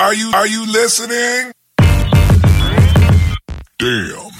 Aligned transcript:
Are 0.00 0.14
you, 0.14 0.30
are 0.34 0.46
you 0.46 0.64
listening? 0.66 1.52
Damn. 3.78 4.30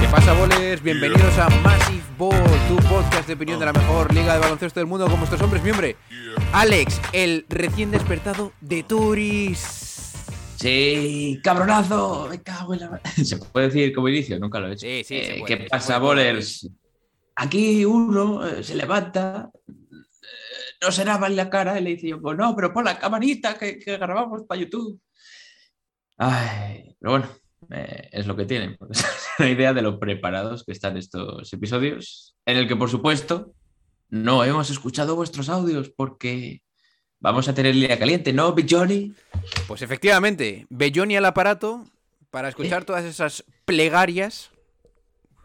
¿Qué 0.00 0.08
pasa, 0.10 0.32
bolers? 0.34 0.82
Bienvenidos 0.82 1.38
a 1.38 1.48
Massive 1.62 2.02
Ball, 2.18 2.32
tu 2.68 2.76
podcast 2.88 3.26
de 3.28 3.34
opinión 3.34 3.58
de 3.60 3.66
la 3.66 3.72
mejor 3.72 4.12
liga 4.12 4.34
de 4.34 4.40
baloncesto 4.40 4.80
del 4.80 4.86
mundo 4.88 5.06
con 5.08 5.18
vuestros 5.18 5.40
hombres 5.42 5.62
miembros. 5.62 5.92
Alex, 6.52 7.00
el 7.12 7.46
recién 7.48 7.90
despertado 7.92 8.52
de 8.60 8.82
Turis. 8.82 10.12
Sí, 10.56 11.40
cabronazo, 11.44 12.26
me 12.30 12.42
cago 12.42 12.74
en 12.74 12.80
la... 12.80 13.00
¿Se 13.24 13.36
puede 13.36 13.66
decir 13.68 13.94
como 13.94 14.08
inicio? 14.08 14.38
Nunca 14.40 14.58
lo 14.60 14.68
he 14.68 14.72
hecho. 14.72 14.80
Sí, 14.86 15.02
sí, 15.04 15.14
se 15.24 15.36
Eh, 15.36 15.38
puede, 15.40 15.56
¿Qué 15.58 15.62
se 15.64 15.68
pasa, 15.68 16.00
puede. 16.00 16.00
bolers? 16.32 16.68
Aquí 17.36 17.84
uno 17.84 18.46
eh, 18.46 18.62
se 18.62 18.76
levanta, 18.76 19.50
no 20.84 20.92
se 20.92 21.04
lava 21.04 21.26
en 21.26 21.36
la 21.36 21.48
cara 21.48 21.78
y 21.78 21.82
le 21.82 21.90
dice 21.90 22.08
yo, 22.08 22.20
pues 22.20 22.36
no, 22.36 22.54
pero 22.54 22.72
pon 22.72 22.84
la 22.84 22.98
camarita 22.98 23.58
que, 23.58 23.78
que 23.78 23.96
grabamos 23.96 24.42
para 24.42 24.60
YouTube. 24.60 25.00
Ay, 26.18 26.94
pero 27.00 27.12
bueno, 27.12 27.28
eh, 27.70 28.08
es 28.12 28.26
lo 28.26 28.36
que 28.36 28.44
tienen. 28.44 28.76
es 28.90 29.04
una 29.38 29.50
idea 29.50 29.72
de 29.72 29.82
lo 29.82 29.98
preparados 29.98 30.64
que 30.64 30.72
están 30.72 30.96
estos 30.96 31.52
episodios, 31.52 32.36
en 32.46 32.56
el 32.56 32.68
que, 32.68 32.76
por 32.76 32.90
supuesto, 32.90 33.54
no 34.10 34.44
hemos 34.44 34.70
escuchado 34.70 35.16
vuestros 35.16 35.48
audios 35.48 35.90
porque 35.90 36.62
vamos 37.20 37.48
a 37.48 37.54
tener 37.54 37.74
línea 37.74 37.98
caliente, 37.98 38.32
¿no, 38.32 38.54
Johnny? 38.68 39.14
Pues 39.66 39.82
efectivamente, 39.82 40.66
Belloni 40.68 41.16
al 41.16 41.24
aparato 41.24 41.84
para 42.30 42.48
escuchar 42.48 42.84
todas 42.84 43.04
esas 43.04 43.44
plegarias, 43.64 44.50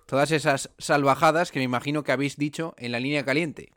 todas 0.05 0.31
esas 0.31 0.71
salvajadas 0.77 1.51
que 1.51 1.59
me 1.59 1.65
imagino 1.65 2.03
que 2.03 2.12
habéis 2.12 2.35
dicho 2.35 2.76
en 2.77 2.91
la 2.91 2.99
línea 2.99 3.23
caliente. 3.23 3.71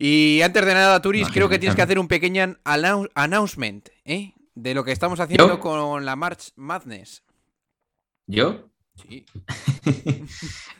Y 0.00 0.40
antes 0.42 0.64
de 0.64 0.74
nada, 0.74 1.02
Turis, 1.02 1.26
creo 1.28 1.48
que 1.48 1.58
tienes 1.58 1.74
que 1.74 1.82
hacer 1.82 1.98
un 1.98 2.06
pequeño 2.06 2.56
annou- 2.64 3.10
announcement, 3.16 3.88
¿eh? 4.04 4.32
De 4.54 4.72
lo 4.72 4.84
que 4.84 4.92
estamos 4.92 5.18
haciendo 5.18 5.48
¿Yo? 5.48 5.58
con 5.60 6.04
la 6.04 6.14
March 6.14 6.52
Madness. 6.56 7.24
¿Yo? 8.26 8.70
Sí. 8.94 9.24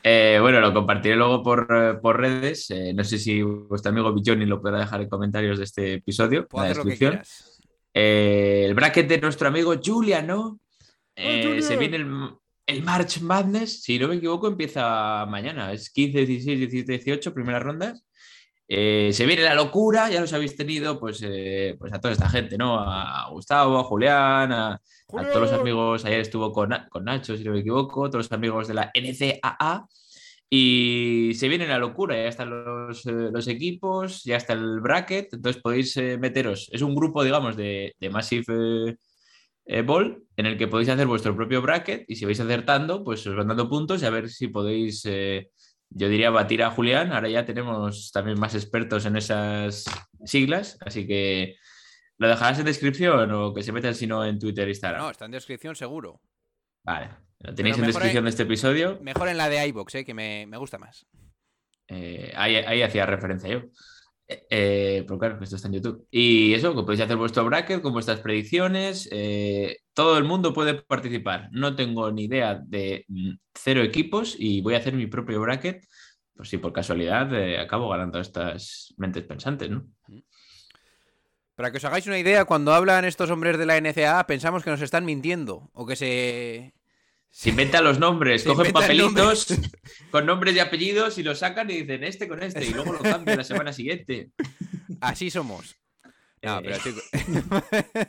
Eh, 0.01 0.37
bueno, 0.39 0.61
lo 0.61 0.73
compartiré 0.73 1.17
luego 1.17 1.43
por, 1.43 1.67
eh, 1.69 1.93
por 2.01 2.17
redes. 2.17 2.71
Eh, 2.71 2.93
no 2.93 3.03
sé 3.03 3.17
si 3.19 3.41
vuestro 3.41 3.91
amigo 3.91 4.13
Bichoni 4.13 4.45
lo 4.45 4.61
podrá 4.61 4.79
dejar 4.79 5.01
en 5.01 5.09
comentarios 5.09 5.57
de 5.57 5.65
este 5.65 5.93
episodio, 5.95 6.47
en 6.53 6.61
la 6.61 6.67
descripción. 6.69 7.21
Eh, 7.93 8.63
el 8.65 8.73
bracket 8.75 9.09
de 9.09 9.19
nuestro 9.19 9.49
amigo 9.49 9.75
Julia, 9.83 10.21
¿no? 10.21 10.57
Eh, 11.15 11.61
se 11.61 11.75
viene 11.75 11.97
el, 11.97 12.29
el 12.65 12.83
March 12.83 13.19
Madness, 13.19 13.81
si 13.81 13.99
no 13.99 14.07
me 14.07 14.15
equivoco, 14.15 14.47
empieza 14.47 15.25
mañana. 15.25 15.73
Es 15.73 15.89
15, 15.89 16.25
16, 16.25 16.59
17, 16.59 16.93
18, 16.93 17.33
primeras 17.33 17.61
rondas. 17.63 18.05
Eh, 18.71 19.09
se 19.13 19.25
viene 19.25 19.41
la 19.41 19.55
locura, 19.55 20.11
ya 20.11 20.21
los 20.21 20.31
habéis 20.31 20.55
tenido, 20.55 20.99
pues, 20.99 21.23
eh, 21.23 21.75
pues 21.79 21.91
a 21.91 21.99
toda 21.99 22.13
esta 22.13 22.29
gente, 22.29 22.55
¿no? 22.55 22.79
A 22.79 23.27
Gustavo, 23.31 23.79
a 23.79 23.83
Julián, 23.83 24.51
a, 24.51 24.73
a 24.73 24.81
todos 25.07 25.49
los 25.49 25.53
amigos. 25.53 26.05
Ayer 26.05 26.19
estuvo 26.19 26.53
con, 26.53 26.69
con 26.91 27.03
Nacho, 27.03 27.35
si 27.35 27.43
no 27.43 27.53
me 27.53 27.61
equivoco, 27.61 28.11
todos 28.11 28.25
los 28.25 28.31
amigos 28.31 28.67
de 28.67 28.75
la 28.75 28.91
NCAA. 28.93 29.87
Y 30.51 31.31
se 31.35 31.47
viene 31.47 31.67
la 31.67 31.79
locura, 31.79 32.15
ya 32.15 32.27
están 32.27 32.49
los, 32.51 33.05
eh, 33.07 33.11
los 33.31 33.47
equipos, 33.47 34.23
ya 34.23 34.37
está 34.37 34.53
el 34.53 34.81
bracket, 34.81 35.33
entonces 35.33 35.61
podéis 35.61 35.97
meteros. 36.19 36.69
Es 36.71 36.83
un 36.83 36.93
grupo, 36.95 37.23
digamos, 37.23 37.55
de, 37.55 37.95
de 37.99 38.09
Massive 38.11 38.97
Ball 39.83 40.23
en 40.37 40.45
el 40.45 40.57
que 40.57 40.67
podéis 40.67 40.89
hacer 40.89 41.07
vuestro 41.07 41.35
propio 41.35 41.61
bracket 41.61 42.05
y 42.07 42.15
si 42.15 42.25
vais 42.25 42.39
acertando, 42.39 43.03
pues 43.03 43.25
os 43.25 43.35
van 43.35 43.47
dando 43.47 43.69
puntos 43.69 44.01
y 44.01 44.05
a 44.05 44.09
ver 44.11 44.29
si 44.29 44.47
podéis, 44.47 45.05
yo 45.89 46.09
diría, 46.09 46.29
batir 46.29 46.63
a 46.63 46.71
Julián. 46.71 47.11
Ahora 47.11 47.29
ya 47.29 47.45
tenemos 47.45 48.11
también 48.11 48.39
más 48.39 48.55
expertos 48.55 49.05
en 49.05 49.15
esas 49.15 49.85
siglas, 50.25 50.77
así 50.81 51.07
que 51.07 51.55
¿lo 52.17 52.27
dejarás 52.27 52.59
en 52.59 52.65
descripción 52.65 53.31
o 53.31 53.53
que 53.53 53.63
se 53.63 53.71
metan 53.71 53.95
si 53.95 54.07
no 54.07 54.23
en 54.25 54.39
Twitter 54.39 54.67
e 54.67 54.71
Instagram? 54.71 55.01
No, 55.01 55.09
está 55.09 55.25
en 55.25 55.31
descripción 55.31 55.75
seguro. 55.75 56.21
Vale, 56.83 57.09
lo 57.39 57.53
tenéis 57.53 57.77
en 57.77 57.85
descripción 57.85 58.23
de 58.23 58.29
este 58.29 58.43
episodio. 58.43 58.99
Mejor 59.01 59.29
en 59.29 59.37
la 59.37 59.49
de 59.49 59.65
iBox, 59.67 59.95
¿eh? 59.95 60.05
Que 60.05 60.13
me, 60.13 60.45
me 60.47 60.57
gusta 60.57 60.77
más. 60.77 61.05
Eh, 61.87 62.31
ahí, 62.35 62.55
ahí 62.55 62.81
hacía 62.81 63.05
referencia 63.05 63.49
yo. 63.49 63.61
Eh, 64.29 65.03
pero 65.07 65.17
claro, 65.17 65.43
esto 65.43 65.55
está 65.55 65.67
en 65.67 65.73
YouTube. 65.75 66.07
Y 66.11 66.53
eso, 66.53 66.75
que 66.75 66.83
podéis 66.83 67.01
hacer 67.01 67.17
vuestro 67.17 67.43
bracket 67.45 67.81
con 67.81 67.93
vuestras 67.93 68.19
predicciones. 68.19 69.09
eh, 69.11 69.77
todo 69.93 70.17
el 70.17 70.23
mundo 70.23 70.53
puede 70.53 70.75
participar. 70.75 71.49
No 71.51 71.75
tengo 71.75 72.11
ni 72.11 72.25
idea 72.25 72.61
de 72.63 73.05
mm, 73.07 73.31
cero 73.55 73.81
equipos 73.81 74.35
y 74.37 74.61
voy 74.61 74.75
a 74.75 74.77
hacer 74.77 74.93
mi 74.93 75.07
propio 75.07 75.41
bracket. 75.41 75.83
Por 76.35 76.47
si 76.47 76.57
por 76.57 76.71
casualidad 76.71 77.33
eh, 77.33 77.59
acabo 77.59 77.89
ganando 77.89 78.19
estas 78.19 78.93
mentes 78.97 79.23
pensantes, 79.23 79.69
¿no? 79.69 79.87
Para 81.55 81.71
que 81.71 81.77
os 81.77 81.83
hagáis 81.85 82.07
una 82.07 82.19
idea, 82.19 82.45
cuando 82.45 82.73
hablan 82.73 83.03
estos 83.03 83.29
hombres 83.31 83.57
de 83.57 83.65
la 83.65 83.77
NCAA, 83.81 84.25
pensamos 84.27 84.63
que 84.63 84.69
nos 84.69 84.81
están 84.81 85.03
mintiendo. 85.03 85.69
O 85.73 85.85
que 85.85 85.97
se. 85.97 86.73
Se 87.31 87.49
inventan 87.49 87.83
los 87.83 87.99
nombres, 87.99 88.43
Se 88.43 88.49
cogen 88.49 88.73
papelitos 88.73 89.47
con 90.11 90.25
nombres 90.25 90.55
y 90.55 90.59
apellidos 90.59 91.17
y 91.17 91.23
los 91.23 91.39
sacan 91.39 91.69
y 91.69 91.81
dicen 91.81 92.03
este 92.03 92.27
con 92.27 92.41
este 92.43 92.65
y 92.65 92.71
luego 92.73 92.93
lo 92.93 92.99
cambian 92.99 93.37
la 93.37 93.43
semana 93.43 93.71
siguiente. 93.71 94.31
Así 94.99 95.29
somos. 95.29 95.75
No, 96.41 96.59
Eh, 96.59 96.61
pero 96.63 96.77
chicos. 96.79 97.03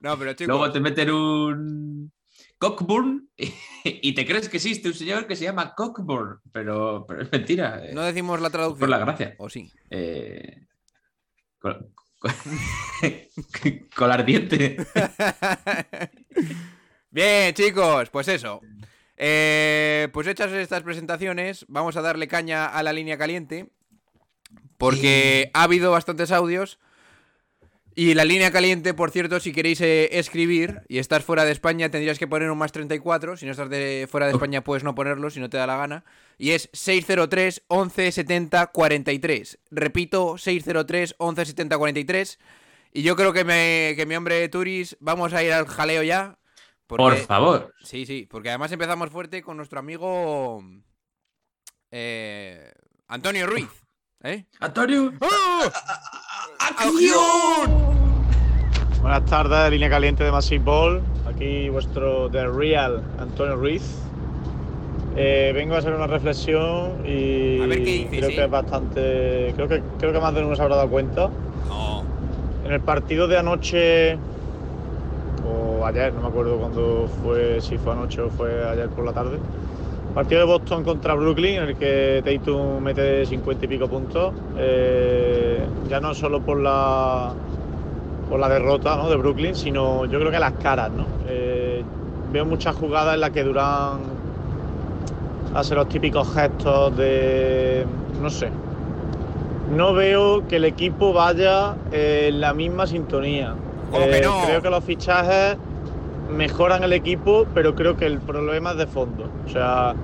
no, 0.00 0.18
pero 0.18 0.32
chicos. 0.34 0.48
Luego 0.48 0.70
te 0.72 0.80
meten 0.80 1.10
un 1.10 2.12
Cockburn 2.58 3.28
y 3.84 4.14
te 4.14 4.24
crees 4.26 4.48
que 4.48 4.56
existe 4.58 4.88
un 4.88 4.94
señor 4.94 5.26
que 5.26 5.36
se 5.36 5.44
llama 5.44 5.74
Cockburn, 5.74 6.40
pero, 6.52 7.04
pero 7.06 7.22
es 7.22 7.32
mentira. 7.32 7.84
eh, 7.84 7.92
No 7.92 8.02
decimos 8.02 8.40
la 8.40 8.48
traducción. 8.50 8.80
por 8.80 8.88
la 8.88 8.98
gracia. 8.98 9.34
O 9.38 9.50
sí. 9.50 9.70
Eh, 9.90 10.66
col- 11.58 11.90
col- 12.22 13.88
Colardiente. 13.94 14.76
Bien, 17.14 17.54
chicos, 17.54 18.10
pues 18.10 18.26
eso. 18.26 18.60
Eh, 19.16 20.08
pues 20.12 20.26
hechas 20.26 20.50
estas 20.50 20.82
presentaciones, 20.82 21.64
vamos 21.68 21.96
a 21.96 22.02
darle 22.02 22.26
caña 22.26 22.66
a 22.66 22.82
la 22.82 22.92
línea 22.92 23.16
caliente. 23.16 23.68
Porque 24.78 25.48
ha 25.54 25.62
habido 25.62 25.92
bastantes 25.92 26.32
audios. 26.32 26.80
Y 27.94 28.14
la 28.14 28.24
línea 28.24 28.50
caliente, 28.50 28.94
por 28.94 29.12
cierto, 29.12 29.38
si 29.38 29.52
queréis 29.52 29.80
eh, 29.80 30.18
escribir 30.18 30.80
y 30.88 30.98
estás 30.98 31.22
fuera 31.22 31.44
de 31.44 31.52
España, 31.52 31.88
tendrías 31.88 32.18
que 32.18 32.26
poner 32.26 32.50
un 32.50 32.58
más 32.58 32.72
34. 32.72 33.36
Si 33.36 33.46
no 33.46 33.52
estás 33.52 33.70
de 33.70 34.08
fuera 34.10 34.26
de. 34.26 34.32
España, 34.32 34.64
puedes 34.64 34.82
no 34.82 34.96
ponerlo 34.96 35.30
si 35.30 35.38
no 35.38 35.48
te 35.48 35.56
da 35.56 35.68
la 35.68 35.76
gana. 35.76 36.04
Y 36.36 36.50
es 36.50 36.68
603 36.72 37.62
11 37.68 38.10
70 38.10 38.66
43. 38.66 39.58
Repito, 39.70 40.36
603 40.36 41.14
11 41.18 41.44
70 41.44 41.78
43. 41.78 42.38
Y 42.92 43.02
yo 43.02 43.14
creo 43.14 43.32
que, 43.32 43.44
me, 43.44 43.92
que 43.94 44.04
mi 44.04 44.16
hombre 44.16 44.48
Turis, 44.48 44.96
vamos 44.98 45.32
a 45.32 45.44
ir 45.44 45.52
al 45.52 45.68
jaleo 45.68 46.02
ya. 46.02 46.38
Por 46.86 47.16
favor. 47.16 47.72
Sí, 47.82 48.06
sí, 48.06 48.26
porque 48.30 48.50
además 48.50 48.72
empezamos 48.72 49.10
fuerte 49.10 49.42
con 49.42 49.56
nuestro 49.56 49.78
amigo 49.78 50.62
eh, 51.90 52.72
Antonio 53.08 53.46
Ruiz. 53.46 53.68
¿Eh? 54.22 54.44
Antonio. 54.60 55.12
¡Oh! 55.20 55.64
Buenas 59.00 59.24
tardes, 59.26 59.70
línea 59.70 59.90
caliente 59.90 60.24
de 60.24 60.32
Massive 60.32 60.64
Ball. 60.64 61.02
Aquí 61.26 61.68
vuestro 61.68 62.30
The 62.30 62.48
Real 62.48 63.02
Antonio 63.18 63.56
Ruiz. 63.56 63.98
Eh, 65.16 65.52
vengo 65.54 65.74
a 65.74 65.78
hacer 65.78 65.94
una 65.94 66.06
reflexión 66.06 67.06
y 67.06 67.60
A 67.60 67.66
ver 67.66 67.78
qué 67.78 67.84
dices, 67.84 68.18
creo 68.18 68.30
¿eh? 68.30 68.34
que 68.34 68.44
es 68.44 68.50
bastante. 68.50 69.52
Creo 69.54 69.68
que, 69.68 69.82
creo 69.98 70.12
que 70.12 70.20
más 70.20 70.34
de 70.34 70.44
uno 70.44 70.56
se 70.56 70.62
habrá 70.62 70.76
dado 70.76 70.88
cuenta. 70.88 71.30
No. 71.68 72.02
En 72.64 72.72
el 72.72 72.80
partido 72.80 73.28
de 73.28 73.38
anoche, 73.38 74.18
o 75.84 75.86
ayer, 75.86 76.12
no 76.14 76.22
me 76.22 76.28
acuerdo 76.28 76.56
cuándo 76.56 77.08
fue, 77.22 77.60
si 77.60 77.76
fue 77.76 77.92
anoche 77.92 78.22
o 78.22 78.30
fue 78.30 78.66
ayer 78.68 78.88
por 78.88 79.04
la 79.04 79.12
tarde. 79.12 79.38
Partido 80.14 80.40
de 80.40 80.46
Boston 80.46 80.84
contra 80.84 81.14
Brooklyn, 81.14 81.56
en 81.56 81.68
el 81.70 81.76
que 81.76 82.22
Tatum 82.24 82.82
mete 82.82 83.26
50 83.26 83.64
y 83.64 83.68
pico 83.68 83.88
puntos. 83.88 84.32
Eh, 84.56 85.64
ya 85.88 86.00
no 86.00 86.14
solo 86.14 86.40
por 86.40 86.60
la, 86.60 87.32
por 88.30 88.38
la 88.38 88.48
derrota 88.48 88.96
¿no? 88.96 89.10
de 89.10 89.16
Brooklyn, 89.16 89.54
sino 89.54 90.04
yo 90.06 90.18
creo 90.20 90.30
que 90.30 90.38
las 90.38 90.52
caras. 90.52 90.90
¿no? 90.92 91.04
Eh, 91.28 91.82
veo 92.32 92.44
muchas 92.44 92.76
jugadas 92.76 93.14
en 93.14 93.20
las 93.20 93.30
que 93.30 93.42
Durán 93.42 93.98
hace 95.54 95.74
los 95.74 95.88
típicos 95.88 96.32
gestos 96.32 96.96
de. 96.96 97.84
no 98.22 98.30
sé. 98.30 98.50
No 99.74 99.94
veo 99.94 100.46
que 100.46 100.56
el 100.56 100.64
equipo 100.64 101.12
vaya 101.12 101.74
en 101.90 102.40
la 102.40 102.54
misma 102.54 102.86
sintonía. 102.86 103.54
¿Cómo 103.90 104.06
que 104.06 104.18
Eh, 104.18 104.22
no? 104.22 104.42
Creo 104.46 104.62
que 104.62 104.70
los 104.70 104.84
fichajes 104.84 105.56
mejoran 106.34 106.84
el 106.84 106.92
equipo, 106.94 107.50
pero 107.52 107.74
creo 107.74 107.96
que 107.96 108.06
el 108.06 108.22
problema 108.22 108.72
es 108.72 108.78
de 108.78 108.86
fondo. 108.88 109.26
O 109.44 109.48
sea, 109.48 109.98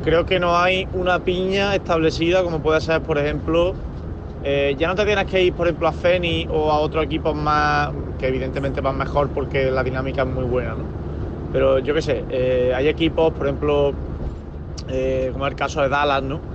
creo 0.00 0.26
que 0.26 0.40
no 0.40 0.56
hay 0.58 0.88
una 0.92 1.24
piña 1.24 1.74
establecida 1.76 2.42
como 2.42 2.62
puede 2.62 2.80
ser, 2.80 3.02
por 3.04 3.18
ejemplo, 3.18 3.80
eh, 4.42 4.76
ya 4.78 4.88
no 4.88 4.94
te 4.96 5.06
tienes 5.06 5.26
que 5.26 5.42
ir, 5.44 5.54
por 5.54 5.66
ejemplo, 5.68 5.88
a 5.88 5.92
Feni 5.92 6.46
o 6.50 6.70
a 6.72 6.80
otros 6.80 7.04
equipos 7.04 7.34
más, 7.36 7.92
que 8.18 8.28
evidentemente 8.28 8.80
van 8.82 8.96
mejor 8.98 9.32
porque 9.32 9.70
la 9.70 9.84
dinámica 9.84 10.22
es 10.22 10.28
muy 10.28 10.44
buena, 10.44 10.76
¿no? 10.76 10.90
Pero 11.50 11.78
yo 11.80 11.94
qué 11.94 12.02
sé, 12.02 12.26
eh, 12.28 12.72
hay 12.76 12.88
equipos, 12.88 13.32
por 13.34 13.46
ejemplo, 13.46 13.98
eh, 14.86 15.30
como 15.32 15.46
el 15.46 15.54
caso 15.56 15.82
de 15.82 15.88
Dallas, 15.88 16.22
¿no? 16.22 16.46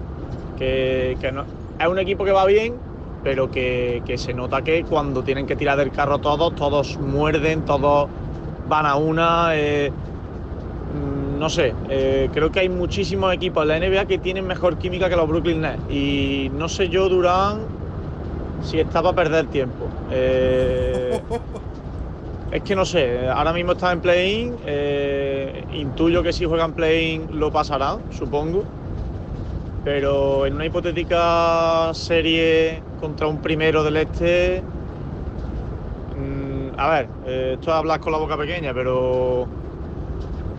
Que, 0.55 1.17
que 1.19 1.31
no- 1.33 1.49
es 1.77 1.87
un 1.87 1.99
equipo 1.99 2.25
que 2.25 2.31
va 2.31 2.45
bien, 2.45 2.85
pero 3.21 3.51
que, 3.51 4.03
que 4.05 4.17
se 4.17 4.33
nota 4.33 4.63
que 4.63 4.85
cuando 4.85 5.23
tienen 5.23 5.47
que 5.47 5.55
tirar 5.57 5.77
del 5.77 5.91
carro 5.91 6.19
todos, 6.21 6.55
todos 6.55 6.99
muerden, 6.99 7.65
todos 7.65 8.11
van 8.67 8.85
a 8.85 8.95
una. 8.95 9.49
eh, 9.55 9.91
mm, 10.93 11.39
no 11.39 11.49
sé, 11.49 11.73
eh, 11.89 12.29
creo 12.33 12.51
que 12.51 12.61
hay 12.61 12.69
muchísimos 12.69 13.33
equipos 13.33 13.63
en 13.63 13.67
la 13.67 13.77
NBA 13.77 14.05
que 14.05 14.17
tienen 14.17 14.47
mejor 14.47 14.77
química 14.77 15.09
que 15.09 15.15
los 15.15 15.27
Brooklyn 15.27 15.61
Nets. 15.61 15.81
Y 15.91 16.49
no 16.53 16.69
sé 16.69 16.89
yo, 16.89 17.09
Durán, 17.09 17.59
si 18.63 18.79
está 18.79 19.01
para 19.01 19.15
perder 19.15 19.47
tiempo. 19.47 19.87
Eh, 20.11 21.19
es 22.51 22.61
que 22.63 22.75
no 22.75 22.85
sé, 22.85 23.27
ahora 23.29 23.53
mismo 23.53 23.73
está 23.73 23.91
en 23.91 24.01
play-in. 24.01 24.55
intuyo 25.73 26.23
que 26.23 26.33
si 26.33 26.45
juegan 26.45 26.73
play-in 26.73 27.39
lo 27.39 27.51
pasará, 27.51 27.97
supongo. 28.09 28.63
Pero 29.83 30.47
en 30.47 30.55
una 30.55 30.65
hipotética 30.65 31.91
serie 31.93 32.81
contra 32.99 33.27
un 33.27 33.39
primero 33.39 33.83
del 33.83 33.97
este. 33.97 34.63
A 36.77 36.89
ver, 36.89 37.09
eh, 37.25 37.51
esto 37.55 37.71
es 37.71 37.75
hablar 37.77 37.99
con 37.99 38.11
la 38.11 38.17
boca 38.19 38.37
pequeña, 38.37 38.73
pero. 38.73 39.47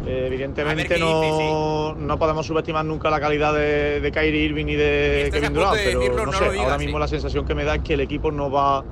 eh, 0.07 0.25
evidentemente 0.27 0.99
no, 0.99 1.95
no 1.95 2.19
podemos 2.19 2.47
subestimar 2.47 2.85
nunca 2.85 3.11
la 3.11 3.19
calidad 3.21 3.53
de, 3.55 4.01
de 4.01 4.13
Kyrie 4.13 4.45
Irving 4.45 4.67
y 4.67 4.75
de 4.77 5.23
Estás 5.23 5.43
a 5.43 5.49
Kevin 5.49 5.55
Durant, 5.55 5.77
de 5.77 5.85
pero 5.85 6.01
decirlo, 6.01 6.27
no 6.27 6.33
no 6.33 6.39
sé, 6.39 6.45
lo 6.45 6.53
digas, 6.53 6.65
ahora 6.67 6.79
mismo 6.79 6.99
la 6.99 7.09
sensación 7.09 7.45
que 7.45 7.55
me 7.55 7.65
da 7.65 7.77
es 7.77 7.83
que 7.83 7.95
el 7.95 8.01
equipo 8.01 8.31
no 8.31 8.51
va, 8.51 8.85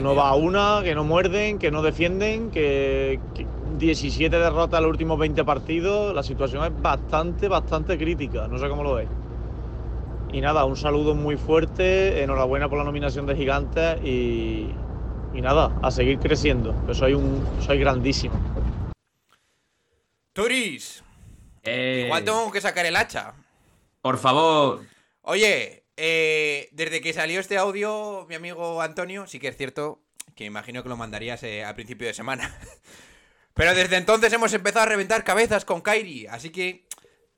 no 0.00 0.14
va 0.14 0.28
a 0.28 0.34
una, 0.36 0.80
que 0.84 0.94
no 0.94 1.04
muerden, 1.04 1.58
que 1.58 1.70
no 1.70 1.82
defienden, 1.82 2.50
que, 2.50 3.20
que 3.34 3.46
17 3.78 4.38
derrotas 4.38 4.78
en 4.78 4.84
los 4.84 4.90
últimos 4.92 5.18
20 5.18 5.44
partidos. 5.44 6.14
La 6.14 6.22
situación 6.22 6.64
es 6.64 6.82
bastante, 6.82 7.48
bastante 7.48 7.98
crítica. 7.98 8.46
No 8.48 8.58
sé 8.58 8.68
cómo 8.68 8.82
lo 8.84 8.94
ves. 8.94 9.08
Y 10.32 10.40
nada, 10.40 10.64
un 10.64 10.76
saludo 10.76 11.14
muy 11.14 11.36
fuerte. 11.36 12.22
Enhorabuena 12.22 12.68
por 12.68 12.78
la 12.78 12.84
nominación 12.84 13.26
de 13.26 13.36
Gigantes 13.36 13.98
y, 14.04 14.68
y 15.34 15.40
nada, 15.40 15.78
a 15.82 15.90
seguir 15.90 16.18
creciendo. 16.18 16.74
Que 16.86 16.94
soy 16.94 17.14
un 17.14 17.44
soy 17.60 17.78
grandísimo. 17.78 18.34
Turis, 20.32 21.02
Eh, 21.64 22.02
igual 22.06 22.24
tengo 22.24 22.50
que 22.50 22.60
sacar 22.60 22.86
el 22.86 22.96
hacha. 22.96 23.34
Por 24.00 24.18
favor, 24.18 24.84
Oye, 25.24 25.84
eh, 25.96 26.68
desde 26.72 27.00
que 27.00 27.12
salió 27.12 27.38
este 27.38 27.56
audio, 27.56 28.26
mi 28.28 28.34
amigo 28.34 28.82
Antonio, 28.82 29.26
sí 29.28 29.38
que 29.38 29.48
es 29.48 29.56
cierto 29.56 30.02
que 30.34 30.44
imagino 30.44 30.82
que 30.82 30.88
lo 30.88 30.96
mandarías 30.96 31.42
eh, 31.44 31.64
a 31.64 31.74
principio 31.74 32.08
de 32.08 32.14
semana. 32.14 32.52
Pero 33.54 33.74
desde 33.74 33.96
entonces 33.98 34.32
hemos 34.32 34.52
empezado 34.54 34.84
a 34.84 34.88
reventar 34.88 35.22
cabezas 35.22 35.64
con 35.64 35.82
Kairi, 35.82 36.26
así 36.26 36.50
que 36.50 36.86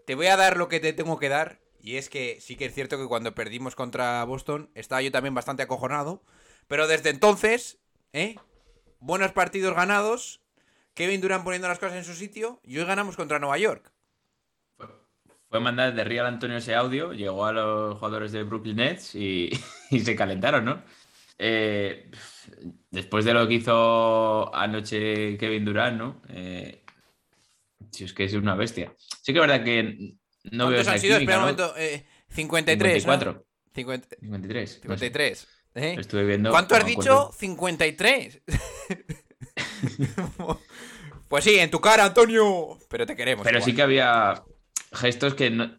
te 0.07 0.15
voy 0.15 0.29
a 0.29 0.37
dar 0.37 0.57
lo 0.57 0.69
que 0.69 0.81
te 0.81 0.93
tengo 0.93 1.19
que 1.19 1.29
dar. 1.29 1.59
Y 1.81 1.97
es 1.97 2.09
que 2.09 2.39
sí 2.41 2.57
que 2.57 2.65
es 2.65 2.75
cierto 2.75 2.97
que 2.97 3.07
cuando 3.09 3.35
perdimos 3.35 3.75
contra 3.75 4.25
Boston 4.25 4.71
estaba 4.75 5.03
yo 5.03 5.13
también 5.13 5.35
bastante 5.35 5.63
acojonado. 5.65 6.23
Pero 6.67 6.87
desde 6.87 7.11
entonces, 7.11 7.79
¿eh? 8.15 8.37
Buenos 9.01 9.33
partidos 9.33 9.75
ganados. 9.77 10.41
Kevin 10.95 11.21
Durant 11.21 11.45
poniendo 11.45 11.69
las 11.69 11.79
cosas 11.79 11.97
en 11.99 12.05
su 12.05 12.15
sitio. 12.15 12.61
Y 12.65 12.79
hoy 12.79 12.87
ganamos 12.87 13.17
contra 13.17 13.39
Nueva 13.39 13.59
York. 13.59 13.93
fue 15.51 15.61
mandar 15.61 15.95
de 15.95 16.05
Real 16.05 16.27
Antonio 16.27 16.57
ese 16.57 16.75
audio, 16.75 17.13
llegó 17.13 17.45
a 17.45 17.53
los 17.53 17.95
jugadores 17.99 18.33
de 18.33 18.43
Brooklyn 18.45 18.77
Nets 18.77 19.15
y, 19.15 19.51
y 19.91 20.01
se 20.01 20.17
calentaron, 20.17 20.65
¿no? 20.65 20.83
Eh, 21.39 22.11
después 22.91 23.25
de 23.25 23.35
lo 23.35 23.47
que 23.47 23.55
hizo 23.55 24.55
anoche 24.55 25.37
Kevin 25.37 25.65
Durant, 25.65 25.99
¿no? 25.99 26.23
Eh, 26.29 26.85
si 27.91 28.05
es 28.05 28.13
que 28.13 28.25
es 28.25 28.35
una 28.35 28.55
bestia. 28.55 28.95
Sí 29.23 29.33
que 29.33 29.41
es 29.41 29.47
verdad 29.47 29.65
que 29.65 30.17
no 30.45 30.69
veo 30.69 30.81
¿Cuántos 30.81 30.81
esa 30.81 30.93
han 30.93 31.01
sido? 31.01 31.17
Espera 31.17 31.39
un 31.39 31.43
momento. 31.43 31.75
eh, 31.77 32.07
53. 32.31 33.03
54. 33.03 33.33
¿no? 33.33 33.45
50 33.75 34.17
53. 34.21 34.81
no 34.85 34.97
sé. 34.99 35.11
53. 35.11 35.54
¿Eh? 35.75 35.97
Estuve 35.99 36.25
viendo. 36.25 36.51
¿Cuánto 36.51 36.75
has 36.75 36.83
no 36.83 36.89
dicho? 36.89 37.13
acuerdo. 37.13 37.33
53. 37.33 38.43
pues 41.29 41.45
sí, 41.45 41.59
en 41.59 41.71
tu 41.71 41.81
cara, 41.81 42.05
Antonio. 42.05 42.79
Pero 42.89 43.07
te 43.07 43.17
queremos. 43.17 43.45
Pero 43.45 43.59
igual. 43.59 43.71
sí 43.71 43.77
que 43.77 43.83
había 43.83 44.43
gestos 44.93 45.35
que 45.35 45.51
no. 45.51 45.79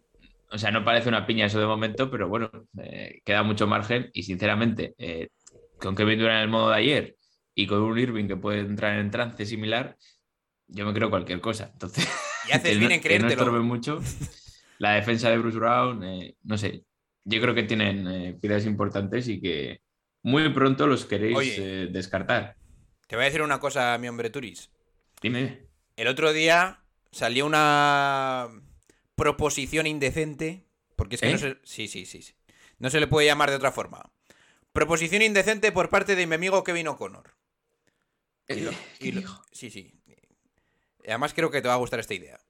O 0.50 0.58
sea, 0.58 0.70
no 0.70 0.84
parece 0.84 1.08
una 1.08 1.26
piña 1.26 1.46
eso 1.46 1.58
de 1.58 1.66
momento, 1.66 2.10
pero 2.10 2.28
bueno, 2.28 2.50
eh, 2.80 3.20
queda 3.24 3.42
mucho 3.42 3.66
margen. 3.66 4.10
Y 4.12 4.22
sinceramente, 4.22 4.94
eh, 4.98 5.28
con 5.80 5.96
Kevin 5.96 6.18
Durant 6.20 6.36
en 6.36 6.42
el 6.42 6.48
modo 6.48 6.70
de 6.70 6.76
ayer 6.76 7.16
y 7.54 7.66
con 7.66 7.82
un 7.82 7.98
Irving 7.98 8.28
que 8.28 8.36
puede 8.36 8.60
entrar 8.60 8.98
en 8.98 9.10
trance 9.10 9.44
similar, 9.44 9.96
yo 10.68 10.86
me 10.86 10.94
creo 10.94 11.10
cualquier 11.10 11.40
cosa. 11.40 11.70
Entonces, 11.72 12.08
Y 12.48 12.52
haces 12.52 12.62
bien 12.78 12.92
en 12.92 13.00
que 13.00 13.18
no 13.18 13.28
estorbe 13.28 13.50
creértelo. 13.50 13.62
mucho. 13.64 14.00
La 14.78 14.92
defensa 14.92 15.30
de 15.30 15.38
Bruce 15.38 15.58
Brown, 15.58 16.04
no 16.44 16.58
sé. 16.58 16.84
Yo 17.24 17.40
creo 17.40 17.54
que 17.54 17.64
tienen 17.64 18.38
piedras 18.40 18.66
importantes 18.66 19.26
y 19.26 19.40
que 19.40 19.80
muy 20.26 20.48
pronto 20.50 20.86
los 20.88 21.04
queréis 21.06 21.36
Oye. 21.36 21.56
eh, 21.58 21.86
descartar. 21.86 22.56
Te 23.06 23.14
voy 23.16 23.22
a 23.22 23.26
decir 23.26 23.42
una 23.42 23.60
cosa, 23.60 23.96
mi 23.98 24.08
hombre 24.08 24.28
Turis. 24.30 24.70
Dime. 25.22 25.68
El 25.96 26.08
otro 26.08 26.32
día 26.32 26.80
salió 27.12 27.46
una 27.46 28.48
proposición 29.14 29.86
indecente. 29.86 30.64
Porque 30.96 31.14
es 31.14 31.20
que 31.20 31.28
¿Eh? 31.28 31.32
no 31.32 31.38
se. 31.38 31.58
Sí, 31.62 31.88
sí, 31.88 32.06
sí, 32.06 32.22
sí. 32.22 32.34
No 32.78 32.90
se 32.90 32.98
le 33.00 33.06
puede 33.06 33.26
llamar 33.26 33.50
de 33.50 33.56
otra 33.56 33.70
forma. 33.70 34.10
Proposición 34.72 35.22
indecente 35.22 35.70
por 35.72 35.88
parte 35.90 36.16
de 36.16 36.26
mi 36.26 36.34
amigo 36.34 36.64
Kevin 36.64 36.88
O'Connor. 36.88 37.34
Y 38.48 38.60
lo- 38.60 38.70
Eh, 38.72 38.76
y 38.98 39.04
¿qué 39.04 39.12
lo- 39.12 39.20
dijo? 39.20 39.42
sí, 39.52 39.70
sí. 39.70 39.92
Además 41.06 41.34
creo 41.34 41.50
que 41.50 41.62
te 41.62 41.68
va 41.68 41.74
a 41.74 41.78
gustar 41.78 42.00
esta 42.00 42.14
idea. 42.14 42.40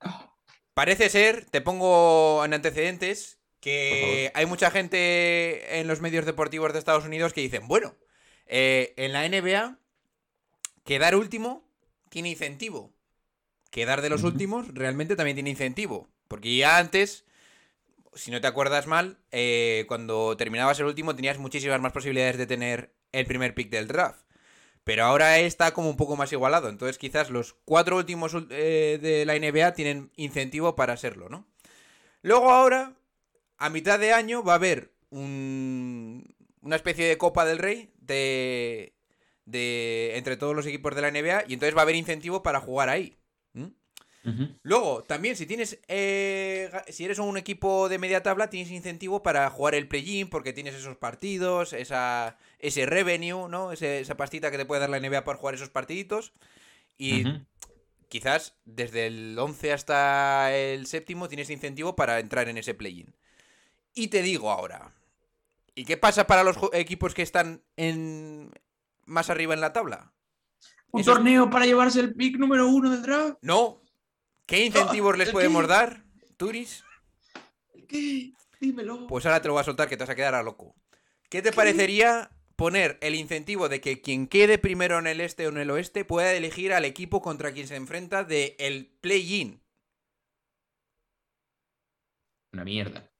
Ah. 0.00 0.32
Parece 0.74 1.08
ser, 1.10 1.44
te 1.46 1.60
pongo 1.60 2.42
en 2.44 2.54
antecedentes, 2.54 3.35
que 3.66 4.30
hay 4.32 4.46
mucha 4.46 4.70
gente 4.70 5.80
en 5.80 5.88
los 5.88 6.00
medios 6.00 6.24
deportivos 6.24 6.72
de 6.72 6.78
Estados 6.78 7.04
Unidos 7.04 7.32
que 7.32 7.40
dicen, 7.40 7.66
bueno, 7.66 7.96
eh, 8.46 8.94
en 8.96 9.12
la 9.12 9.28
NBA, 9.28 9.76
quedar 10.84 11.16
último 11.16 11.68
tiene 12.08 12.28
incentivo. 12.28 12.94
Quedar 13.72 14.02
de 14.02 14.08
los 14.08 14.22
últimos 14.22 14.72
realmente 14.72 15.16
también 15.16 15.34
tiene 15.34 15.50
incentivo. 15.50 16.08
Porque 16.28 16.54
ya 16.54 16.78
antes, 16.78 17.24
si 18.14 18.30
no 18.30 18.40
te 18.40 18.46
acuerdas 18.46 18.86
mal, 18.86 19.18
eh, 19.32 19.84
cuando 19.88 20.36
terminabas 20.36 20.78
el 20.78 20.86
último 20.86 21.16
tenías 21.16 21.38
muchísimas 21.38 21.80
más 21.80 21.90
posibilidades 21.90 22.38
de 22.38 22.46
tener 22.46 22.94
el 23.10 23.26
primer 23.26 23.52
pick 23.52 23.68
del 23.68 23.88
draft. 23.88 24.20
Pero 24.84 25.06
ahora 25.06 25.40
está 25.40 25.74
como 25.74 25.90
un 25.90 25.96
poco 25.96 26.14
más 26.14 26.32
igualado. 26.32 26.68
Entonces 26.68 26.98
quizás 26.98 27.30
los 27.30 27.54
cuatro 27.64 27.96
últimos 27.96 28.32
eh, 28.50 29.00
de 29.02 29.26
la 29.26 29.36
NBA 29.36 29.74
tienen 29.74 30.12
incentivo 30.14 30.76
para 30.76 30.96
serlo, 30.96 31.28
¿no? 31.28 31.48
Luego 32.22 32.52
ahora, 32.52 32.94
a 33.58 33.70
mitad 33.70 33.98
de 33.98 34.12
año, 34.12 34.42
va 34.42 34.52
a 34.52 34.56
haber 34.56 34.92
un- 35.10 36.24
una 36.62 36.76
especie 36.76 37.06
de 37.06 37.18
Copa 37.18 37.44
del 37.44 37.58
Rey 37.58 37.90
de, 38.00 38.94
de 39.44 40.16
entre 40.16 40.36
todos 40.36 40.54
los 40.56 40.66
equipos 40.66 40.94
de 40.94 41.02
la 41.02 41.08
NBA 41.08 41.44
y 41.48 41.54
entonces 41.54 41.74
va 41.76 41.80
a 41.80 41.82
haber 41.82 41.94
incentivo 41.96 42.42
para 42.42 42.60
jugar 42.60 42.88
ahí. 42.88 43.16
Luego, 44.62 45.04
también, 45.04 45.36
si 45.36 45.46
tienes. 45.46 45.78
eh, 45.86 46.68
si 46.88 47.04
eres 47.04 47.20
un 47.20 47.36
equipo 47.36 47.88
de 47.88 47.98
media 47.98 48.24
tabla, 48.24 48.50
tienes 48.50 48.72
incentivo 48.72 49.22
para 49.22 49.48
jugar 49.50 49.76
el 49.76 49.86
play-in, 49.86 50.28
porque 50.28 50.52
tienes 50.52 50.74
esos 50.74 50.96
partidos, 50.96 51.72
esa, 51.72 52.36
ese 52.58 52.86
revenue, 52.86 53.48
¿no? 53.48 53.70
Ese- 53.70 54.00
esa 54.00 54.16
pastita 54.16 54.50
que 54.50 54.58
te 54.58 54.64
puede 54.66 54.80
dar 54.80 54.90
la 54.90 54.96
NBA 54.98 55.22
por 55.22 55.36
jugar 55.36 55.54
esos 55.54 55.70
partiditos. 55.70 56.32
Y 56.98 57.22
quizás 58.08 58.56
desde 58.64 59.06
el 59.06 59.38
11 59.38 59.72
hasta 59.72 60.52
el 60.56 60.86
séptimo 60.86 61.28
tienes 61.28 61.50
incentivo 61.50 61.94
para 61.94 62.18
entrar 62.18 62.48
en 62.48 62.58
ese 62.58 62.74
play-in. 62.74 63.14
Y 63.98 64.08
te 64.08 64.20
digo 64.20 64.50
ahora. 64.50 64.92
¿Y 65.74 65.84
qué 65.86 65.96
pasa 65.96 66.26
para 66.26 66.44
los 66.44 66.56
equipos 66.74 67.14
que 67.14 67.22
están 67.22 67.62
en 67.76 68.52
más 69.06 69.30
arriba 69.30 69.54
en 69.54 69.60
la 69.62 69.72
tabla? 69.72 70.12
Un 70.90 71.00
Eso 71.00 71.10
es- 71.12 71.16
torneo 71.16 71.48
para 71.48 71.64
llevarse 71.64 72.00
el 72.00 72.14
pick 72.14 72.36
número 72.36 72.68
uno 72.68 72.90
del 72.90 73.00
draft. 73.02 73.38
No. 73.40 73.82
¿Qué 74.44 74.66
incentivos 74.66 75.16
les 75.18 75.28
¿el 75.28 75.32
podemos 75.32 75.62
qué? 75.62 75.68
dar, 75.68 76.04
Turis? 76.36 76.84
¿Qué? 77.88 78.32
Dímelo. 78.60 79.06
Pues 79.06 79.24
ahora 79.24 79.40
te 79.40 79.48
lo 79.48 79.54
voy 79.54 79.62
a 79.62 79.64
soltar 79.64 79.88
que 79.88 79.96
te 79.96 80.02
vas 80.04 80.10
a 80.10 80.14
quedar 80.14 80.34
a 80.34 80.42
loco. 80.42 80.74
¿Qué 81.30 81.40
te 81.40 81.52
parecería 81.52 82.30
poner 82.54 82.98
el 83.00 83.14
incentivo 83.14 83.68
de 83.70 83.80
que 83.80 84.02
quien 84.02 84.26
quede 84.28 84.58
primero 84.58 84.98
en 84.98 85.06
el 85.06 85.20
este 85.22 85.46
o 85.46 85.50
en 85.50 85.56
el 85.58 85.70
oeste 85.70 86.04
pueda 86.04 86.32
elegir 86.34 86.72
al 86.74 86.84
equipo 86.84 87.22
contra 87.22 87.52
quien 87.52 87.66
se 87.66 87.76
enfrenta 87.76 88.24
de 88.24 88.56
el 88.58 88.86
play-in? 89.00 89.62
Una 92.52 92.64
mierda. 92.64 93.10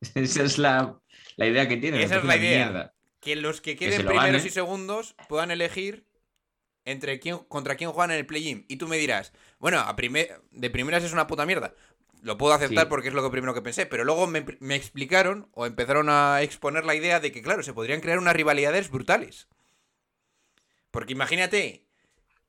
Esa 0.14 0.42
es 0.42 0.58
la, 0.58 0.98
la 1.36 1.46
idea 1.46 1.68
que 1.68 1.76
tiene. 1.76 2.02
Esa 2.02 2.16
es 2.18 2.24
la 2.24 2.36
idea. 2.36 2.66
mierda. 2.66 2.94
Que 3.20 3.36
los 3.36 3.60
que 3.60 3.76
queden 3.76 4.06
primeros 4.06 4.44
y 4.46 4.50
segundos 4.50 5.14
puedan 5.28 5.50
elegir 5.50 6.06
entre 6.86 7.20
quién, 7.20 7.38
contra 7.38 7.76
quién 7.76 7.90
juegan 7.92 8.10
en 8.12 8.16
el 8.18 8.26
play-in. 8.26 8.64
Y 8.68 8.76
tú 8.76 8.88
me 8.88 8.96
dirás, 8.96 9.32
bueno, 9.58 9.78
a 9.80 9.94
primer- 9.96 10.40
de 10.50 10.70
primeras 10.70 11.04
es 11.04 11.12
una 11.12 11.26
puta 11.26 11.44
mierda. 11.44 11.74
Lo 12.22 12.38
puedo 12.38 12.52
aceptar 12.54 12.84
Sí. 12.84 12.88
porque 12.88 13.08
es 13.08 13.14
lo 13.14 13.22
que 13.22 13.30
primero 13.30 13.52
que 13.54 13.62
pensé, 13.62 13.84
pero 13.86 14.04
luego 14.04 14.26
me, 14.26 14.44
me 14.60 14.74
explicaron 14.74 15.48
o 15.52 15.66
empezaron 15.66 16.08
a 16.08 16.40
exponer 16.42 16.84
la 16.84 16.94
idea 16.94 17.20
de 17.20 17.30
que, 17.32 17.42
claro, 17.42 17.62
se 17.62 17.72
podrían 17.74 18.00
crear 18.00 18.18
unas 18.18 18.34
rivalidades 18.36 18.90
brutales. 18.90 19.48
Porque 20.90 21.12
imagínate 21.12 21.86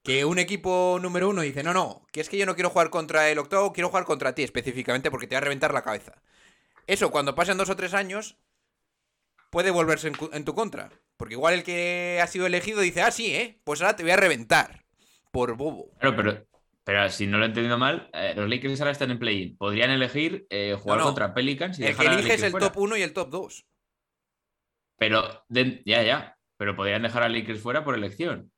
que 0.03 0.25
un 0.25 0.39
equipo 0.39 0.99
número 1.01 1.29
uno 1.29 1.41
dice, 1.41 1.63
no, 1.63 1.73
no, 1.73 2.05
que 2.11 2.21
es 2.21 2.29
que 2.29 2.37
yo 2.37 2.45
no 2.45 2.55
quiero 2.55 2.69
jugar 2.69 2.89
contra 2.89 3.29
el 3.29 3.37
octavo, 3.39 3.71
quiero 3.71 3.89
jugar 3.89 4.05
contra 4.05 4.33
ti 4.33 4.43
específicamente 4.43 5.11
porque 5.11 5.27
te 5.27 5.35
va 5.35 5.39
a 5.39 5.41
reventar 5.41 5.73
la 5.73 5.83
cabeza. 5.83 6.21
Eso 6.87 7.11
cuando 7.11 7.35
pasen 7.35 7.57
dos 7.57 7.69
o 7.69 7.75
tres 7.75 7.93
años 7.93 8.37
puede 9.49 9.71
volverse 9.71 10.11
en, 10.31 10.45
tu 10.45 10.53
contra. 10.55 10.89
Porque 11.17 11.33
igual 11.35 11.53
el 11.53 11.63
que 11.63 12.19
ha 12.21 12.27
sido 12.27 12.45
elegido 12.47 12.81
dice, 12.81 13.01
ah, 13.01 13.11
sí, 13.11 13.35
¿eh? 13.35 13.59
Pues 13.63 13.81
ahora 13.81 13.95
te 13.95 14.03
voy 14.03 14.11
a 14.11 14.17
reventar. 14.17 14.85
Por 15.31 15.55
bobo. 15.55 15.91
Claro, 15.99 16.15
pero, 16.15 16.47
pero 16.83 17.09
si 17.09 17.27
no 17.27 17.37
lo 17.37 17.43
he 17.45 17.47
entendido 17.47 17.77
mal, 17.77 18.09
eh, 18.13 18.33
los 18.35 18.49
Lakers 18.49 18.79
ahora 18.81 18.91
están 18.91 19.11
en 19.11 19.19
play-in. 19.19 19.57
Podrían 19.57 19.91
elegir 19.91 20.47
eh, 20.49 20.75
jugar 20.81 20.97
No, 20.97 21.03
no. 21.03 21.09
contra 21.09 21.33
Pelicans 21.33 21.77
y 21.79 21.83
El 21.83 21.89
que 21.89 21.93
dejar 22.03 22.07
a 22.07 22.19
elige 22.19 22.33
es 22.33 22.43
el 22.43 22.51
fuera. 22.51 22.67
top 22.71 22.77
1 22.81 22.97
y 22.97 23.01
el 23.03 23.13
top 23.13 23.29
2. 23.29 23.65
Pero, 24.97 25.43
de- 25.49 25.81
ya, 25.85 26.03
ya. 26.03 26.37
Pero 26.57 26.75
podrían 26.75 27.01
dejar 27.03 27.23
a 27.23 27.29
Lakers 27.29 27.61
fuera 27.61 27.83
por 27.83 27.95
elección. 27.95 28.51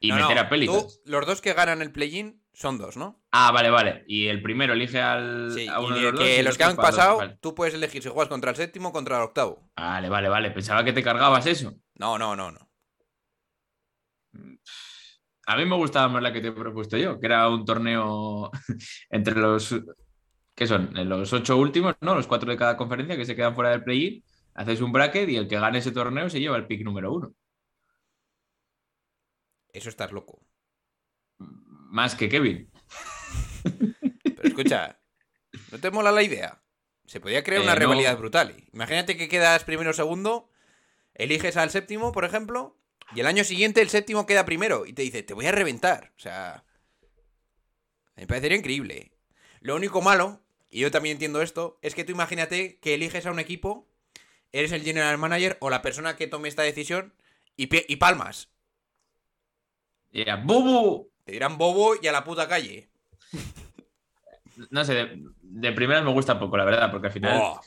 Y 0.00 0.08
No, 0.10 0.16
meter 0.16 0.38
a 0.38 0.48
Pelicans. 0.48 1.00
tú- 1.04 1.10
los 1.10 1.26
dos 1.26 1.40
que 1.40 1.52
ganan 1.54 1.82
el 1.82 1.92
play-in 1.92 2.42
son 2.58 2.76
dos, 2.76 2.96
¿no? 2.96 3.20
Ah, 3.30 3.52
vale, 3.52 3.70
vale. 3.70 4.04
Y 4.08 4.26
el 4.26 4.42
primero 4.42 4.72
elige 4.72 5.00
al, 5.00 5.52
Sí, 5.52 5.68
a 5.68 5.78
uno 5.80 5.96
y 5.96 6.00
de 6.00 6.06
de 6.06 6.12
los 6.12 6.20
que 6.20 6.42
los 6.42 6.56
que 6.58 6.64
han 6.64 6.74
dos. 6.76 6.84
pasado, 6.84 7.18
Vale. 7.18 7.38
tú 7.40 7.54
puedes 7.54 7.74
elegir 7.74 8.02
si 8.02 8.08
juegas 8.08 8.28
contra 8.28 8.50
el 8.50 8.56
séptimo 8.56 8.88
o 8.88 8.92
contra 8.92 9.16
el 9.16 9.22
octavo. 9.22 9.70
Vale, 9.76 10.08
vale, 10.08 10.28
vale. 10.28 10.50
Pensaba 10.50 10.82
que 10.84 10.92
te 10.92 11.02
cargabas 11.02 11.46
eso. 11.46 11.72
No, 11.94 12.18
no, 12.18 12.34
no, 12.34 12.50
no. 12.50 12.68
A 15.46 15.56
mí 15.56 15.64
me 15.64 15.76
gustaba 15.76 16.08
más 16.08 16.22
la 16.22 16.32
que 16.32 16.40
te 16.40 16.48
he 16.48 16.52
propuesto 16.52 16.96
yo, 16.98 17.18
que 17.20 17.26
era 17.26 17.48
un 17.48 17.64
torneo 17.64 18.50
entre 19.10 19.34
los. 19.34 19.74
¿Qué 20.54 20.66
son? 20.66 20.90
Los 21.08 21.32
ocho 21.32 21.56
últimos, 21.56 21.94
¿no? 22.00 22.16
Los 22.16 22.26
cuatro 22.26 22.50
de 22.50 22.56
cada 22.56 22.76
conferencia 22.76 23.16
que 23.16 23.24
se 23.24 23.36
quedan 23.36 23.54
fuera 23.54 23.70
del 23.70 23.84
play-in. 23.84 24.22
Haces 24.54 24.80
un 24.80 24.90
bracket 24.90 25.28
y 25.28 25.36
el 25.36 25.46
que 25.46 25.60
gane 25.60 25.78
ese 25.78 25.92
torneo 25.92 26.28
se 26.28 26.40
lleva 26.40 26.56
el 26.56 26.66
pick 26.66 26.82
número 26.82 27.12
uno. 27.12 27.32
Eso 29.72 29.88
estás 29.88 30.12
loco. 30.12 30.42
Más 31.88 32.14
que 32.14 32.28
Kevin. 32.28 32.70
Pero 33.62 34.42
escucha, 34.48 35.00
¿no 35.72 35.78
te 35.78 35.90
mola 35.90 36.12
la 36.12 36.22
idea? 36.22 36.62
Se 37.06 37.20
podía 37.20 37.42
crear 37.42 37.60
Eh, 37.62 37.64
una 37.64 37.74
no. 37.74 37.80
rivalidad 37.80 38.18
brutal. 38.18 38.54
Imagínate 38.72 39.16
que 39.16 39.28
quedas 39.28 39.64
primero 39.64 39.90
o 39.90 39.94
segundo, 39.94 40.50
eliges 41.14 41.56
al 41.56 41.70
séptimo, 41.70 42.12
por 42.12 42.24
ejemplo, 42.24 42.76
y 43.14 43.20
el 43.20 43.26
año 43.26 43.42
siguiente 43.44 43.80
el 43.80 43.88
séptimo 43.88 44.26
queda 44.26 44.44
primero 44.44 44.84
y 44.86 44.92
te 44.92 45.02
dice, 45.02 45.22
te 45.22 45.32
voy 45.34 45.46
a 45.46 45.52
reventar. 45.52 46.12
O 46.16 46.20
sea, 46.20 46.64
me 48.16 48.26
parecería 48.26 48.58
increíble. 48.58 49.12
Lo 49.60 49.74
único 49.74 50.02
malo, 50.02 50.42
y 50.70 50.80
yo 50.80 50.90
también 50.90 51.14
entiendo 51.14 51.40
esto, 51.40 51.78
es 51.80 51.94
que 51.94 52.04
tú 52.04 52.12
imagínate 52.12 52.78
que 52.80 52.94
eliges 52.94 53.24
a 53.24 53.30
un 53.32 53.38
equipo, 53.40 53.88
eres 54.52 54.72
el 54.72 54.82
general 54.82 55.16
manager 55.16 55.56
o 55.60 55.70
la 55.70 55.80
persona 55.82 56.16
que 56.16 56.26
tome 56.26 56.48
esta 56.48 56.62
decisión 56.62 57.14
y, 57.56 57.68
y 57.92 57.96
palmas. 57.96 58.50
¡Bubu! 60.44 61.10
Te 61.28 61.32
dirán 61.32 61.58
bobo 61.58 61.92
y 62.00 62.06
a 62.06 62.12
la 62.12 62.24
puta 62.24 62.48
calle. 62.48 62.88
No 64.70 64.82
sé, 64.82 64.94
de, 64.94 65.22
de 65.42 65.72
primeras 65.72 66.02
me 66.02 66.10
gusta 66.10 66.38
poco, 66.40 66.56
la 66.56 66.64
verdad, 66.64 66.90
porque 66.90 67.08
al 67.08 67.12
final 67.12 67.38
Oh, 67.42 67.60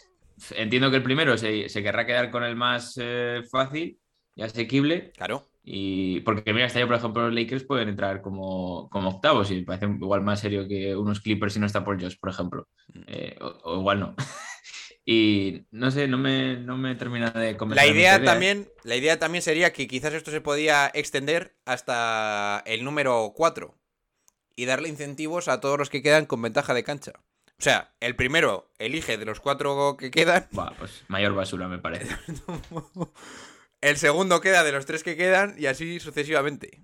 entiendo 0.55 0.89
que 0.89 0.97
el 0.97 1.03
primero 1.03 1.37
se, 1.37 1.69
se 1.69 1.83
querrá 1.83 2.07
quedar 2.07 2.31
con 2.31 2.43
el 2.43 2.55
más 2.55 2.97
eh, 2.99 3.43
fácil 3.51 3.99
y 4.35 4.41
asequible. 4.41 5.11
claro. 5.15 5.45
Y 5.63 6.21
porque 6.21 6.53
mira, 6.53 6.65
este 6.65 6.79
año, 6.79 6.87
por 6.87 6.95
ejemplo, 6.95 7.21
los 7.29 7.35
Lakers 7.35 7.65
pueden 7.65 7.89
entrar 7.89 8.23
como, 8.23 8.89
como 8.89 9.09
octavos 9.09 9.51
y 9.51 9.57
me 9.57 9.63
parece 9.63 9.85
igual 9.85 10.21
más 10.21 10.39
serio 10.39 10.67
que 10.67 10.95
unos 10.95 11.19
Clippers 11.21 11.53
si 11.53 11.59
no 11.59 11.67
está 11.67 11.85
por 11.85 12.01
Josh, 12.01 12.17
por 12.19 12.31
ejemplo. 12.31 12.67
Mm. 12.95 13.01
Eh, 13.05 13.37
o, 13.39 13.45
o 13.65 13.79
igual 13.79 13.99
no. 13.99 14.15
y 15.05 15.65
no 15.71 15.89
sé, 15.91 16.07
no 16.07 16.17
me, 16.17 16.57
no 16.57 16.77
me 16.77 16.95
termina 16.95 17.31
de 17.31 17.51
La 17.51 17.57
convencer. 17.57 17.89
a 17.89 17.93
mí 17.93 17.99
idea 17.99 18.15
¿eh? 18.17 18.19
también, 18.19 18.69
la 18.83 18.95
idea 18.95 19.17
también 19.19 19.41
sería 19.41 19.73
que 19.73 19.87
quizás 19.87 20.13
esto 20.13 20.31
se 20.31 20.41
podía 20.41 20.91
extender 20.93 21.55
hasta 21.65 22.61
el 22.65 22.83
número 22.83 23.33
4 23.35 23.75
y 24.55 24.65
darle 24.65 24.89
incentivos 24.89 25.47
a 25.47 25.59
todos 25.59 25.79
los 25.79 25.89
que 25.89 26.01
quedan 26.03 26.25
con 26.25 26.41
ventaja 26.41 26.73
de 26.73 26.83
cancha. 26.83 27.13
O 27.61 27.63
sea, 27.63 27.93
el 27.99 28.15
primero 28.15 28.71
elige 28.79 29.17
de 29.17 29.25
los 29.25 29.39
cuatro 29.39 29.95
que 29.95 30.09
quedan, 30.09 30.47
pues 30.79 31.03
mayor 31.07 31.35
basura, 31.35 31.67
me 31.67 31.77
parece. 31.77 32.15
el 33.81 33.97
segundo 33.97 34.41
queda 34.41 34.63
de 34.63 34.71
los 34.71 34.87
tres 34.87 35.03
que 35.03 35.15
quedan 35.15 35.55
y 35.59 35.67
así 35.67 35.99
sucesivamente. 35.99 36.83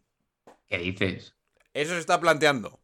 ¿Qué 0.67 0.77
dices? 0.77 1.35
Eso 1.73 1.93
se 1.93 1.99
está 1.99 2.19
planteando. 2.19 2.79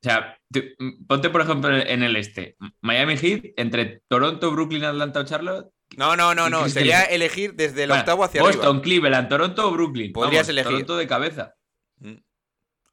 O 0.00 0.04
sea, 0.04 0.38
tú- 0.52 0.62
mm, 0.78 1.06
ponte, 1.06 1.28
por 1.30 1.40
ejemplo, 1.40 1.76
en 1.76 2.02
el 2.02 2.14
este. 2.16 2.56
Miami 2.80 3.16
Heat 3.16 3.44
entre 3.56 4.02
Toronto, 4.08 4.50
Brooklyn, 4.52 4.84
Atlanta 4.84 5.20
o 5.20 5.24
Charlotte. 5.24 5.72
No, 5.96 6.14
no, 6.16 6.34
no, 6.34 6.48
¿Y 6.48 6.50
no. 6.50 6.68
Sería 6.68 7.02
elegir 7.04 7.54
desde 7.54 7.82
el 7.84 7.88
Bueno, 7.88 8.02
octavo 8.02 8.22
hacia 8.24 8.42
Boston, 8.42 8.66
arriba. 8.66 8.82
Cleveland, 8.82 9.28
Toronto 9.28 9.66
o 9.68 9.70
Brooklyn. 9.72 10.12
Podrías 10.12 10.42
Vamos, 10.46 10.48
elegir. 10.50 10.70
Toronto 10.72 10.96
de 10.98 11.06
cabeza. 11.08 11.54
Mm. 11.98 12.14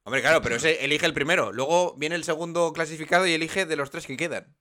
Hombre, 0.04 0.22
claro, 0.22 0.42
pero 0.42 0.56
ese 0.56 0.84
elige 0.86 1.06
el 1.06 1.14
primero. 1.14 1.52
Luego 1.52 1.96
viene 1.98 2.16
el 2.16 2.24
segundo 2.24 2.72
clasificado 2.74 3.28
y 3.28 3.34
elige 3.34 3.66
de 3.66 3.76
los 3.76 3.92
tres 3.92 4.08
que 4.08 4.18
quedan. 4.18 4.56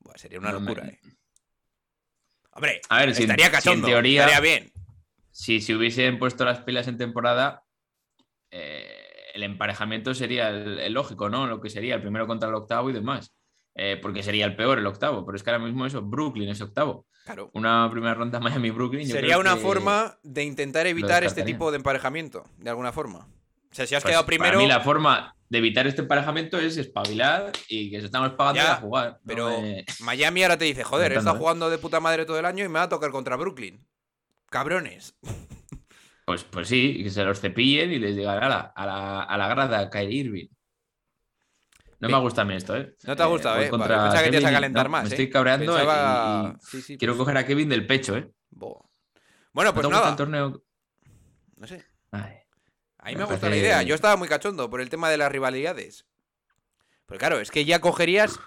Buah, 0.00 0.18
sería 0.18 0.38
una 0.38 0.52
No 0.52 0.60
me- 0.60 0.74
locura, 0.74 0.88
eh. 0.88 0.98
Hombre, 2.52 2.80
A 2.88 2.98
ver, 3.00 3.14
si 3.14 3.22
estaría 3.22 3.60
si 3.60 3.70
en 3.70 3.82
teoría- 3.82 4.26
Estaría 4.26 4.40
bien. 4.40 4.72
si 5.30 5.60
se 5.60 5.74
hubiesen 5.74 6.18
puesto 6.18 6.44
las 6.44 6.60
pilas 6.60 6.86
en 6.88 6.98
temporada, 6.98 7.64
eh, 8.50 9.03
el 9.34 9.42
emparejamiento 9.42 10.14
sería 10.14 10.48
el, 10.48 10.78
el 10.78 10.92
lógico, 10.94 11.28
¿no? 11.28 11.46
Lo 11.46 11.60
que 11.60 11.68
sería 11.68 11.96
el 11.96 12.00
primero 12.02 12.26
contra 12.26 12.48
el 12.48 12.54
octavo 12.54 12.88
y 12.88 12.92
demás. 12.92 13.34
Eh, 13.76 13.98
porque 14.00 14.22
sería 14.22 14.44
el 14.46 14.54
peor 14.54 14.78
el 14.78 14.86
octavo. 14.86 15.26
Pero 15.26 15.34
es 15.36 15.42
que 15.42 15.50
ahora 15.50 15.64
mismo 15.64 15.84
eso, 15.84 16.00
Brooklyn 16.00 16.48
es 16.48 16.60
octavo. 16.60 17.06
Claro. 17.24 17.50
Una 17.54 17.88
primera 17.90 18.14
ronda 18.14 18.38
Miami-Brooklyn. 18.38 19.06
Sería 19.08 19.36
una 19.38 19.56
forma 19.56 20.16
de 20.22 20.44
intentar 20.44 20.86
evitar 20.86 21.24
este 21.24 21.42
tipo 21.42 21.70
de 21.72 21.78
emparejamiento, 21.78 22.44
de 22.58 22.70
alguna 22.70 22.92
forma. 22.92 23.26
O 23.70 23.74
sea, 23.74 23.86
si 23.86 23.94
has 23.96 24.02
Pues, 24.04 24.12
quedado 24.12 24.24
Para 24.24 24.36
primero. 24.36 24.58
mí 24.60 24.68
la 24.68 24.78
forma 24.80 25.34
de 25.48 25.58
evitar 25.58 25.86
este 25.88 26.02
emparejamiento 26.02 26.58
es 26.60 26.76
espabilar 26.76 27.50
y 27.68 27.90
que 27.90 27.98
se 27.98 28.06
estamos 28.06 28.30
pagando 28.34 28.60
Ya, 28.62 28.74
a 28.74 28.76
jugar. 28.76 29.10
no 29.14 29.18
Pero 29.26 29.60
me- 29.60 29.84
Miami 30.00 30.42
ahora 30.44 30.56
te 30.56 30.64
dice, 30.66 30.84
joder, 30.84 31.10
he 31.12 31.16
estado 31.16 31.34
¿eh? 31.34 31.38
jugando 31.40 31.68
de 31.70 31.78
puta 31.78 31.98
madre 31.98 32.24
todo 32.24 32.38
el 32.38 32.46
año 32.46 32.64
y 32.64 32.68
me 32.68 32.78
va 32.78 32.82
a 32.84 32.88
tocar 32.88 33.10
contra 33.10 33.34
Brooklyn. 33.34 33.84
Cabrones. 34.50 35.16
Pues, 36.24 36.44
pues 36.44 36.68
sí, 36.68 37.02
que 37.04 37.10
se 37.10 37.22
los 37.24 37.40
cepillen 37.40 37.92
y 37.92 37.98
les 37.98 38.16
digan 38.16 38.42
a 38.42 38.48
la, 38.48 38.60
a 38.74 38.86
la, 38.86 39.22
a 39.24 39.36
la 39.38 39.48
grada, 39.48 39.90
Kyrie 39.90 40.20
Irving. 40.20 40.46
No 42.00 42.08
me 42.08 42.18
gusta 42.18 42.42
a 42.42 42.44
mí 42.44 42.54
esto, 42.54 42.76
¿eh? 42.76 42.94
No 43.04 43.16
te 43.16 43.22
ha 43.22 43.26
gustado, 43.26 43.56
voy 43.56 43.64
¿eh? 43.66 43.70
Pensaba 43.70 44.22
que 44.22 44.30
te 44.30 44.36
ibas 44.38 44.50
a 44.50 44.54
calentar 44.54 44.88
más, 44.88 45.04
Me 45.04 45.08
¿eh? 45.08 45.12
estoy 45.12 45.30
cabreando 45.30 45.64
y- 45.64 45.68
Pensaba- 45.76 46.54
y, 46.56 46.66
Sí, 46.66 46.82
sí, 46.82 46.98
quiero 46.98 47.14
pues- 47.14 47.20
coger 47.20 47.36
a 47.38 47.46
Kevin 47.46 47.68
del 47.68 47.86
pecho, 47.86 48.16
¿eh? 48.16 48.30
Bo. 48.50 48.90
Bueno, 49.52 49.70
¿No 49.70 49.74
pues 49.74 49.86
gusta 49.86 49.98
nada. 50.00 50.10
el 50.10 50.16
torneo? 50.16 50.62
No 51.56 51.66
sé. 51.66 51.84
Ay, 52.10 52.32
A 52.98 53.06
mí 53.08 53.12
Me 53.14 53.18
me 53.20 53.24
gusta 53.26 53.48
la 53.48 53.56
idea. 53.56 53.82
Yo 53.82 53.94
estaba 53.94 54.16
muy 54.16 54.28
cachondo 54.28 54.68
por 54.70 54.80
el 54.80 54.90
tema 54.90 55.08
de 55.10 55.16
las 55.18 55.30
rivalidades. 55.30 56.06
Pero 57.06 57.18
claro, 57.18 57.38
es 57.40 57.50
que 57.50 57.64
ya 57.64 57.80
cogerías. 57.80 58.40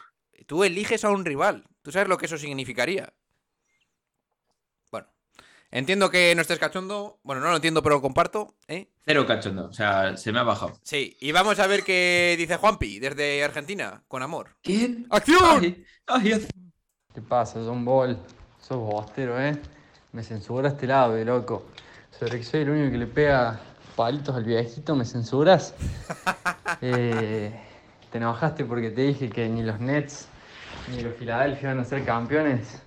Tú 0.45 0.63
eliges 0.63 1.03
a 1.05 1.09
un 1.09 1.25
rival. 1.25 1.63
Tú 1.81 1.91
sabes 1.91 2.07
lo 2.09 2.17
que 2.17 2.25
eso 2.25 2.37
significaría. 2.37 3.13
Entiendo 5.69 6.09
que 6.09 6.33
no 6.33 6.41
estés 6.41 6.59
cachondo. 6.59 7.19
Bueno, 7.23 7.41
no 7.41 7.49
lo 7.49 7.55
entiendo, 7.55 7.83
pero 7.83 7.95
lo 7.95 8.01
comparto. 8.01 8.55
¿eh? 8.67 8.87
Cero 9.05 9.25
cachondo, 9.25 9.67
o 9.67 9.73
sea, 9.73 10.15
se 10.15 10.31
me 10.31 10.39
ha 10.39 10.43
bajado. 10.43 10.79
Sí. 10.83 11.17
Y 11.19 11.31
vamos 11.31 11.59
a 11.59 11.67
ver 11.67 11.83
qué 11.83 12.35
dice 12.37 12.57
Juanpi 12.57 12.99
desde 12.99 13.43
Argentina. 13.43 14.03
Con 14.07 14.23
amor. 14.23 14.55
¿Quién? 14.63 15.05
¡Acción! 15.09 15.59
Ay, 15.59 15.85
ay, 16.07 16.47
¿Qué 17.13 17.21
pasa, 17.21 17.59
John 17.65 17.83
Ball? 17.83 18.17
Sos 18.61 18.77
bostero, 18.77 19.41
¿eh? 19.41 19.59
Me 20.13 20.23
censuraste 20.23 20.85
el 20.85 20.91
audio, 20.91 21.25
loco. 21.25 21.65
Sobre 22.17 22.37
que 22.37 22.43
soy 22.43 22.61
el 22.61 22.69
único 22.69 22.91
que 22.91 22.97
le 22.97 23.07
pega 23.07 23.59
palitos 23.95 24.35
al 24.35 24.43
viejito, 24.43 24.95
¿me 24.95 25.05
censuras? 25.05 25.73
Eh, 26.81 27.59
te 28.11 28.17
enojaste 28.19 28.63
porque 28.63 28.91
te 28.91 29.01
dije 29.01 29.29
que 29.29 29.49
ni 29.49 29.63
los 29.63 29.79
Nets 29.79 30.27
ni 30.91 31.01
los 31.01 31.15
Philadelphia 31.15 31.69
van 31.69 31.79
a 31.79 31.85
ser 31.85 32.05
campeones. 32.05 32.83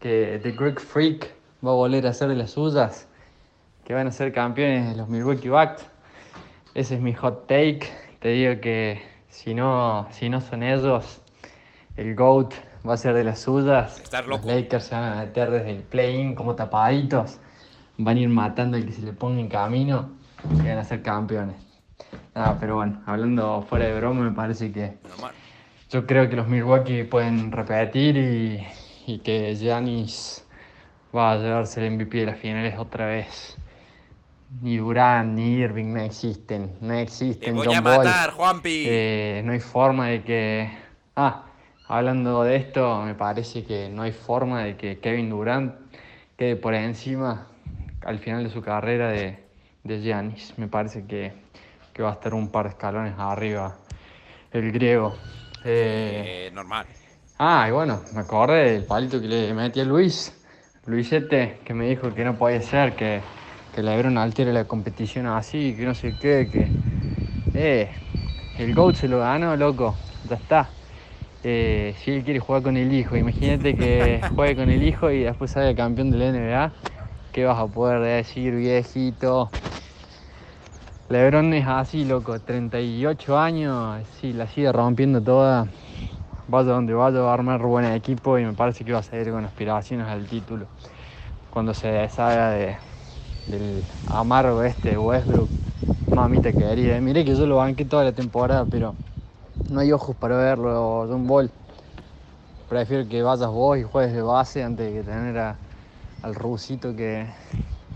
Que 0.00 0.40
The 0.42 0.50
Greek 0.50 0.80
Freak 0.80 1.32
va 1.64 1.70
a 1.70 1.74
volver 1.74 2.06
a 2.06 2.10
hacer 2.10 2.28
de 2.28 2.36
las 2.36 2.52
suyas. 2.52 3.08
Que 3.84 3.94
van 3.94 4.06
a 4.06 4.12
ser 4.12 4.32
campeones 4.32 4.96
los 4.96 5.08
Milwaukee 5.08 5.48
Bucks. 5.48 5.86
Ese 6.74 6.96
es 6.96 7.00
mi 7.00 7.12
hot 7.12 7.46
take. 7.46 7.88
Te 8.20 8.28
digo 8.28 8.60
que 8.60 9.02
si 9.28 9.54
no, 9.54 10.06
si 10.10 10.28
no 10.28 10.40
son 10.40 10.62
ellos, 10.62 11.20
el 11.96 12.14
GOAT 12.14 12.54
va 12.88 12.94
a 12.94 12.96
ser 12.96 13.14
de 13.14 13.24
las 13.24 13.40
suyas. 13.40 14.02
Los 14.12 14.26
loco. 14.26 14.48
Lakers 14.48 14.84
se 14.84 14.94
van 14.94 15.12
a 15.12 15.16
meter 15.16 15.50
desde 15.50 15.70
el 15.70 15.82
play-in 15.82 16.34
como 16.34 16.54
tapaditos. 16.54 17.38
Van 17.98 18.16
a 18.16 18.20
ir 18.20 18.28
matando 18.28 18.76
al 18.76 18.86
que 18.86 18.92
se 18.92 19.02
le 19.02 19.12
ponga 19.12 19.40
en 19.40 19.48
camino 19.48 20.10
y 20.50 20.68
van 20.68 20.78
a 20.78 20.84
ser 20.84 21.02
campeones. 21.02 21.56
Nada, 22.34 22.56
pero 22.58 22.76
bueno, 22.76 23.02
hablando 23.06 23.62
fuera 23.68 23.86
de 23.86 23.94
broma, 23.94 24.22
me 24.22 24.32
parece 24.32 24.72
que 24.72 24.96
yo 25.90 26.06
creo 26.06 26.28
que 26.28 26.36
los 26.36 26.48
Milwaukee 26.48 27.04
pueden 27.04 27.52
repetir 27.52 28.16
y, 28.16 28.66
y 29.06 29.18
que 29.18 29.54
Giannis 29.54 30.41
va 31.14 31.32
a 31.32 31.36
llevarse 31.38 31.84
el 31.86 31.92
MVP 31.92 32.18
de 32.18 32.26
las 32.26 32.38
finales 32.38 32.78
otra 32.78 33.06
vez. 33.06 33.56
Ni 34.60 34.76
Durant 34.76 35.32
ni 35.34 35.54
Irving 35.54 35.92
no 35.94 36.00
existen, 36.02 36.72
no 36.80 36.88
Te 36.94 37.02
existen. 37.02 37.54
voy 37.54 37.66
John 37.66 37.76
a 37.76 37.80
Ball. 37.80 37.98
matar, 38.04 38.30
Juanpi. 38.32 38.84
Eh, 38.86 39.42
no 39.44 39.52
hay 39.52 39.60
forma 39.60 40.08
de 40.08 40.22
que. 40.22 40.70
Ah, 41.16 41.46
hablando 41.88 42.42
de 42.44 42.56
esto, 42.56 43.02
me 43.02 43.14
parece 43.14 43.64
que 43.64 43.88
no 43.88 44.02
hay 44.02 44.12
forma 44.12 44.62
de 44.64 44.76
que 44.76 44.98
Kevin 44.98 45.30
Durant 45.30 45.74
quede 46.36 46.56
por 46.56 46.74
encima 46.74 47.46
al 48.04 48.18
final 48.18 48.44
de 48.44 48.50
su 48.50 48.60
carrera 48.60 49.08
de, 49.10 49.38
de 49.84 50.00
Giannis. 50.02 50.52
Me 50.58 50.68
parece 50.68 51.06
que, 51.06 51.32
que 51.94 52.02
va 52.02 52.10
a 52.10 52.14
estar 52.14 52.34
un 52.34 52.50
par 52.50 52.64
de 52.64 52.70
escalones 52.70 53.14
arriba 53.18 53.76
el 54.52 54.70
griego. 54.72 55.14
Eh, 55.64 56.48
Eh, 56.48 56.50
normal. 56.52 56.86
Ah, 57.38 57.66
y 57.68 57.72
bueno, 57.72 58.02
me 58.14 58.20
acordé 58.20 58.72
del 58.72 58.84
palito 58.84 59.18
que 59.20 59.28
le 59.28 59.54
metí 59.54 59.80
a 59.80 59.84
Luis, 59.84 60.32
Luisete, 60.86 61.58
que 61.64 61.74
me 61.74 61.88
dijo 61.88 62.12
que 62.12 62.24
no 62.24 62.36
podía 62.36 62.60
ser, 62.60 62.96
que, 62.96 63.20
que 63.72 63.82
Lebron 63.82 64.18
altere 64.18 64.52
la 64.52 64.64
competición 64.64 65.26
así, 65.26 65.74
que 65.78 65.84
no 65.84 65.94
sé 65.94 66.14
qué, 66.20 66.48
que... 66.50 66.70
Eh, 67.54 67.88
el 68.58 68.74
GOAT 68.74 68.96
se 68.96 69.08
lo 69.08 69.20
ganó, 69.20 69.56
loco, 69.56 69.94
ya 70.28 70.36
está. 70.36 70.70
Eh, 71.44 71.94
si 71.98 72.10
él 72.10 72.24
quiere 72.24 72.40
jugar 72.40 72.62
con 72.62 72.76
el 72.76 72.92
hijo, 72.92 73.16
imagínate 73.16 73.76
que 73.76 74.22
juegue 74.34 74.56
con 74.56 74.70
el 74.70 74.82
hijo 74.82 75.10
y 75.10 75.22
después 75.22 75.52
salga 75.52 75.74
campeón 75.74 76.10
de 76.10 76.18
la 76.18 76.26
NBA, 76.26 76.72
¿qué 77.32 77.44
vas 77.44 77.58
a 77.58 77.66
poder 77.68 78.00
decir, 78.00 78.54
viejito? 78.54 79.50
Lebron 81.08 81.54
es 81.54 81.66
así, 81.66 82.04
loco, 82.04 82.40
38 82.40 83.38
años, 83.38 84.04
sí, 84.20 84.32
la 84.32 84.48
sigue 84.48 84.72
rompiendo 84.72 85.22
toda. 85.22 85.68
Vaya 86.46 86.72
donde 86.72 86.92
vaya, 86.94 87.20
va 87.20 87.30
a 87.30 87.34
armar 87.34 87.62
buen 87.62 87.84
equipo 87.86 88.38
y 88.38 88.44
me 88.44 88.52
parece 88.54 88.84
que 88.84 88.92
va 88.92 88.98
a 89.00 89.02
seguir 89.02 89.30
con 89.32 89.44
aspiraciones 89.44 90.06
al 90.08 90.26
título. 90.26 90.68
Cuando 91.50 91.74
se 91.74 91.88
deshaga 91.88 92.50
de, 92.50 92.78
del 93.46 93.86
amargo 94.06 94.62
este 94.62 94.98
Westbrook, 94.98 95.50
mamita 96.10 96.52
querida. 96.54 97.00
Miré 97.00 97.24
que 97.24 97.36
yo 97.36 97.46
lo 97.46 97.56
banqué 97.56 97.84
toda 97.86 98.04
la 98.04 98.12
temporada, 98.14 98.66
pero 98.66 98.96
no 99.70 99.80
hay 99.80 99.92
ojos 99.92 100.16
para 100.16 100.36
verlo, 100.38 101.06
John 101.08 101.26
Ball. 101.26 101.50
Prefiero 102.68 103.06
que 103.08 103.22
vayas 103.22 103.48
vos 103.50 103.78
y 103.78 103.82
juegues 103.82 104.14
de 104.14 104.22
base 104.22 104.62
antes 104.62 104.86
de 104.86 104.98
que 104.98 105.04
tener 105.04 105.38
a- 105.38 105.58
al 106.22 106.34
rusito 106.34 106.94
que, 106.96 107.28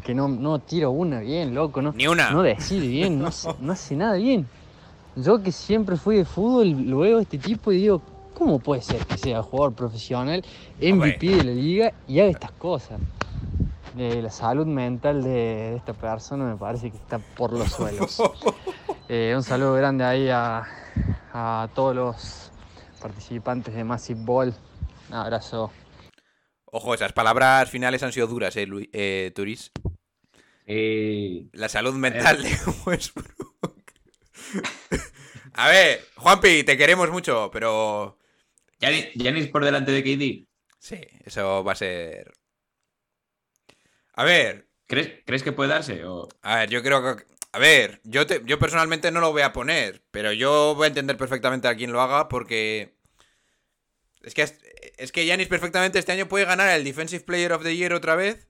que 0.02 0.14
no, 0.14 0.28
no 0.28 0.60
tira 0.60 0.88
una 0.88 1.20
bien, 1.20 1.54
loco. 1.54 1.82
No, 1.82 1.92
Ni 1.92 2.06
una. 2.06 2.32
No 2.32 2.42
decide 2.42 2.88
bien, 2.88 3.18
no 3.18 3.28
hace, 3.28 3.48
no 3.58 3.72
hace 3.72 3.96
nada 3.96 4.14
bien. 4.16 4.48
Yo 5.16 5.42
que 5.42 5.52
siempre 5.52 5.96
fui 5.96 6.16
de 6.18 6.24
fútbol, 6.24 6.70
lo 6.88 6.98
veo 7.00 7.18
a 7.18 7.22
este 7.22 7.38
tipo 7.38 7.72
y 7.72 7.78
digo, 7.78 8.02
¿cómo 8.36 8.58
puede 8.58 8.82
ser 8.82 9.04
que 9.06 9.16
sea 9.16 9.42
jugador 9.42 9.74
profesional, 9.74 10.44
MVP 10.78 11.26
de 11.28 11.44
la 11.44 11.52
liga 11.52 11.92
y 12.06 12.20
haga 12.20 12.30
estas 12.30 12.52
cosas? 12.52 13.00
Eh, 13.98 14.20
la 14.22 14.30
salud 14.30 14.66
mental 14.66 15.22
de, 15.22 15.30
de 15.30 15.76
esta 15.76 15.94
persona 15.94 16.44
me 16.44 16.56
parece 16.56 16.90
que 16.90 16.98
está 16.98 17.18
por 17.18 17.52
los 17.52 17.70
suelos. 17.72 18.22
Eh, 19.08 19.34
un 19.36 19.44
saludo 19.44 19.74
grande 19.74 20.02
ahí 20.02 20.28
a, 20.28 20.64
a 21.32 21.68
todos 21.76 21.94
los 21.94 22.50
participantes 23.00 23.72
de 23.72 23.84
Massive 23.84 24.18
Ball. 24.24 24.52
Un 25.08 25.14
abrazo. 25.14 25.70
Ojo, 26.64 26.92
esas 26.92 27.12
palabras 27.12 27.70
finales 27.70 28.02
han 28.02 28.10
sido 28.12 28.26
duras, 28.26 28.56
eh, 28.56 28.66
Lu- 28.66 28.84
eh, 28.92 29.30
Turis. 29.32 29.70
Eh, 30.66 31.44
La 31.52 31.68
salud 31.68 31.94
mental 31.94 32.42
de 32.42 32.50
Westbrook. 32.86 33.92
A 35.54 35.68
ver, 35.68 36.00
Juanpi, 36.16 36.64
te 36.64 36.76
queremos 36.76 37.08
mucho, 37.08 37.48
pero 37.52 38.18
Giannis 38.78 39.48
por 39.48 39.64
delante 39.64 39.90
de 39.92 40.02
KD. 40.02 40.48
sí, 40.78 41.00
eso 41.24 41.64
va 41.64 41.72
a 41.72 41.76
ser. 41.76 42.32
A 44.14 44.24
ver, 44.24 44.68
¿Crees, 44.86 45.22
¿Crees 45.26 45.42
que 45.42 45.52
puede 45.52 45.70
darse? 45.70 46.04
O... 46.04 46.28
a 46.42 46.56
ver, 46.56 46.70
yo 46.70 46.82
creo 46.82 47.16
que. 47.16 47.24
A 47.52 47.58
ver, 47.58 48.00
yo, 48.04 48.26
te- 48.26 48.42
yo 48.44 48.58
personalmente 48.58 49.10
no 49.10 49.20
lo 49.20 49.32
voy 49.32 49.42
a 49.42 49.52
poner, 49.52 50.02
pero 50.10 50.32
yo 50.32 50.74
voy 50.74 50.84
a 50.84 50.88
entender 50.88 51.16
perfectamente 51.16 51.68
a 51.68 51.76
quien 51.76 51.92
lo 51.92 52.00
haga 52.00 52.28
porque. 52.28 52.94
Es 54.22 54.34
que, 54.34 54.42
es, 54.42 55.12
que 55.12 55.24
Giannis 55.24 55.48
perfectamente 55.48 55.98
este 55.98 56.12
año 56.12 56.28
puede 56.28 56.44
ganar 56.44 56.68
el 56.76 56.84
Defensive 56.84 57.24
Player 57.24 57.52
of 57.52 57.62
the 57.62 57.76
Year 57.76 57.92
otra 57.94 58.14
vez. 58.16 58.48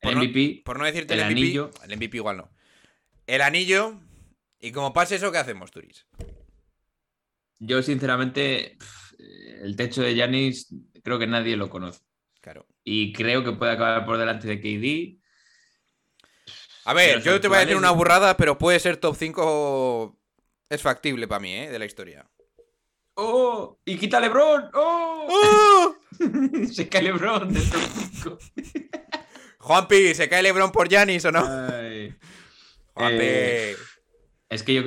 El 0.00 0.08
Por 0.10 0.14
no- 0.14 0.20
MVP. 0.24 0.62
Por 0.64 0.78
no 0.78 0.84
decirte 0.84 1.14
el, 1.14 1.20
el 1.20 1.26
MVP. 1.26 1.40
anillo. 1.40 1.70
El 1.84 1.96
MVP 1.96 2.16
igual 2.16 2.36
no. 2.38 2.50
El 3.26 3.42
anillo. 3.42 4.00
Y 4.58 4.72
como 4.72 4.92
pase 4.92 5.16
eso, 5.16 5.30
¿qué 5.32 5.38
hacemos, 5.38 5.70
Turis? 5.70 6.06
Yo, 7.60 7.82
sinceramente, 7.82 8.76
el 9.62 9.76
techo 9.76 10.02
de 10.02 10.14
Giannis 10.14 10.74
creo 11.04 11.18
que 11.18 11.26
nadie 11.26 11.56
lo 11.56 11.70
conoce. 11.70 12.00
Claro. 12.40 12.66
Y 12.82 13.12
creo 13.12 13.44
que 13.44 13.52
puede 13.52 13.72
acabar 13.72 14.04
por 14.04 14.18
delante 14.18 14.48
de 14.48 14.60
KD. 14.60 15.20
A 16.86 16.94
ver, 16.94 17.22
yo 17.22 17.40
te 17.40 17.46
voy 17.48 17.58
a 17.58 17.60
decir 17.60 17.76
una 17.76 17.90
burrada, 17.90 18.36
pero 18.36 18.58
puede 18.58 18.80
ser 18.80 18.96
top 18.96 19.14
5. 19.16 20.18
Es 20.70 20.82
factible 20.82 21.28
para 21.28 21.40
mí, 21.40 21.54
¿eh? 21.54 21.70
De 21.70 21.78
la 21.78 21.84
historia. 21.84 22.28
¡Oh! 23.14 23.78
¡Y 23.84 23.98
quita 23.98 24.18
LeBron! 24.18 24.70
¡Oh! 24.72 25.26
¡Oh! 25.28 25.96
Se 26.72 26.88
cae 26.88 27.02
LeBron 27.02 27.52
del 27.52 27.70
top 27.70 27.80
5. 28.14 28.38
Juanpi, 29.60 30.14
¿se 30.14 30.28
cae 30.28 30.42
Lebron 30.42 30.72
por 30.72 30.88
Yanis 30.88 31.26
o 31.26 31.32
no? 31.32 31.46
Ay. 31.46 32.14
Juanpi. 32.94 33.18
Eh, 33.20 33.76
Es 34.48 34.62
que 34.62 34.74
yo 34.74 34.82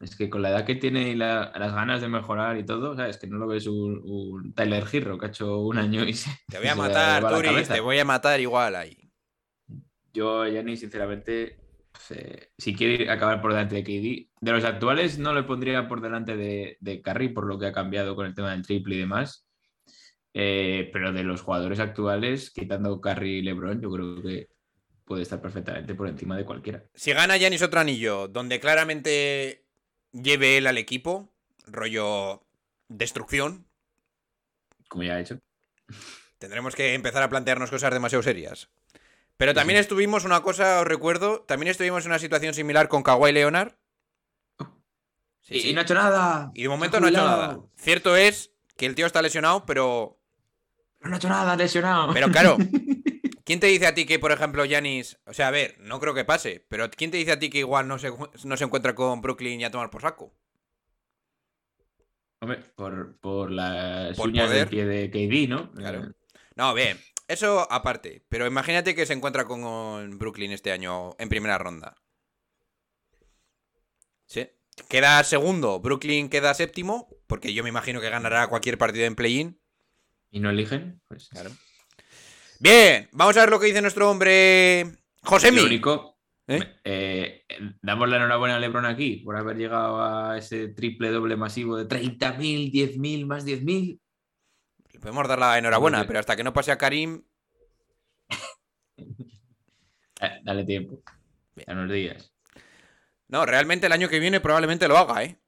es 0.00 0.14
que 0.16 0.28
con 0.28 0.42
la 0.42 0.50
edad 0.50 0.64
que 0.66 0.74
tiene 0.74 1.08
y 1.10 1.14
la- 1.14 1.52
las 1.58 1.72
ganas 1.74 2.00
de 2.00 2.08
mejorar 2.08 2.56
y 2.58 2.64
todo, 2.66 2.94
¿sabes? 2.96 3.16
Que 3.18 3.26
no 3.26 3.38
lo 3.38 3.46
ves 3.46 3.66
un, 3.66 4.00
un 4.04 4.52
Tyler 4.54 4.84
Hero 4.92 5.18
que 5.18 5.26
ha 5.26 5.28
hecho 5.28 5.58
un 5.60 5.78
año 5.78 6.04
y 6.04 6.12
se. 6.14 6.30
te 6.48 6.58
voy 6.58 6.68
a 6.68 6.74
matar, 6.74 7.26
Turis. 7.28 7.68
Te 7.68 7.80
voy 7.80 7.98
a 7.98 8.04
matar 8.04 8.40
igual 8.40 8.76
ahí. 8.76 9.10
Yo, 10.12 10.46
Yanni, 10.46 10.76
sinceramente, 10.76 11.58
pues, 11.92 12.10
eh, 12.12 12.52
si 12.56 12.74
quiere 12.74 13.10
acabar 13.10 13.40
por 13.42 13.52
delante 13.52 13.74
de 13.76 13.84
KD, 13.84 14.30
de 14.40 14.52
los 14.52 14.64
actuales 14.64 15.18
no 15.18 15.34
le 15.34 15.42
pondría 15.42 15.88
por 15.88 16.00
delante 16.00 16.36
de, 16.36 16.78
de 16.80 17.02
Curry 17.02 17.30
por 17.30 17.46
lo 17.46 17.58
que 17.58 17.66
ha 17.66 17.72
cambiado 17.72 18.16
con 18.16 18.26
el 18.26 18.34
tema 18.34 18.52
del 18.52 18.62
triple 18.66 18.94
y 18.96 18.98
demás. 19.00 19.46
Eh, 20.32 20.90
pero 20.92 21.12
de 21.12 21.22
los 21.24 21.40
jugadores 21.40 21.80
actuales, 21.80 22.50
quitando 22.50 23.00
Curry 23.00 23.38
y 23.38 23.42
LeBron, 23.42 23.80
yo 23.80 23.90
creo 23.90 24.22
que 24.22 24.48
puede 25.04 25.22
estar 25.22 25.40
perfectamente 25.40 25.94
por 25.94 26.08
encima 26.08 26.36
de 26.36 26.44
cualquiera. 26.44 26.84
Si 26.94 27.12
gana 27.12 27.36
Yanis 27.36 27.62
otro 27.62 27.80
anillo, 27.80 28.28
donde 28.28 28.58
claramente 28.60 29.65
lleve 30.22 30.56
él 30.56 30.66
al 30.66 30.78
equipo, 30.78 31.32
rollo 31.66 32.42
destrucción, 32.88 33.66
Como 34.88 35.04
ya 35.04 35.14
ha 35.14 35.20
hecho. 35.20 35.38
tendremos 36.38 36.74
que 36.74 36.94
empezar 36.94 37.22
a 37.22 37.28
plantearnos 37.28 37.70
cosas 37.70 37.92
demasiado 37.92 38.22
serias. 38.22 38.68
Pero 39.36 39.52
también 39.52 39.78
sí. 39.78 39.82
estuvimos, 39.82 40.24
una 40.24 40.40
cosa 40.40 40.80
os 40.80 40.86
recuerdo, 40.86 41.40
también 41.40 41.70
estuvimos 41.70 42.04
en 42.04 42.12
una 42.12 42.18
situación 42.18 42.54
similar 42.54 42.88
con 42.88 43.02
Kawhi 43.02 43.32
Leonard. 43.32 43.74
Sí, 45.42 45.56
y, 45.56 45.60
sí. 45.60 45.72
no 45.74 45.80
ha 45.80 45.82
hecho 45.84 45.94
nada. 45.94 46.50
Y 46.54 46.62
de 46.62 46.68
momento 46.68 46.98
no 46.98 47.06
ha 47.06 47.10
hecho 47.10 47.24
nada. 47.24 47.60
Cierto 47.76 48.16
es 48.16 48.50
que 48.76 48.86
el 48.86 48.94
tío 48.94 49.06
está 49.06 49.22
lesionado, 49.22 49.64
pero. 49.66 50.18
No 51.00 51.14
ha 51.14 51.18
hecho 51.18 51.28
nada, 51.28 51.54
lesionado. 51.54 52.12
Pero 52.14 52.30
claro, 52.30 52.56
¿quién 53.46 53.60
te 53.60 53.68
dice 53.68 53.86
a 53.86 53.94
ti 53.94 54.04
que, 54.06 54.18
por 54.18 54.32
ejemplo, 54.32 54.64
Yanis. 54.66 55.18
O 55.26 55.32
sea, 55.34 55.48
a 55.48 55.52
ver, 55.52 55.78
no 55.80 56.00
creo 56.00 56.14
que 56.14 56.26
pase, 56.26 56.66
pero 56.68 56.90
¿quién 56.90 57.10
te 57.10 57.16
dice 57.18 57.32
a 57.32 57.38
ti 57.38 57.50
que 57.50 57.60
igual 57.60 57.88
no 57.88 57.98
se, 57.98 58.10
no 58.44 58.56
se 58.58 58.64
encuentra 58.64 58.94
con 58.94 59.22
Brooklyn 59.22 59.60
y 59.60 59.64
a 59.64 59.70
tomar 59.70 59.90
por 59.90 60.02
saco? 60.02 60.34
Hombre, 62.40 62.58
por, 62.76 63.18
por 63.20 63.50
las 63.50 64.16
Por 64.16 64.28
uñas 64.28 64.50
del 64.50 64.68
pie 64.68 64.84
de 64.86 65.10
KD, 65.10 65.48
¿no? 65.48 65.72
Claro. 65.72 66.04
Eh, 66.04 66.12
No, 66.56 66.74
bien, 66.74 66.98
eso 67.28 67.70
aparte. 67.70 68.24
Pero 68.28 68.46
imagínate 68.46 68.94
que 68.94 69.06
se 69.06 69.12
encuentra 69.14 69.46
con 69.46 70.18
Brooklyn 70.18 70.52
este 70.52 70.72
año 70.72 71.14
en 71.18 71.28
primera 71.28 71.58
ronda. 71.58 71.96
Sí. 74.26 74.48
Queda 74.88 75.22
segundo, 75.24 75.80
Brooklyn 75.80 76.28
queda 76.28 76.54
séptimo, 76.54 77.08
porque 77.26 77.52
yo 77.54 77.62
me 77.62 77.70
imagino 77.70 78.00
que 78.00 78.10
ganará 78.10 78.46
cualquier 78.48 78.78
partido 78.78 79.06
en 79.06 79.16
play-in. 79.16 79.60
y 80.30 80.40
no 80.40 80.50
eligen, 80.50 81.00
pues. 81.08 81.28
Claro. 81.28 81.50
Bien, 82.58 83.08
vamos 83.12 83.36
a 83.36 83.40
ver 83.40 83.50
lo 83.50 83.60
que 83.60 83.66
dice 83.66 83.82
nuestro 83.82 84.10
hombre 84.10 84.86
Josemi. 85.22 85.58
Lo 85.58 85.66
único, 85.66 86.18
¿Eh? 86.48 86.60
eh, 86.84 87.44
damos 87.82 88.08
la 88.08 88.16
enhorabuena 88.16 88.56
a 88.56 88.58
Lebron 88.60 88.86
aquí 88.86 89.16
por 89.16 89.36
haber 89.36 89.56
llegado 89.56 90.02
a 90.02 90.38
ese 90.38 90.68
triple 90.68 91.10
doble 91.10 91.36
masivo 91.36 91.76
de 91.76 91.86
30.000, 91.86 92.72
10.000, 92.72 93.26
más 93.26 93.44
10.000. 93.44 94.00
Le 94.92 95.00
podemos 95.00 95.28
dar 95.28 95.38
la 95.38 95.58
enhorabuena, 95.58 96.06
pero 96.06 96.18
hasta 96.18 96.36
que 96.36 96.44
no 96.44 96.52
pase 96.52 96.72
a 96.72 96.78
Karim, 96.78 97.22
Eh, 100.18 100.40
dale 100.44 100.64
tiempo. 100.64 101.02
A 101.66 101.72
unos 101.72 101.92
días. 101.92 102.32
no, 103.28 103.44
realmente 103.44 103.84
el 103.86 103.92
año 103.92 104.08
que 104.08 104.18
viene 104.18 104.40
probablemente 104.40 104.88
lo 104.88 104.96
haga, 104.96 105.24
¿eh? 105.24 105.38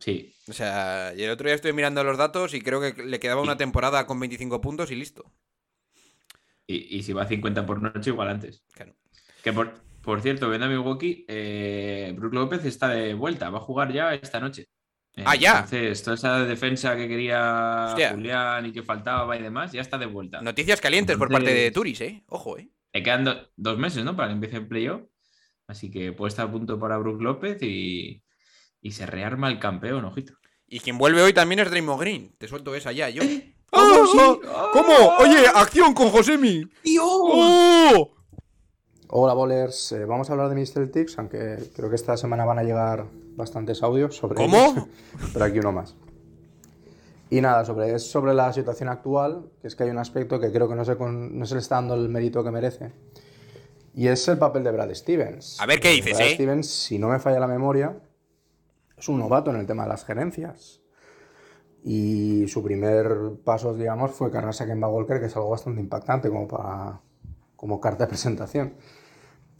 Sí. 0.00 0.34
O 0.48 0.52
sea, 0.52 1.12
y 1.16 1.22
el 1.22 1.30
otro 1.30 1.46
día 1.46 1.54
estoy 1.54 1.72
mirando 1.72 2.02
los 2.02 2.18
datos 2.18 2.54
y 2.54 2.60
creo 2.60 2.80
que 2.80 3.00
le 3.04 3.20
quedaba 3.20 3.40
una 3.40 3.56
temporada 3.56 4.04
con 4.06 4.18
25 4.18 4.60
puntos 4.60 4.90
y 4.90 4.96
listo. 4.96 5.32
Y, 6.66 6.96
y 6.98 7.02
si 7.02 7.12
va 7.12 7.22
a 7.22 7.26
50 7.26 7.66
por 7.66 7.80
noche, 7.82 8.10
igual 8.10 8.28
antes. 8.28 8.64
Claro. 8.72 8.94
Que 9.42 9.52
por, 9.52 9.74
por 10.02 10.20
cierto, 10.22 10.48
viendo 10.48 10.66
a 10.66 10.68
Milwaukee, 10.70 11.24
eh, 11.28 12.14
Brook 12.16 12.34
López 12.34 12.64
está 12.64 12.88
de 12.88 13.14
vuelta. 13.14 13.50
Va 13.50 13.58
a 13.58 13.62
jugar 13.62 13.92
ya 13.92 14.14
esta 14.14 14.40
noche. 14.40 14.68
Eh, 15.16 15.22
Ah, 15.26 15.36
ya. 15.36 15.52
Entonces, 15.60 16.02
toda 16.02 16.16
esa 16.16 16.44
defensa 16.44 16.96
que 16.96 17.06
quería 17.06 17.86
Hostia. 17.90 18.10
Julián 18.12 18.66
y 18.66 18.72
que 18.72 18.82
faltaba 18.82 19.36
y 19.36 19.42
demás, 19.42 19.70
ya 19.72 19.80
está 19.80 19.96
de 19.98 20.06
vuelta. 20.06 20.40
Noticias 20.42 20.80
calientes 20.80 21.16
por 21.16 21.30
parte 21.30 21.52
de 21.54 21.70
Turis, 21.70 22.00
¿eh? 22.00 22.24
Ojo, 22.28 22.58
¿eh? 22.58 22.68
Le 22.92 23.02
quedan 23.02 23.24
do- 23.24 23.50
dos 23.56 23.78
meses, 23.78 24.04
¿no? 24.04 24.16
Para 24.16 24.28
que 24.28 24.34
empiece 24.34 24.56
el 24.56 24.66
playoff. 24.66 25.02
Así 25.66 25.90
que 25.90 26.12
puede 26.12 26.28
estar 26.30 26.46
a 26.48 26.50
punto 26.50 26.78
para 26.78 26.98
Brook 26.98 27.22
López 27.22 27.62
y, 27.62 28.22
y 28.80 28.90
se 28.90 29.06
rearma 29.06 29.48
el 29.48 29.58
campeón, 29.58 30.04
ojito. 30.04 30.34
Y 30.66 30.80
quien 30.80 30.98
vuelve 30.98 31.22
hoy 31.22 31.32
también 31.32 31.60
es 31.60 31.70
Draymond 31.70 32.00
Green. 32.00 32.34
Te 32.38 32.48
suelto 32.48 32.74
esa 32.74 32.90
ya, 32.92 33.08
yo. 33.10 33.22
¡Oh, 33.70 34.06
sí! 34.06 34.48
¿Cómo? 34.72 34.92
Oye, 35.20 35.46
acción 35.54 35.94
con 35.94 36.10
Josemi. 36.10 36.64
¡Oh! 37.00 38.10
Hola 39.08 39.34
Bowlers, 39.34 39.92
Eh, 39.92 40.04
vamos 40.04 40.28
a 40.28 40.32
hablar 40.32 40.48
de 40.48 40.54
mis 40.56 40.72
Celtics, 40.72 41.18
aunque 41.18 41.70
creo 41.74 41.88
que 41.88 41.96
esta 41.96 42.16
semana 42.16 42.44
van 42.44 42.58
a 42.58 42.62
llegar 42.62 43.06
bastantes 43.36 43.82
audios 43.82 44.16
sobre 44.16 44.36
¿Cómo? 44.36 44.56
ellos, 44.56 44.84
pero 45.32 45.44
aquí 45.44 45.58
uno 45.58 45.72
más. 45.72 45.94
Y 47.30 47.40
nada, 47.40 47.64
sobre, 47.64 47.94
es 47.94 48.08
sobre 48.10 48.34
la 48.34 48.52
situación 48.52 48.88
actual, 48.88 49.50
que 49.60 49.68
es 49.68 49.74
que 49.76 49.84
hay 49.84 49.90
un 49.90 49.98
aspecto 49.98 50.38
que 50.40 50.52
creo 50.52 50.68
que 50.68 50.74
no 50.74 50.84
se, 50.84 50.96
con- 50.96 51.36
no 51.38 51.46
se 51.46 51.54
le 51.54 51.60
está 51.60 51.76
dando 51.76 51.94
el 51.94 52.08
mérito 52.08 52.44
que 52.44 52.50
merece. 52.50 52.92
Y 53.94 54.08
es 54.08 54.26
el 54.28 54.38
papel 54.38 54.62
de 54.64 54.72
Brad 54.72 54.92
Stevens. 54.94 55.60
A 55.60 55.66
ver 55.66 55.80
qué 55.80 55.90
dices, 55.90 56.16
Brad 56.16 56.28
¿eh? 56.28 56.34
Stevens, 56.34 56.68
si 56.68 56.98
no 56.98 57.08
me 57.08 57.18
falla 57.20 57.38
la 57.40 57.46
memoria, 57.46 57.96
es 58.96 59.08
un 59.08 59.18
novato 59.18 59.50
en 59.50 59.56
el 59.56 59.66
tema 59.66 59.84
de 59.84 59.88
las 59.90 60.04
gerencias. 60.04 60.80
Y 61.86 62.48
su 62.48 62.62
primer 62.62 63.34
paso, 63.44 63.74
digamos, 63.74 64.12
fue 64.12 64.30
cargarse 64.30 64.64
a 64.64 64.66
Kemba 64.66 64.88
Walker, 64.88 65.20
que 65.20 65.26
es 65.26 65.36
algo 65.36 65.50
bastante 65.50 65.82
impactante 65.82 66.30
como, 66.30 66.48
para, 66.48 66.98
como 67.56 67.78
carta 67.78 68.04
de 68.04 68.08
presentación. 68.08 68.72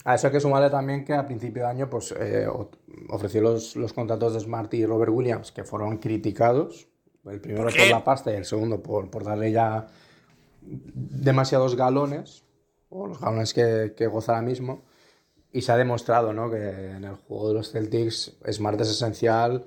A 0.04 0.14
eso 0.14 0.28
hay 0.28 0.32
que 0.32 0.40
sumarle 0.40 0.70
también 0.70 1.04
que 1.04 1.12
a 1.12 1.26
principio 1.26 1.64
de 1.64 1.68
año 1.68 1.90
pues, 1.90 2.14
eh, 2.18 2.46
ofreció 3.10 3.42
los, 3.42 3.76
los 3.76 3.92
contratos 3.92 4.32
de 4.32 4.40
Smart 4.40 4.72
y 4.72 4.86
Robert 4.86 5.12
Williams, 5.12 5.52
que 5.52 5.64
fueron 5.64 5.98
criticados. 5.98 6.88
El 7.26 7.42
primero 7.42 7.64
¿Por 7.64 7.90
la 7.90 8.02
pasta 8.02 8.32
y 8.32 8.36
el 8.36 8.46
segundo 8.46 8.82
por, 8.82 9.10
por 9.10 9.22
darle 9.22 9.52
ya 9.52 9.86
demasiados 10.62 11.76
galones, 11.76 12.44
o 12.88 13.06
los 13.06 13.20
galones 13.20 13.52
que, 13.52 13.92
que 13.94 14.06
goza 14.06 14.32
ahora 14.32 14.46
mismo. 14.46 14.82
Y 15.52 15.60
se 15.60 15.72
ha 15.72 15.76
demostrado 15.76 16.32
¿no? 16.32 16.50
que 16.50 16.90
en 16.90 17.04
el 17.04 17.16
juego 17.16 17.48
de 17.48 17.54
los 17.54 17.70
Celtics 17.70 18.38
Smart 18.50 18.80
es 18.80 18.88
esencial 18.88 19.66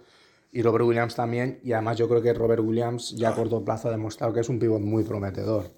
y 0.52 0.62
Robert 0.62 0.86
Williams 0.86 1.16
también. 1.16 1.60
Y 1.64 1.74
además 1.74 1.98
yo 1.98 2.08
creo 2.08 2.22
que 2.22 2.34
Robert 2.34 2.62
Williams 2.64 3.16
ya 3.16 3.30
a 3.30 3.36
corto 3.36 3.64
plazo 3.64 3.88
ha 3.88 3.92
demostrado 3.92 4.34
que 4.34 4.40
es 4.42 4.50
un 4.50 4.60
pivot 4.60 4.82
muy 4.82 5.04
prometedor. 5.04 5.72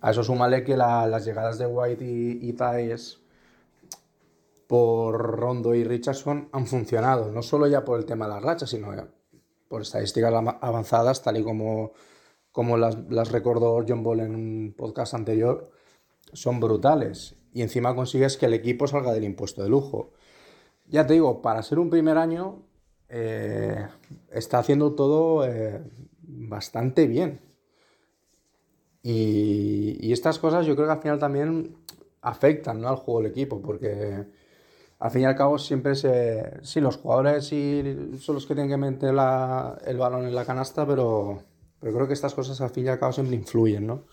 A 0.00 0.12
eso 0.12 0.22
súmale 0.24 0.64
que 0.64 0.76
la- 0.76 1.06
las 1.06 1.24
llegadas 1.24 1.58
de 1.58 1.66
White 1.66 2.04
y, 2.04 2.38
y 2.48 2.52
Tyes 2.54 3.20
por 4.66 5.16
Rondo 5.36 5.74
y 5.74 5.84
Richardson 5.84 6.48
han 6.52 6.66
funcionado, 6.66 7.32
no 7.32 7.42
solo 7.42 7.66
ya 7.66 7.84
por 7.84 7.98
el 7.98 8.06
tema 8.06 8.26
de 8.26 8.34
las 8.34 8.42
rachas, 8.42 8.70
sino 8.70 8.92
por 9.68 9.82
estadísticas 9.82 10.32
avanzadas, 10.60 11.22
tal 11.22 11.38
y 11.38 11.42
como, 11.42 11.92
como 12.52 12.76
las, 12.76 12.96
las 13.10 13.30
recordó 13.32 13.84
John 13.86 14.02
Ball 14.04 14.20
en 14.20 14.34
un 14.34 14.74
podcast 14.76 15.14
anterior, 15.14 15.70
son 16.32 16.60
brutales. 16.60 17.36
Y 17.52 17.62
encima 17.62 17.94
consigues 17.96 18.36
que 18.36 18.46
el 18.46 18.54
equipo 18.54 18.86
salga 18.86 19.12
del 19.12 19.24
impuesto 19.24 19.62
de 19.62 19.68
lujo. 19.68 20.12
Ya 20.86 21.04
te 21.06 21.14
digo, 21.14 21.42
para 21.42 21.62
ser 21.64 21.80
un 21.80 21.90
primer 21.90 22.16
año, 22.16 22.62
eh, 23.10 23.88
está 24.30 24.60
haciendo 24.60 24.92
todo 24.94 25.44
eh, 25.44 25.82
bastante 26.22 27.06
bien. 27.08 27.40
Y, 29.02 30.12
estas 30.12 30.38
cosas 30.38 30.66
yo 30.66 30.74
creo 30.76 30.86
que 30.86 30.92
al 30.92 31.02
final 31.02 31.18
también 31.18 31.76
afectan 32.22 32.80
¿no? 32.80 32.88
al 32.88 32.96
juego 32.96 33.22
del 33.22 33.30
equipo, 33.30 33.60
porque 33.60 34.26
al 34.98 35.10
fin 35.10 35.22
y 35.22 35.24
al 35.24 35.34
cabo 35.36 35.58
siempre 35.58 35.94
se... 35.94 36.62
Sí, 36.62 36.80
los 36.80 36.98
jugadores 36.98 37.46
son 37.46 38.34
los 38.34 38.46
que 38.46 38.54
tienen 38.54 38.70
que 38.70 38.76
meter 38.76 39.10
el 39.10 39.96
balón 39.98 40.26
en 40.26 40.34
la 40.34 40.44
canasta, 40.44 40.86
pero, 40.86 41.42
pero 41.80 41.94
creo 41.94 42.06
que 42.06 42.12
estas 42.12 42.34
cosas 42.34 42.60
al 42.60 42.70
fin 42.70 42.86
y 42.86 42.88
al 42.88 42.98
cabo 42.98 43.12
siempre 43.12 43.36
influyen, 43.36 43.86
¿no? 43.86 44.04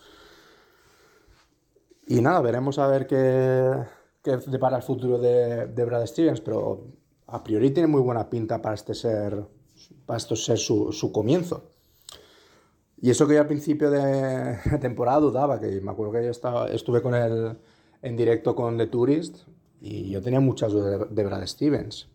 Y 2.07 2.21
nada, 2.21 2.39
veremos 2.41 2.79
a 2.79 2.87
ver 2.87 3.05
qué, 3.05 3.73
qué 4.23 4.37
depara 4.47 4.77
el 4.77 4.83
futuro 4.83 5.19
de, 5.19 5.67
de 5.67 5.85
Brad 5.85 6.05
Stevens, 6.05 6.39
pero 6.39 6.85
a 7.27 7.43
priori 7.43 7.71
tiene 7.71 7.87
muy 7.87 8.01
buena 8.01 8.29
pinta 8.29 8.61
para 8.61 8.75
este 8.75 8.93
ser, 8.95 9.43
para 10.05 10.17
esto 10.17 10.35
ser 10.35 10.57
su, 10.57 10.91
su 10.91 11.11
comienzo. 11.11 11.71
Y 12.99 13.09
eso 13.11 13.27
que 13.27 13.35
yo 13.35 13.41
al 13.41 13.47
principio 13.47 13.91
de 13.91 14.57
temporada 14.81 15.19
dudaba, 15.19 15.59
que 15.59 15.81
me 15.81 15.91
acuerdo 15.91 16.13
que 16.13 16.23
yo 16.25 16.31
estaba, 16.31 16.67
estuve 16.69 17.01
con 17.01 17.13
él 17.15 17.57
en 18.01 18.17
directo 18.17 18.55
con 18.55 18.77
The 18.77 18.87
Tourist 18.87 19.39
y 19.81 20.09
yo 20.09 20.21
tenía 20.21 20.39
muchas 20.39 20.71
dudas 20.71 21.07
de, 21.13 21.23
Brad 21.23 21.45
Stevens. 21.45 22.07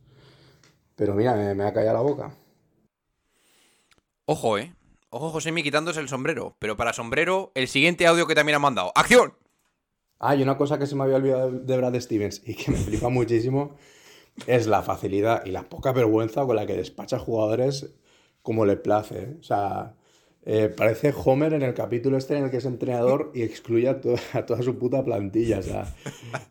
Pero 0.96 1.14
mira, 1.14 1.34
me, 1.34 1.54
me 1.54 1.64
ha 1.64 1.72
callado 1.72 1.94
la 1.94 2.02
boca. 2.02 2.36
Ojo, 4.26 4.58
eh. 4.58 4.74
Ojo, 5.10 5.30
Josemi 5.30 5.62
quitándose 5.62 6.00
el 6.00 6.08
sombrero. 6.08 6.56
Pero 6.58 6.76
para 6.76 6.92
sombrero, 6.92 7.52
el 7.54 7.68
siguiente 7.68 8.06
audio 8.06 8.26
que 8.26 8.34
también 8.34 8.56
ha 8.56 8.60
mandado. 8.60 8.92
¡Acción! 8.94 9.34
Ah, 10.18 10.34
y 10.36 10.42
una 10.42 10.56
cosa 10.56 10.78
que 10.78 10.86
se 10.86 10.94
me 10.94 11.02
había 11.04 11.16
olvidado 11.16 11.50
de- 11.50 11.58
de 11.60 11.76
Brad 11.76 12.00
Stevens 12.00 12.40
y 12.46 12.54
que 12.54 12.70
me 12.70 12.76
flipa 12.78 13.08
muchísimo 13.08 13.76
es 14.46 14.66
la 14.66 14.82
facilidad 14.82 15.44
y 15.46 15.50
la 15.50 15.64
poca 15.64 15.92
vergüenza 15.92 16.44
con 16.46 16.56
la 16.56 16.66
que 16.66 16.76
despacha 16.76 17.18
jugadores 17.18 17.94
como 18.42 18.64
le 18.66 18.76
place. 18.76 19.18
¿eh? 19.22 19.36
O 19.40 19.42
sea, 19.42 19.94
eh, 20.44 20.72
parece 20.76 21.14
Homer 21.24 21.54
en 21.54 21.62
el 21.62 21.74
capítulo 21.74 22.16
este 22.16 22.36
en 22.36 22.44
el 22.44 22.50
que 22.50 22.56
es 22.56 22.64
entrenador 22.64 23.30
y 23.34 23.42
excluye 23.42 23.88
a, 23.88 24.00
to- 24.00 24.14
a 24.32 24.44
toda 24.46 24.62
su 24.62 24.76
puta 24.78 25.04
plantilla. 25.04 25.58
O 25.60 25.62
sea, 25.62 25.94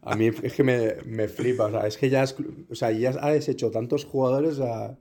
a 0.02 0.16
mí 0.16 0.30
es 0.44 0.54
que 0.54 0.64
me, 0.64 0.96
me 1.06 1.28
flipa. 1.28 1.66
O 1.66 1.72
sea, 1.72 1.88
es 1.88 1.98
que 1.98 2.10
ya, 2.10 2.24
o 2.70 2.76
sea, 2.76 2.92
ya 2.92 3.14
ha 3.20 3.32
deshecho 3.32 3.72
tantos 3.72 4.06
jugadores. 4.06 4.56
Sea, 4.56 4.98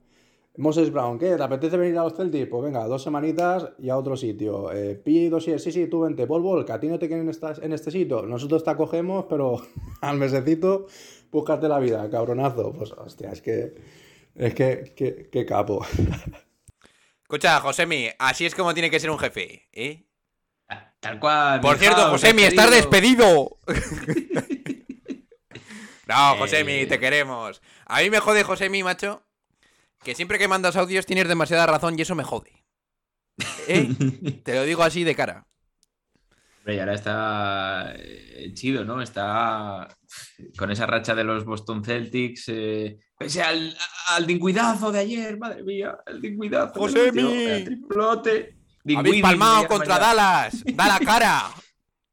Moses 0.57 0.93
Brown, 0.93 1.19
¿qué? 1.19 1.37
¿Te 1.37 1.43
apetece 1.45 1.77
venir 1.77 1.97
a 1.99 2.03
los 2.03 2.17
Celtics? 2.17 2.49
Pues 2.49 2.65
venga, 2.65 2.85
dos 2.87 3.05
semanitas 3.05 3.69
y 3.79 3.89
a 3.89 3.97
otro 3.97 4.17
sitio. 4.17 4.73
Eh, 4.73 4.97
Pi, 4.97 5.29
dosier, 5.29 5.61
sí, 5.61 5.71
sí, 5.71 5.87
tú 5.87 6.01
vente. 6.01 6.27
Bol, 6.27 6.65
que 6.65 6.73
a 6.73 6.81
ti 6.81 6.89
no 6.89 6.99
te 6.99 7.07
quieren 7.07 7.29
en, 7.29 7.35
en 7.63 7.73
este 7.73 7.91
sitio. 7.93 8.23
Nosotros 8.27 8.65
te 8.65 8.71
acogemos, 8.71 9.27
pero 9.29 9.59
al 10.01 10.19
mesecito, 10.19 10.87
búscate 11.31 11.69
la 11.69 11.79
vida, 11.79 12.09
cabronazo. 12.11 12.73
Pues, 12.73 12.93
hostia, 12.93 13.31
es 13.33 13.41
que... 13.43 13.75
Es 14.35 14.55
que, 14.55 14.95
que, 14.97 15.29
que 15.31 15.45
capo. 15.45 15.85
Escucha, 17.23 17.61
Josemi, 17.61 18.09
así 18.19 18.47
es 18.47 18.55
como 18.55 18.73
tiene 18.73 18.91
que 18.91 19.01
ser 19.01 19.11
un 19.11 19.19
jefe, 19.19 19.69
¿eh? 19.73 20.05
Tal 21.01 21.19
cual. 21.19 21.61
Por 21.61 21.79
cierto, 21.79 22.09
Josemi, 22.11 22.45
estás 22.45 22.71
despedido. 22.71 23.59
no, 26.07 26.37
Josemi, 26.37 26.73
Eh. 26.73 26.87
te 26.87 27.01
queremos. 27.01 27.61
A 27.87 28.01
mí 28.01 28.11
me 28.11 28.21
jode, 28.21 28.45
Josemi, 28.45 28.83
macho, 28.83 29.23
que 30.03 30.15
siempre 30.15 30.39
que 30.39 30.49
mandas 30.49 30.77
audios 30.77 31.07
tienes 31.07 31.29
demasiada 31.29 31.67
razón 31.67 31.99
y 31.99 32.03
eso 32.03 32.15
me 32.15 32.25
jode. 32.25 32.65
¿Eh? 33.69 33.89
Te 34.45 34.55
lo 34.55 34.65
digo 34.65 34.83
así 34.83 35.05
de 35.05 35.15
cara. 35.15 35.47
Hombre, 36.61 36.77
y 36.77 36.79
ahora 36.79 36.95
está 36.95 37.95
eh, 37.97 38.53
chido, 38.53 38.85
¿no? 38.85 39.01
Está 39.01 39.89
con 40.59 40.71
esa 40.71 40.85
racha 40.87 41.15
de 41.15 41.25
los 41.25 41.45
Boston 41.45 41.83
Celtics. 41.83 42.45
eh, 42.49 42.99
pese 43.19 43.43
al, 43.43 43.75
al 44.09 44.27
dinguidazo 44.27 44.93
de 44.93 44.99
ayer, 44.99 45.39
madre 45.39 45.63
mía, 45.63 45.97
el 46.07 46.21
dinguidazo. 46.21 46.83
metió, 46.87 47.31
el 47.31 47.65
triplote. 47.65 48.57
Habéis 48.95 49.23
palmado 49.23 49.67
contra. 49.69 49.99
Dallas. 49.99 50.63
Da 50.75 50.87
la 50.89 50.99
cara. 51.01 51.51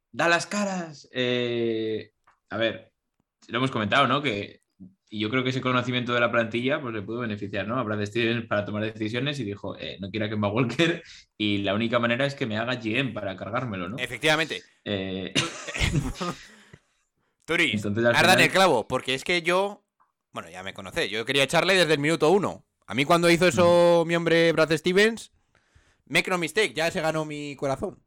Da 0.09 0.27
las 0.27 0.47
caras. 0.47 1.07
Eh, 1.11 2.11
a 2.49 2.57
ver, 2.57 2.91
lo 3.49 3.57
hemos 3.59 3.69
comentado, 3.69 4.07
¿no? 4.07 4.19
Que 4.21 4.61
y 5.09 5.19
yo 5.19 5.29
creo 5.29 5.43
que 5.43 5.51
ese 5.51 5.61
conocimiento 5.61 6.13
de 6.13 6.19
la 6.19 6.31
plantilla 6.31 6.81
pues 6.81 6.93
le 6.93 7.01
pudo 7.01 7.19
beneficiar, 7.19 7.65
¿no? 7.67 7.79
A 7.79 7.83
Brad 7.83 8.05
Stevens 8.05 8.45
para 8.45 8.65
tomar 8.65 8.83
decisiones 8.83 9.39
y 9.39 9.45
dijo, 9.45 9.77
eh, 9.79 9.97
no 10.01 10.09
quiero 10.09 10.25
a 10.25 10.29
Kemba 10.29 10.49
Walker 10.49 11.01
y 11.37 11.59
la 11.59 11.73
única 11.73 11.99
manera 11.99 12.25
es 12.25 12.35
que 12.35 12.45
me 12.45 12.57
haga 12.57 12.75
GM 12.75 13.13
para 13.13 13.35
cargármelo, 13.37 13.87
¿no? 13.89 13.97
Efectivamente. 13.97 14.61
Eh, 14.83 15.33
Turis, 17.45 17.75
Entonces, 17.75 18.03
al 18.05 18.15
ardan 18.15 18.31
final- 18.31 18.41
el 18.45 18.51
clavo, 18.51 18.87
porque 18.87 19.13
es 19.13 19.23
que 19.23 19.41
yo, 19.41 19.85
bueno, 20.33 20.49
ya 20.49 20.63
me 20.63 20.73
conocéis, 20.73 21.09
yo 21.11 21.25
quería 21.25 21.43
echarle 21.43 21.75
desde 21.75 21.93
el 21.93 21.99
minuto 21.99 22.29
uno. 22.29 22.65
A 22.85 22.93
mí 22.93 23.05
cuando 23.05 23.29
hizo 23.29 23.47
eso 23.47 24.03
mi 24.05 24.15
hombre 24.15 24.51
Brad 24.51 24.71
Stevens, 24.75 25.31
make 26.05 26.29
no 26.29 26.37
mistake, 26.37 26.73
ya 26.73 26.91
se 26.91 27.01
ganó 27.01 27.25
mi 27.25 27.55
corazón. 27.55 28.01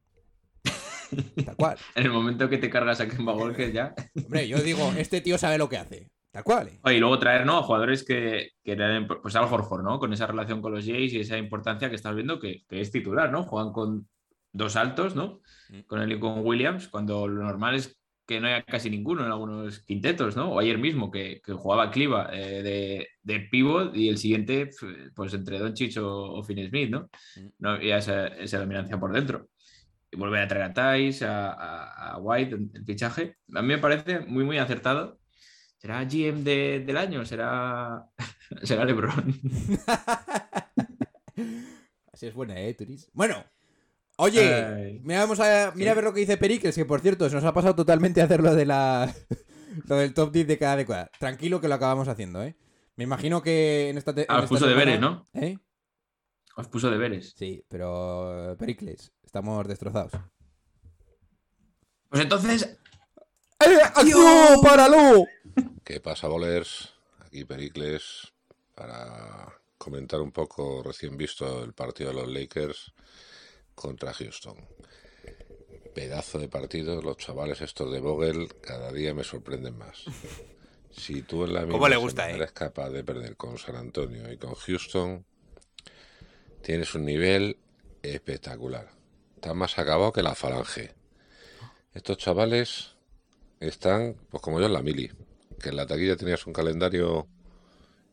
Tal 1.44 1.56
cual. 1.56 1.78
en 1.94 2.04
el 2.04 2.12
momento 2.12 2.48
que 2.48 2.58
te 2.58 2.70
cargas 2.70 3.00
a 3.00 3.08
Kemba 3.08 3.34
Walker 3.34 3.72
ya. 3.72 3.94
Hombre, 4.14 4.46
yo 4.46 4.58
digo, 4.58 4.92
este 4.96 5.20
tío 5.20 5.38
sabe 5.38 5.58
lo 5.58 5.68
que 5.68 5.78
hace. 5.78 6.10
Tal 6.32 6.44
cual. 6.44 6.68
¿eh? 6.68 6.94
Y 6.94 6.98
luego 6.98 7.18
traer, 7.18 7.44
¿no? 7.44 7.58
A 7.58 7.62
jugadores 7.62 8.04
que, 8.04 8.50
que 8.62 8.72
eran, 8.72 9.06
pues 9.06 9.34
Al 9.36 9.44
Horford, 9.52 9.82
¿no? 9.82 9.98
Con 9.98 10.12
esa 10.12 10.26
relación 10.26 10.62
con 10.62 10.72
los 10.72 10.86
Jays 10.86 11.12
y 11.12 11.20
esa 11.20 11.36
importancia 11.38 11.88
que 11.90 11.96
estás 11.96 12.14
viendo 12.14 12.38
que, 12.38 12.62
que 12.68 12.80
es 12.80 12.90
titular, 12.92 13.32
¿no? 13.32 13.42
Juegan 13.44 13.72
con 13.72 14.08
dos 14.52 14.76
altos, 14.76 15.16
¿no? 15.16 15.40
Mm. 15.70 15.80
Con 15.86 16.00
él 16.02 16.12
y 16.12 16.20
con 16.20 16.46
Williams, 16.46 16.88
cuando 16.88 17.26
lo 17.26 17.42
normal 17.42 17.74
es 17.74 17.96
que 18.26 18.40
no 18.40 18.46
haya 18.46 18.62
casi 18.62 18.88
ninguno 18.90 19.24
en 19.26 19.32
algunos 19.32 19.80
quintetos, 19.80 20.36
¿no? 20.36 20.52
O 20.52 20.60
ayer 20.60 20.78
mismo 20.78 21.10
que, 21.10 21.40
que 21.44 21.52
jugaba 21.52 21.90
Cliva 21.90 22.30
eh, 22.32 22.62
de, 22.62 23.08
de 23.22 23.40
pivot 23.50 23.96
y 23.96 24.08
el 24.08 24.18
siguiente, 24.18 24.70
pues 25.16 25.34
entre 25.34 25.58
Doncic 25.58 25.96
o, 25.98 26.34
o 26.38 26.42
Finney 26.44 26.68
Smith, 26.68 26.90
¿no? 26.90 27.10
Mm. 27.36 27.46
No 27.58 27.70
había 27.70 27.98
esa, 27.98 28.28
esa 28.28 28.60
dominancia 28.60 29.00
por 29.00 29.12
dentro. 29.12 29.48
Y 30.12 30.16
volver 30.16 30.42
a 30.42 30.48
traer 30.48 30.64
a 30.76 30.96
Tice, 30.98 31.24
a, 31.24 31.50
a- 31.52 32.12
a 32.12 32.18
White, 32.18 32.54
el 32.74 32.84
fichaje. 32.84 33.36
A 33.54 33.62
mí 33.62 33.68
me 33.68 33.78
parece 33.78 34.20
muy, 34.20 34.44
muy 34.44 34.58
acertado. 34.58 35.19
¿Será 35.80 36.04
GM 36.04 36.42
de- 36.44 36.84
del 36.86 36.96
año? 36.96 37.24
¿Será, 37.24 38.06
será 38.62 38.84
LeBron? 38.84 39.34
Así 42.12 42.26
es 42.26 42.34
buena, 42.34 42.58
¿eh, 42.60 42.74
Turis? 42.74 43.10
Bueno, 43.14 43.44
oye, 44.16 45.00
mira, 45.02 45.20
vamos 45.20 45.40
a, 45.40 45.72
mira 45.74 45.92
a 45.92 45.94
ver 45.94 46.04
lo 46.04 46.12
que 46.12 46.20
dice 46.20 46.36
Pericles, 46.36 46.74
que 46.74 46.84
por 46.84 47.00
cierto, 47.00 47.28
se 47.28 47.34
nos 47.34 47.44
ha 47.44 47.54
pasado 47.54 47.74
totalmente 47.74 48.20
hacer 48.20 48.42
lo 48.42 48.54
de 48.54 48.66
la. 48.66 49.14
lo 49.86 49.96
del 49.96 50.12
top 50.12 50.32
10 50.32 50.46
de 50.46 50.58
cada 50.58 50.76
década. 50.76 51.10
Tranquilo 51.18 51.60
que 51.60 51.68
lo 51.68 51.74
acabamos 51.76 52.08
haciendo, 52.08 52.42
¿eh? 52.42 52.56
Me 52.96 53.04
imagino 53.04 53.42
que 53.42 53.88
en 53.88 53.96
esta. 53.98 54.14
te- 54.14 54.26
Ah, 54.28 54.38
en 54.38 54.44
os 54.44 54.48
puso 54.50 54.66
semana- 54.66 54.78
deberes, 54.78 55.00
¿no? 55.00 55.24
¿Eh? 55.32 55.56
Os 56.56 56.68
puso 56.68 56.90
deberes. 56.90 57.32
Sí, 57.38 57.64
pero. 57.68 58.54
Pericles, 58.58 59.12
estamos 59.24 59.66
destrozados. 59.66 60.12
Pues 62.10 62.20
entonces, 62.22 62.79
¡Eh, 63.60 63.78
¡Páralo! 64.62 65.26
¿Qué 65.84 66.00
pasa, 66.00 66.28
bolers? 66.28 66.94
Aquí 67.20 67.44
Pericles 67.44 68.32
para 68.74 69.52
comentar 69.76 70.20
un 70.20 70.32
poco 70.32 70.82
recién 70.82 71.16
visto 71.16 71.62
el 71.62 71.74
partido 71.74 72.10
de 72.10 72.16
los 72.16 72.28
Lakers 72.28 72.92
contra 73.74 74.12
Houston. 74.14 74.56
Pedazo 75.94 76.38
de 76.38 76.48
partido, 76.48 77.02
los 77.02 77.18
chavales 77.18 77.60
estos 77.60 77.92
de 77.92 78.00
Vogel 78.00 78.54
cada 78.60 78.92
día 78.92 79.12
me 79.12 79.24
sorprenden 79.24 79.76
más. 79.76 80.04
Si 80.90 81.22
tú 81.22 81.44
en 81.44 81.54
la 81.54 81.60
¿Cómo 81.60 81.72
misma 81.74 81.88
le 81.88 81.96
gusta, 81.96 82.22
semana 82.22 82.32
eh? 82.32 82.42
eres 82.42 82.52
capaz 82.52 82.90
de 82.90 83.04
perder 83.04 83.36
con 83.36 83.58
San 83.58 83.76
Antonio 83.76 84.32
y 84.32 84.38
con 84.38 84.54
Houston, 84.54 85.24
tienes 86.62 86.94
un 86.94 87.04
nivel 87.04 87.58
espectacular. 88.02 88.88
Estás 89.34 89.54
más 89.54 89.78
acabado 89.78 90.12
que 90.12 90.22
la 90.22 90.34
falange. 90.34 90.94
Estos 91.94 92.18
chavales 92.18 92.89
están, 93.60 94.16
pues 94.30 94.42
como 94.42 94.58
yo 94.58 94.66
en 94.66 94.72
la 94.72 94.82
mili, 94.82 95.10
que 95.60 95.68
en 95.68 95.76
la 95.76 95.86
taquilla 95.86 96.16
tenías 96.16 96.46
un 96.46 96.52
calendario, 96.52 97.28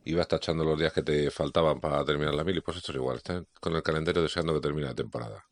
ibas 0.03 0.27
tachando 0.27 0.63
los 0.63 0.77
días 0.77 0.93
que 0.93 1.01
te 1.01 1.31
faltaban 1.31 1.79
para 1.79 2.03
terminar 2.05 2.35
la 2.35 2.43
mili, 2.43 2.61
pues 2.61 2.77
esto 2.77 2.91
es 2.91 2.97
igual, 2.97 3.17
están 3.17 3.47
con 3.59 3.75
el 3.75 3.81
calendario 3.81 4.21
deseando 4.21 4.53
que 4.53 4.59
termine 4.59 4.87
la 4.87 4.95
temporada. 4.95 5.45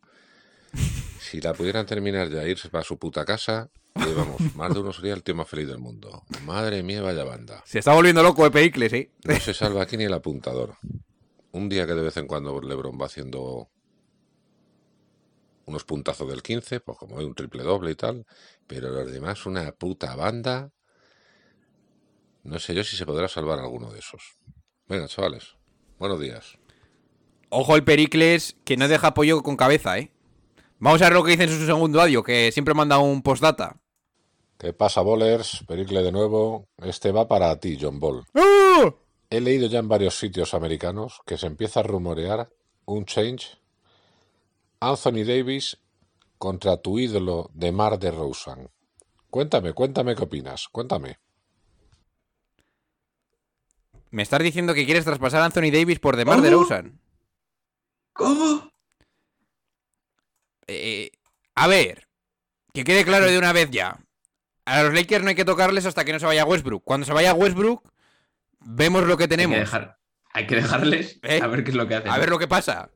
Si 1.26 1.42
la 1.42 1.56
pudieran 1.56 1.88
terminar 1.88 2.30
ya, 2.30 2.48
irse 2.48 2.70
para 2.70 2.84
su 2.84 3.00
puta 3.00 3.26
casa, 3.26 3.72
y 3.96 4.14
vamos, 4.14 4.40
más 4.56 4.72
de 4.72 4.80
uno 4.80 4.94
sería 4.94 5.16
el 5.16 5.24
tío 5.24 5.34
más 5.34 5.50
feliz 5.50 5.68
del 5.68 5.80
mundo. 5.80 6.24
Madre 6.46 6.84
mía, 6.84 7.02
vaya 7.02 7.24
banda. 7.24 7.64
Se 7.66 7.80
está 7.80 7.96
volviendo 7.96 8.22
loco 8.22 8.44
de 8.44 8.52
Pericles, 8.52 8.94
¿eh? 8.94 9.10
No 9.24 9.40
se 9.40 9.56
salva 9.56 9.82
aquí 9.82 9.98
ni 9.98 10.04
el 10.04 10.14
apuntador. 10.14 10.76
Un 11.52 11.68
día 11.68 11.88
que 11.88 11.96
de 11.96 12.04
vez 12.04 12.16
en 12.18 12.28
cuando 12.28 12.62
LeBron 12.62 13.00
va 13.02 13.08
haciendo 13.08 13.70
unos 15.66 15.84
puntazos 15.84 16.28
del 16.28 16.44
15, 16.44 16.80
pues 16.80 16.98
como 16.98 17.20
hay 17.20 17.26
un 17.26 17.36
triple 17.36 17.64
doble 17.64 17.92
y 17.92 17.96
tal, 17.96 18.26
pero 18.68 18.90
los 18.90 19.12
demás 19.12 19.46
una 19.46 19.72
puta 19.72 20.16
banda. 20.16 20.72
No 22.44 22.60
sé 22.60 22.76
yo 22.76 22.84
si 22.84 22.96
se 22.96 23.06
podrá 23.06 23.28
salvar 23.28 23.60
alguno 23.60 23.92
de 23.92 24.00
esos. 24.00 24.38
Venga, 24.88 25.08
chavales, 25.08 25.56
buenos 25.98 26.20
días. 26.20 26.58
Ojo 27.50 27.76
el 27.76 27.84
Pericles, 27.84 28.58
que 28.64 28.78
no 28.78 28.88
deja 28.88 29.08
apoyo 29.08 29.42
con 29.42 29.58
cabeza, 29.58 29.98
¿eh? 29.98 30.12
Vamos 30.78 31.02
a 31.02 31.06
ver 31.06 31.14
lo 31.14 31.24
que 31.24 31.32
dice 31.32 31.44
en 31.44 31.50
su 31.50 31.66
segundo 31.66 32.02
audio, 32.02 32.22
que 32.22 32.52
siempre 32.52 32.74
manda 32.74 33.00
un 33.00 33.22
postdata. 33.22 33.80
¿Qué 34.58 34.74
pasa, 34.74 35.02
Bowlers? 35.02 35.64
Pericle 35.68 36.02
de 36.02 36.12
nuevo. 36.12 36.68
Este 36.78 37.12
va 37.12 37.28
para 37.28 37.60
ti, 37.60 37.78
John 37.80 38.00
Ball. 38.00 38.24
¡Ah! 38.34 38.94
He 39.30 39.42
leído 39.42 39.68
ya 39.68 39.80
en 39.80 39.88
varios 39.88 40.18
sitios 40.18 40.54
americanos 40.54 41.22
que 41.26 41.38
se 41.38 41.48
empieza 41.48 41.80
a 41.80 41.84
rumorear 41.84 42.50
un 42.86 43.06
change. 43.06 43.58
Anthony 44.80 45.24
Davis 45.26 45.78
contra 46.38 46.78
tu 46.78 47.00
ídolo 47.00 47.50
de 47.54 47.72
Mar 47.72 47.98
de 48.00 48.12
Rosen. 48.12 48.70
Cuéntame, 49.30 49.74
cuéntame 49.74 50.16
qué 50.16 50.24
opinas. 50.24 50.68
Cuéntame. 50.72 51.20
Me 54.12 54.24
estás 54.24 54.42
diciendo 54.42 54.74
que 54.74 54.86
quieres 54.86 55.04
traspasar 55.06 55.42
a 55.42 55.46
Anthony 55.46 55.72
Davis 55.72 56.00
por 56.00 56.16
DeMar 56.16 56.36
¿Cómo? 56.38 56.46
DeRozan. 56.46 57.00
¿Cómo? 58.14 58.72
Eh, 60.68 61.12
a 61.56 61.68
ver, 61.68 62.08
que 62.74 62.84
quede 62.86 63.04
claro 63.04 63.26
de 63.26 63.38
una 63.38 63.52
vez 63.52 63.70
ya. 63.72 64.00
A 64.66 64.84
los 64.84 64.94
Lakers 64.94 65.24
no 65.24 65.30
hay 65.30 65.36
que 65.36 65.46
tocarles 65.46 65.86
hasta 65.86 66.06
que 66.06 66.14
no 66.14 66.20
se 66.20 66.26
vaya 66.26 66.46
Westbrook. 66.46 66.84
Cuando 66.84 67.06
se 67.06 67.14
vaya 67.14 67.34
Westbrook, 67.34 67.84
vemos 68.62 69.04
lo 69.06 69.18
que 69.18 69.24
Hay 69.26 69.30
tenemos. 69.30 69.56
que, 69.56 69.60
dejar- 69.60 69.98
hay 70.34 70.48
que 70.48 70.56
dejarles 70.56 71.20
¿Eh? 71.24 71.40
a 71.44 71.48
ver 71.48 71.64
qué 71.64 71.72
es 71.72 71.76
lo 71.76 71.88
que 71.88 71.96
hacen. 71.96 72.10
A 72.12 72.18
ver 72.18 72.30
lo 72.30 72.40
que 72.40 72.48
pasa. 72.48 72.90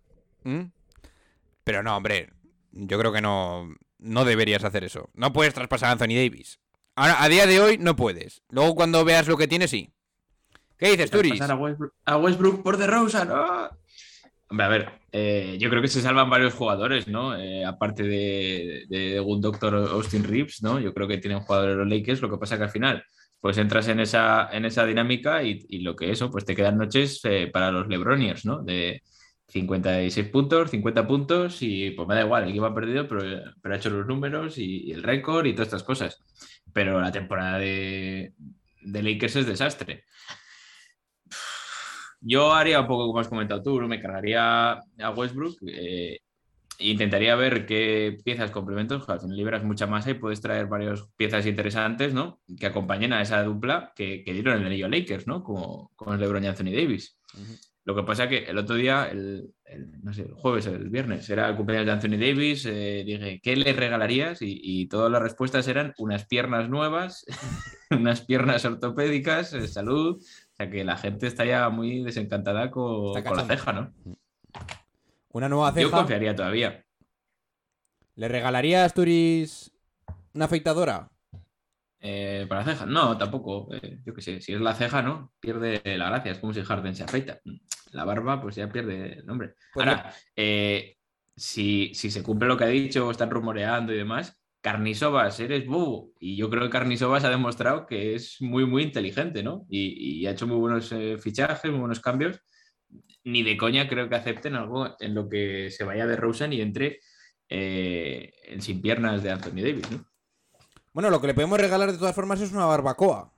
¿Mm? 0.43 0.61
Pero 1.69 1.83
no, 1.83 1.95
hombre. 1.95 2.31
Yo 2.71 2.97
creo 2.97 3.13
que 3.13 3.21
no, 3.21 3.75
no 3.99 4.25
deberías 4.25 4.63
hacer 4.63 4.83
eso. 4.83 5.11
No 5.13 5.31
puedes 5.31 5.53
traspasar 5.53 5.89
a 5.89 5.91
Anthony 5.91 6.15
Davis. 6.15 6.59
Ahora, 6.95 7.21
a 7.21 7.29
día 7.29 7.45
de 7.45 7.61
hoy 7.61 7.77
no 7.77 7.95
puedes. 7.95 8.41
Luego 8.49 8.73
cuando 8.73 9.05
veas 9.05 9.27
lo 9.27 9.37
que 9.37 9.47
tiene, 9.47 9.67
sí. 9.67 9.93
¿Qué 10.79 10.89
dices, 10.89 11.11
Turis? 11.11 11.39
A 11.39 11.53
Westbrook, 11.53 11.93
a 12.05 12.17
Westbrook 12.17 12.63
por 12.63 12.77
DeRozan. 12.77 13.29
¡ah! 13.31 13.69
Hombre, 14.49 14.65
a 14.65 14.67
ver, 14.69 14.91
eh, 15.11 15.57
yo 15.59 15.69
creo 15.69 15.79
que 15.79 15.89
se 15.89 16.01
salvan 16.01 16.27
varios 16.27 16.55
jugadores, 16.55 17.07
¿no? 17.07 17.37
Eh, 17.37 17.63
aparte 17.63 18.01
de, 18.01 18.85
de 18.89 19.19
un 19.19 19.39
doctor 19.39 19.75
Austin 19.75 20.23
Reeves, 20.23 20.63
¿no? 20.63 20.79
Yo 20.79 20.91
creo 20.91 21.07
que 21.07 21.19
tienen 21.19 21.41
jugadores 21.41 21.77
los 21.77 21.87
Lakers, 21.87 22.21
lo 22.21 22.31
que 22.31 22.37
pasa 22.37 22.57
que 22.57 22.63
al 22.63 22.71
final, 22.71 23.03
pues 23.39 23.59
entras 23.59 23.87
en 23.89 23.99
esa, 23.99 24.49
en 24.51 24.65
esa 24.65 24.87
dinámica 24.87 25.43
y, 25.43 25.63
y 25.69 25.81
lo 25.81 25.95
que 25.95 26.09
eso, 26.09 26.31
pues 26.31 26.45
te 26.45 26.55
quedan 26.55 26.79
noches 26.79 27.19
eh, 27.25 27.47
para 27.53 27.69
los 27.69 27.87
Lebroniers, 27.87 28.43
¿no? 28.43 28.63
De 28.63 29.03
56 29.49 30.29
puntos, 30.29 30.71
50 30.71 31.07
puntos 31.07 31.61
y 31.61 31.91
pues 31.91 32.07
me 32.07 32.15
da 32.15 32.21
igual, 32.21 32.43
el 32.43 32.49
equipo 32.49 32.65
ha 32.65 32.75
perdido, 32.75 33.07
pero, 33.07 33.21
pero 33.61 33.73
ha 33.73 33.77
hecho 33.77 33.89
los 33.89 34.05
números 34.05 34.57
y, 34.57 34.91
el 34.91 35.03
récord 35.03 35.45
y 35.45 35.53
todas 35.53 35.67
estas 35.67 35.83
cosas. 35.83 36.21
Pero 36.73 37.01
la 37.01 37.11
temporada 37.11 37.57
de, 37.57 38.33
de 38.81 39.03
Lakers 39.03 39.37
es 39.37 39.47
desastre. 39.47 40.05
Yo 42.21 42.53
haría 42.53 42.81
un 42.81 42.87
poco 42.87 43.07
como 43.07 43.19
has 43.19 43.27
comentado 43.27 43.61
tú, 43.61 43.79
me 43.81 44.01
cargaría 44.01 44.73
a 44.73 45.11
Westbrook. 45.15 45.57
eh, 45.67 46.19
intentaría 46.79 47.35
ver 47.35 47.65
qué 47.65 48.17
piezas 48.23 48.51
complementos, 48.51 49.07
al 49.09 49.19
final 49.19 49.35
liberas 49.35 49.63
mucha 49.63 49.85
masa 49.85 50.11
y 50.11 50.15
puedes 50.15 50.41
traer 50.41 50.67
varias 50.67 51.03
piezas 51.17 51.45
interesantes, 51.45 52.13
¿no? 52.13 52.39
Que 52.57 52.67
acompañen 52.67 53.13
a 53.13 53.21
esa 53.21 53.43
dupla 53.43 53.91
que, 53.95 54.23
que 54.23 54.33
dieron 54.33 54.59
el 54.59 54.65
anillo 54.65 54.87
Lakers, 54.87 55.27
¿no? 55.27 55.43
Como, 55.43 55.91
el 56.07 56.19
LeBron 56.19 56.43
y 56.43 56.47
Anthony 56.47 56.71
Davis. 56.71 57.19
Lo 57.89 57.95
que 57.95 58.03
pasa 58.03 58.29
que 58.29 58.43
el 58.43 58.55
otro 58.59 58.75
día, 58.75 59.09
el, 59.11 59.51
el- 59.65 60.03
no 60.03 60.13
sé, 60.13 60.21
el 60.21 60.33
jueves, 60.35 60.67
el 60.67 60.89
viernes, 60.91 61.27
era 61.27 61.49
el 61.49 61.55
cumpleaños 61.55 61.87
de 61.87 61.91
Anthony 61.93 62.19
Davis, 62.23 62.63
eh, 62.67 63.01
dije, 63.03 63.41
¿qué 63.41 63.55
le 63.55 63.73
regalarías? 63.73 64.43
Y, 64.43 64.59
y 64.61 64.85
todas 64.85 65.11
las 65.11 65.19
respuestas 65.23 65.67
eran 65.67 65.95
unas 65.97 66.27
piernas 66.27 66.69
nuevas, 66.69 67.25
unas 67.89 68.21
piernas 68.21 68.63
ortopédicas, 68.63 69.55
eh, 69.55 69.67
salud. 69.67 70.17
O 70.21 70.55
sea 70.55 70.69
que 70.69 70.83
la 70.83 70.97
gente 70.97 71.25
está 71.25 71.45
ya 71.45 71.67
muy 71.69 72.03
desencantada 72.03 72.69
con, 72.69 73.13
la 73.23 73.45
ceja, 73.45 73.73
¿no? 73.73 73.91
Una 75.29 75.49
nueva 75.49 75.69
Yo 75.73 75.87
ceja. 75.87 75.97
confiaría 75.97 76.35
todavía. 76.35 76.85
¿Le 78.13 78.27
regalarías, 78.27 78.93
Turis, 78.93 79.71
una 80.35 80.45
afeitadora? 80.45 81.09
Eh, 82.01 82.45
¿Para 82.47 82.61
la 82.61 82.71
ceja? 82.71 82.85
No, 82.85 83.17
tampoco. 83.17 83.69
eh, 83.73 83.99
yo 84.05 84.13
qué 84.13 84.21
sé, 84.21 84.41
si 84.41 84.53
es 84.53 84.61
la 84.61 84.73
ceja, 84.73 85.01
¿no? 85.01 85.33
Pierde 85.39 85.81
la 85.97 86.09
gracia. 86.09 86.31
Es 86.31 86.39
como 86.39 86.53
si 86.53 86.61
Harden 86.61 86.95
se 86.95 87.03
afeita. 87.03 87.39
La 87.91 88.05
barba, 88.05 88.41
pues 88.41 88.55
ya 88.55 88.69
pierde 88.69 89.19
el 89.19 89.25
nombre. 89.25 89.55
Pues 89.73 89.85
Ahora, 89.85 90.13
eh, 90.35 90.97
si, 91.35 91.91
si 91.93 92.09
se 92.11 92.23
cumple 92.23 92.47
lo 92.47 92.57
que 92.57 92.63
ha 92.63 92.67
dicho, 92.67 93.11
están 93.11 93.29
rumoreando 93.29 93.93
y 93.93 93.97
demás, 93.97 94.41
Carnisovas, 94.61 95.39
eres 95.39 95.65
bobo. 95.65 96.11
Y 96.19 96.35
yo 96.35 96.49
creo 96.49 96.63
que 96.63 96.69
Carnisovas 96.69 97.23
ha 97.23 97.29
demostrado 97.29 97.85
que 97.85 98.15
es 98.15 98.41
muy, 98.41 98.65
muy 98.65 98.83
inteligente, 98.83 99.43
¿no? 99.43 99.65
Y, 99.69 100.21
y 100.21 100.27
ha 100.27 100.31
hecho 100.31 100.47
muy 100.47 100.57
buenos 100.57 100.93
fichajes, 101.21 101.71
muy 101.71 101.79
buenos 101.79 101.99
cambios. 101.99 102.39
Ni 103.23 103.43
de 103.43 103.57
coña 103.57 103.87
creo 103.87 104.07
que 104.09 104.15
acepten 104.15 104.55
algo 104.55 104.95
en 104.99 105.13
lo 105.13 105.27
que 105.27 105.69
se 105.71 105.83
vaya 105.83 106.07
de 106.07 106.15
Rosen 106.15 106.53
y 106.53 106.61
entre 106.61 106.99
el 107.47 108.61
sin 108.61 108.81
piernas 108.81 109.23
de 109.23 109.31
Anthony 109.31 109.61
Davis, 109.61 109.91
¿no? 109.91 110.08
Bueno, 110.93 111.09
lo 111.09 111.21
que 111.21 111.27
le 111.27 111.33
podemos 111.33 111.59
regalar 111.59 111.91
de 111.91 111.97
todas 111.97 112.15
formas 112.15 112.41
es 112.41 112.51
una 112.51 112.65
barbacoa. 112.65 113.31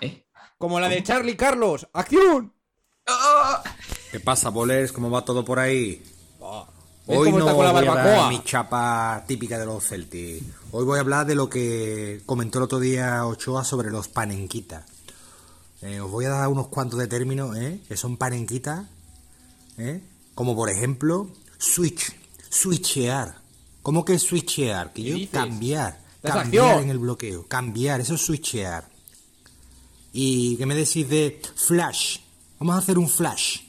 ¿Eh? 0.00 0.26
Como 0.56 0.80
la 0.80 0.88
de 0.88 1.02
Charlie 1.02 1.36
Carlos. 1.36 1.88
¡Acción! 1.92 2.52
¿Qué 4.10 4.20
pasa, 4.20 4.48
bolers? 4.50 4.92
¿Cómo 4.92 5.10
va 5.10 5.24
todo 5.24 5.44
por 5.44 5.58
ahí? 5.58 6.02
¿Ves 7.06 7.18
Hoy 7.18 7.32
no 7.32 7.38
está 7.38 7.54
con 7.54 7.64
la 7.64 7.72
voy 7.72 7.82
a 7.82 7.84
dar 7.86 7.96
barbacoa? 7.96 8.28
mi 8.28 8.42
chapa 8.44 9.24
típica 9.26 9.58
de 9.58 9.66
los 9.66 9.84
Celtics. 9.86 10.44
Hoy 10.72 10.84
voy 10.84 10.98
a 10.98 11.00
hablar 11.00 11.26
de 11.26 11.34
lo 11.34 11.48
que 11.48 12.22
comentó 12.26 12.58
el 12.58 12.64
otro 12.64 12.80
día 12.80 13.24
Ochoa 13.26 13.64
sobre 13.64 13.90
los 13.90 14.08
panenquitas. 14.08 14.84
Eh, 15.80 16.00
os 16.00 16.10
voy 16.10 16.24
a 16.26 16.30
dar 16.30 16.48
unos 16.48 16.68
cuantos 16.68 16.98
de 16.98 17.06
términos, 17.06 17.56
¿eh? 17.56 17.80
Que 17.88 17.96
son 17.96 18.16
panenquitas, 18.16 18.84
¿eh? 19.78 20.02
Como 20.34 20.54
por 20.56 20.68
ejemplo, 20.70 21.30
switch, 21.58 22.14
switchear. 22.50 23.36
¿Cómo 23.82 24.04
que 24.04 24.18
switchear? 24.18 24.92
Que 24.92 25.02
¿Qué 25.02 25.08
yo 25.10 25.14
dices? 25.16 25.30
cambiar, 25.32 25.98
cambiar 26.22 26.64
acción. 26.64 26.84
en 26.84 26.90
el 26.90 26.98
bloqueo, 26.98 27.46
cambiar, 27.46 28.00
eso 28.00 28.14
es 28.14 28.22
switchear. 28.22 28.88
¿Y 30.12 30.56
qué 30.56 30.66
me 30.66 30.74
decís 30.74 31.08
de 31.08 31.40
flash? 31.54 32.18
Vamos 32.58 32.74
a 32.74 32.78
hacer 32.78 32.98
un 32.98 33.08
flash, 33.08 33.60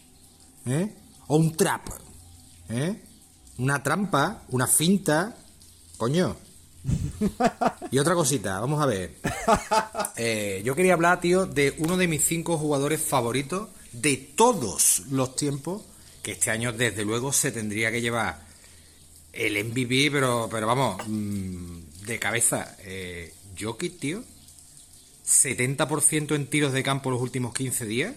¿eh? 0.66 0.96
O 1.28 1.38
un 1.38 1.56
trap, 1.56 1.88
¿eh? 2.70 3.02
Una 3.58 3.84
trampa, 3.84 4.44
una 4.50 4.68
finta, 4.68 5.36
coño. 5.98 6.36
Y 7.92 8.00
otra 8.00 8.16
cosita, 8.16 8.60
vamos 8.60 8.82
a 8.82 8.86
ver. 8.86 9.16
Eh, 10.22 10.62
yo 10.66 10.76
quería 10.76 10.96
hablar, 10.96 11.22
tío, 11.22 11.46
de 11.46 11.74
uno 11.78 11.96
de 11.96 12.06
mis 12.06 12.26
cinco 12.26 12.58
jugadores 12.58 13.02
favoritos 13.02 13.70
de 13.94 14.18
todos 14.18 15.04
los 15.12 15.34
tiempos, 15.38 15.84
que 16.22 16.34
este 16.34 16.52
año 16.52 16.74
desde 16.74 17.06
luego 17.06 17.32
se 17.32 17.54
tendría 17.54 17.90
que 17.90 18.02
llevar 18.02 18.42
el 19.32 19.64
MVP, 19.64 20.10
pero, 20.12 20.50
pero 20.52 20.68
vamos, 20.68 21.02
mm, 21.08 21.80
de 22.06 22.20
cabeza. 22.20 22.76
Eh, 22.80 23.34
Jokic, 23.60 24.00
tío, 24.00 24.24
70% 25.26 26.36
en 26.36 26.48
tiros 26.48 26.74
de 26.74 26.84
campo 26.84 27.12
los 27.12 27.22
últimos 27.22 27.54
15 27.54 27.86
días. 27.86 28.16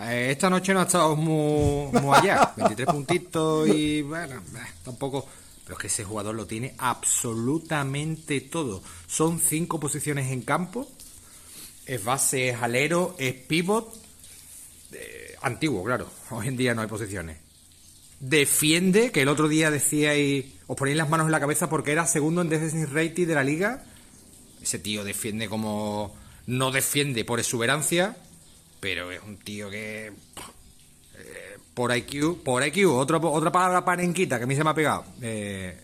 Eh, 0.00 0.28
esta 0.30 0.50
noche 0.50 0.74
no 0.74 0.80
ha 0.80 0.84
estado 0.84 1.16
muy, 1.16 1.90
muy 2.00 2.16
allá. 2.16 2.52
23 2.56 2.86
puntitos 2.88 3.68
y 3.68 4.02
bueno, 4.02 4.36
eh, 4.36 4.72
tampoco. 4.84 5.26
Pero 5.64 5.76
es 5.76 5.80
que 5.80 5.86
ese 5.86 6.04
jugador 6.04 6.34
lo 6.34 6.46
tiene 6.46 6.74
absolutamente 6.76 8.42
todo. 8.42 8.82
Son 9.06 9.40
cinco 9.40 9.80
posiciones 9.80 10.30
en 10.30 10.42
campo. 10.42 10.86
Es 11.86 12.04
base, 12.04 12.50
es 12.50 12.62
alero, 12.62 13.14
es 13.18 13.34
pivot. 13.34 13.94
Eh, 14.92 15.34
Antiguo, 15.40 15.82
claro. 15.82 16.08
Hoy 16.30 16.48
en 16.48 16.56
día 16.56 16.74
no 16.74 16.82
hay 16.82 16.88
posiciones. 16.88 17.38
Defiende, 18.26 19.12
que 19.12 19.20
el 19.20 19.28
otro 19.28 19.48
día 19.48 19.70
decíais, 19.70 20.46
os 20.66 20.78
ponéis 20.78 20.96
las 20.96 21.10
manos 21.10 21.26
en 21.26 21.32
la 21.32 21.40
cabeza 21.40 21.68
porque 21.68 21.92
era 21.92 22.06
segundo 22.06 22.40
en 22.40 22.48
defensive 22.48 22.86
rating 22.86 23.26
de 23.26 23.34
la 23.34 23.44
liga. 23.44 23.84
Ese 24.62 24.78
tío 24.78 25.04
defiende 25.04 25.46
como. 25.46 26.16
No 26.46 26.70
defiende 26.70 27.26
por 27.26 27.38
exuberancia, 27.38 28.16
pero 28.80 29.10
es 29.10 29.20
un 29.22 29.36
tío 29.36 29.68
que. 29.68 30.06
eh, 30.06 31.58
por 31.74 31.94
IQ, 31.94 32.42
por 32.42 32.66
IQ, 32.66 32.88
otro, 32.92 33.20
otra 33.30 33.52
palabra 33.52 33.84
panenquita 33.84 34.38
que 34.38 34.44
a 34.44 34.46
mí 34.46 34.56
se 34.56 34.64
me 34.64 34.70
ha 34.70 34.74
pegado. 34.74 35.04
Eh, 35.20 35.78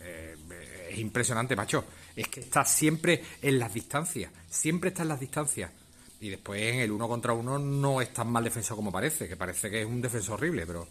eh, 0.50 0.88
es 0.92 0.98
impresionante, 0.98 1.54
macho. 1.54 1.84
Es 2.16 2.28
que 2.28 2.40
está 2.40 2.64
siempre 2.64 3.22
en 3.42 3.58
las 3.58 3.74
distancias. 3.74 4.32
Siempre 4.48 4.88
está 4.88 5.02
en 5.02 5.08
las 5.08 5.20
distancias. 5.20 5.70
Y 6.22 6.30
después 6.30 6.62
en 6.62 6.80
el 6.80 6.90
uno 6.90 7.06
contra 7.06 7.34
uno 7.34 7.58
no 7.58 8.00
es 8.00 8.14
tan 8.14 8.28
mal 8.32 8.44
defensor 8.44 8.76
como 8.76 8.90
parece, 8.90 9.28
que 9.28 9.36
parece 9.36 9.68
que 9.68 9.82
es 9.82 9.86
un 9.86 10.00
defensor 10.00 10.36
horrible, 10.36 10.66
pero. 10.66 10.88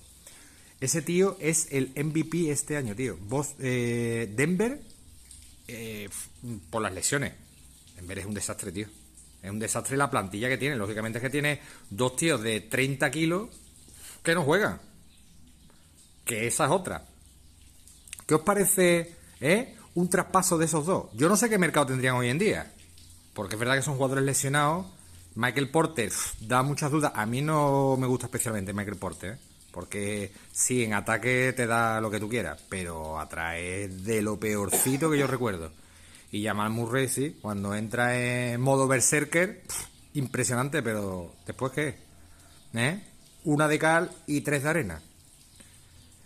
Ese 0.81 1.01
tío 1.01 1.35
es 1.39 1.67
el 1.71 1.91
MVP 1.95 2.51
este 2.51 2.77
año, 2.77 2.95
tío. 2.95 3.17
Vos, 3.21 3.55
eh, 3.59 4.31
Denver, 4.33 4.79
eh, 5.67 6.09
por 6.69 6.81
las 6.81 6.93
lesiones. 6.93 7.33
Denver 7.95 8.19
es 8.19 8.25
un 8.25 8.33
desastre, 8.33 8.71
tío. 8.71 8.87
Es 9.43 9.51
un 9.51 9.59
desastre 9.59 9.97
la 9.97 10.09
plantilla 10.09 10.47
que 10.47 10.57
tiene. 10.57 10.77
Lógicamente 10.77 11.19
es 11.19 11.23
que 11.23 11.29
tiene 11.29 11.59
dos 11.89 12.15
tíos 12.15 12.41
de 12.41 12.61
30 12.61 13.11
kilos 13.11 13.49
que 14.23 14.33
no 14.33 14.43
juegan. 14.43 14.79
Que 16.23 16.47
esa 16.47 16.65
es 16.65 16.71
otra. 16.71 17.05
¿Qué 18.25 18.35
os 18.35 18.41
parece 18.41 19.15
eh, 19.41 19.75
un 19.95 20.09
traspaso 20.09 20.57
de 20.57 20.65
esos 20.65 20.85
dos? 20.85 21.07
Yo 21.13 21.27
no 21.27 21.35
sé 21.35 21.49
qué 21.49 21.57
mercado 21.57 21.87
tendrían 21.87 22.15
hoy 22.15 22.29
en 22.29 22.39
día. 22.39 22.73
Porque 23.33 23.55
es 23.55 23.59
verdad 23.59 23.75
que 23.75 23.81
son 23.81 23.95
jugadores 23.95 24.23
lesionados. 24.23 24.85
Michael 25.35 25.69
Porter 25.69 26.11
da 26.39 26.63
muchas 26.63 26.89
dudas. 26.89 27.11
A 27.15 27.25
mí 27.25 27.41
no 27.41 27.97
me 27.97 28.07
gusta 28.07 28.27
especialmente 28.27 28.73
Michael 28.73 28.97
Porter. 28.97 29.33
¿eh? 29.33 29.48
Porque 29.71 30.31
sí, 30.51 30.83
en 30.83 30.93
ataque 30.93 31.53
te 31.53 31.67
da 31.67 32.01
lo 32.01 32.09
que 32.09 32.19
tú 32.19 32.29
quieras. 32.29 32.61
Pero 32.69 33.19
atrae 33.19 33.87
de 33.87 34.21
lo 34.21 34.39
peorcito 34.39 35.09
que 35.09 35.17
yo 35.17 35.27
recuerdo. 35.27 35.71
Y 36.31 36.43
Jamal 36.43 36.69
Murray, 36.69 37.07
sí, 37.07 37.37
cuando 37.41 37.73
entra 37.73 38.17
en 38.17 38.61
modo 38.61 38.87
berserker, 38.87 39.63
impresionante, 40.13 40.83
pero 40.83 41.33
¿después 41.45 41.71
qué? 41.71 41.95
¿Eh? 42.73 43.01
Una 43.45 43.67
de 43.67 43.79
cal 43.79 44.11
y 44.27 44.41
tres 44.41 44.63
de 44.63 44.69
arena. 44.69 45.01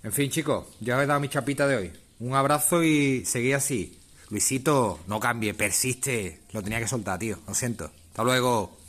En 0.04 0.12
fin, 0.12 0.30
chicos, 0.30 0.68
ya 0.82 0.98
os 0.98 1.04
he 1.04 1.06
dado 1.06 1.20
mi 1.22 1.30
chapita 1.30 1.66
de 1.68 1.78
hoy. 1.78 1.94
Un 2.20 2.36
abrazo 2.36 2.84
y 2.84 3.24
seguí 3.26 3.54
así. 3.54 3.98
Luisito, 4.30 5.00
no 5.08 5.20
cambie, 5.20 5.54
persiste. 5.54 6.42
Lo 6.52 6.62
tenía 6.62 6.80
que 6.80 6.88
soltar, 6.88 7.20
tío. 7.20 7.40
Lo 7.48 7.54
siento. 7.54 7.92
Hasta 8.10 8.24
luego. 8.24 8.83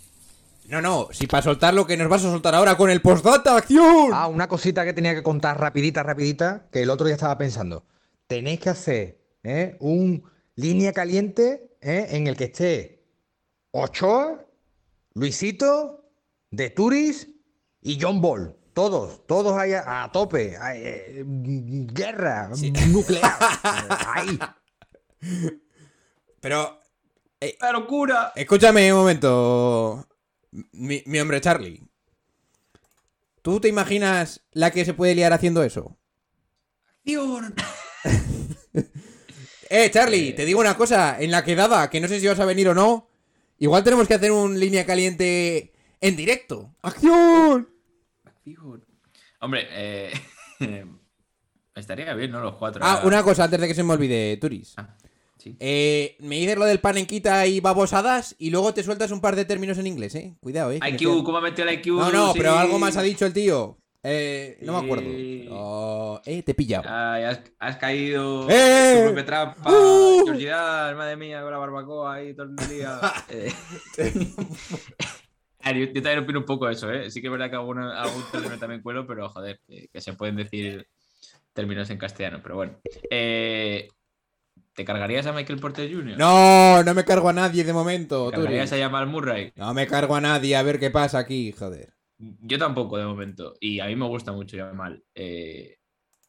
No, 0.66 0.80
no, 0.80 1.08
si 1.12 1.26
para 1.26 1.42
soltar 1.42 1.74
lo 1.74 1.86
que 1.86 1.96
nos 1.96 2.08
vas 2.08 2.24
a 2.24 2.30
soltar 2.30 2.54
ahora 2.54 2.76
con 2.76 2.88
el 2.90 3.02
postdata, 3.02 3.56
acción. 3.56 4.10
Ah, 4.12 4.28
una 4.28 4.48
cosita 4.48 4.84
que 4.84 4.94
tenía 4.94 5.14
que 5.14 5.22
contar 5.22 5.60
rapidita, 5.60 6.02
rapidita, 6.02 6.68
que 6.72 6.82
el 6.82 6.90
otro 6.90 7.06
día 7.06 7.14
estaba 7.14 7.36
pensando. 7.36 7.84
Tenéis 8.26 8.60
que 8.60 8.70
hacer 8.70 9.20
¿eh? 9.42 9.76
un 9.80 10.24
línea 10.56 10.92
caliente 10.92 11.76
¿eh? 11.82 12.06
en 12.10 12.26
el 12.26 12.36
que 12.36 12.44
esté 12.44 13.04
Ochoa, 13.72 14.46
Luisito, 15.14 16.08
De 16.50 16.70
Turis 16.70 17.28
y 17.82 17.98
John 18.00 18.20
Ball. 18.22 18.56
Todos, 18.72 19.26
todos 19.26 19.56
ahí 19.56 19.72
a, 19.74 20.04
a 20.04 20.12
tope. 20.12 20.56
Eh, 20.74 21.24
guerra 21.26 22.50
nuclear. 22.88 23.36
ahí. 24.14 24.38
Pero, 26.40 26.80
¡La 27.60 27.72
locura! 27.72 28.32
escúchame 28.34 28.92
un 28.92 29.00
momento, 29.00 30.06
mi, 30.72 31.02
mi 31.06 31.20
hombre 31.20 31.40
Charlie. 31.40 31.82
¿Tú 33.42 33.60
te 33.60 33.68
imaginas 33.68 34.42
la 34.52 34.70
que 34.70 34.84
se 34.84 34.94
puede 34.94 35.14
liar 35.14 35.32
haciendo 35.32 35.62
eso? 35.62 35.98
¡Acción! 37.00 37.54
Eh, 39.70 39.90
Charlie, 39.90 40.34
te 40.34 40.44
digo 40.44 40.60
una 40.60 40.76
cosa, 40.76 41.20
en 41.20 41.32
la 41.32 41.42
quedada, 41.42 41.90
que 41.90 41.98
no 41.98 42.06
sé 42.06 42.20
si 42.20 42.28
vas 42.28 42.38
a 42.38 42.44
venir 42.44 42.68
o 42.68 42.74
no, 42.74 43.08
igual 43.58 43.82
tenemos 43.82 44.06
que 44.06 44.14
hacer 44.14 44.30
un 44.30 44.60
línea 44.60 44.86
caliente 44.86 45.72
en 46.00 46.14
directo. 46.14 46.76
¡Acción! 46.80 47.68
Acción. 48.24 48.84
Hombre, 49.40 49.66
eh, 49.70 50.12
estaría 51.74 52.14
bien, 52.14 52.30
¿no? 52.30 52.40
Los 52.40 52.54
cuatro. 52.56 52.82
Ah, 52.84 53.02
una 53.04 53.24
cosa 53.24 53.44
antes 53.44 53.60
de 53.60 53.66
que 53.66 53.74
se 53.74 53.82
me 53.82 53.94
olvide, 53.94 54.36
Turis. 54.36 54.74
Ah, 54.76 54.96
sí. 55.44 55.56
Eh, 55.60 56.16
me 56.20 56.36
dices 56.36 56.56
lo 56.56 56.64
del 56.64 56.80
panenquita 56.80 57.46
y 57.46 57.60
babosadas 57.60 58.34
y 58.38 58.50
luego 58.50 58.74
te 58.74 58.82
sueltas 58.82 59.10
un 59.10 59.20
par 59.20 59.36
de 59.36 59.44
términos 59.44 59.78
en 59.78 59.86
inglés, 59.86 60.14
eh. 60.16 60.34
Cuidado, 60.40 60.72
eh. 60.72 60.78
me 60.80 60.90
IQ, 60.90 60.98
quedan- 60.98 61.22
¿cómo 61.24 61.38
ha 61.38 61.40
metido 61.42 61.68
el 61.68 61.74
IQ? 61.74 61.86
No, 61.88 62.10
no, 62.10 62.32
Sí. 62.32 62.38
pero 62.38 62.54
algo 62.56 62.78
más 62.78 62.96
ha 62.96 63.02
dicho 63.02 63.26
el 63.26 63.32
tío. 63.32 63.78
Eh, 64.06 64.58
no 64.60 64.78
me 64.78 64.84
acuerdo. 64.84 65.08
Oh, 65.50 66.20
eh, 66.26 66.42
te 66.42 66.50
he 66.52 66.54
pillado. 66.54 66.84
Ay, 66.86 67.22
has, 67.24 67.40
has 67.58 67.76
caído 67.78 68.46
¡Eh! 68.50 68.96
tu 68.98 69.04
propia 69.06 69.24
trampa. 69.24 69.70
¡Uh! 69.70 70.24
Georgidad, 70.26 70.94
madre 70.94 71.16
mía, 71.16 71.40
con 71.40 71.50
la 71.50 71.56
barbacoa 71.58 72.14
ahí 72.14 72.34
todo 72.34 72.46
el 72.48 72.68
día. 72.68 73.00
Eh, 73.30 73.50
yo, 75.74 75.84
yo 75.92 76.02
también 76.02 76.18
opino 76.18 76.40
un 76.40 76.44
poco 76.44 76.68
eso, 76.68 76.90
¿eh? 76.92 77.10
Sí 77.10 77.20
que 77.22 77.28
es 77.28 77.32
verdad 77.32 77.48
que 77.48 77.56
alguna, 77.56 77.98
algún 78.02 78.22
término 78.30 78.58
también 78.58 78.82
cuelo, 78.82 79.06
pero 79.06 79.28
joder, 79.30 79.60
que, 79.66 79.88
que 79.88 80.00
se 80.00 80.12
pueden 80.12 80.36
decir 80.36 80.86
términos 81.54 81.88
en 81.90 81.98
castellano, 81.98 82.40
pero 82.42 82.56
bueno. 82.56 82.76
Eh, 83.10 83.88
¿Te 84.74 84.84
cargarías 84.84 85.26
a 85.26 85.32
Michael 85.32 85.60
Porter 85.60 85.88
Jr.? 85.92 86.16
No, 86.18 86.82
no 86.82 86.94
me 86.94 87.04
cargo 87.04 87.28
a 87.28 87.32
nadie 87.32 87.62
de 87.64 87.72
momento, 87.72 88.30
¿Te 88.30 88.36
cargarías 88.36 88.72
a 88.72 88.78
Jamal 88.78 89.06
Murray? 89.06 89.52
No 89.56 89.72
me 89.72 89.86
cargo 89.86 90.16
a 90.16 90.20
nadie, 90.20 90.56
a 90.56 90.62
ver 90.62 90.78
qué 90.80 90.90
pasa 90.90 91.18
aquí, 91.18 91.52
joder. 91.52 91.94
Yo 92.18 92.58
tampoco 92.58 92.96
de 92.98 93.04
momento. 93.04 93.54
Y 93.60 93.80
a 93.80 93.86
mí 93.86 93.94
me 93.96 94.06
gusta 94.06 94.32
mucho 94.32 94.56
Jamal. 94.56 95.04
Eh, 95.14 95.78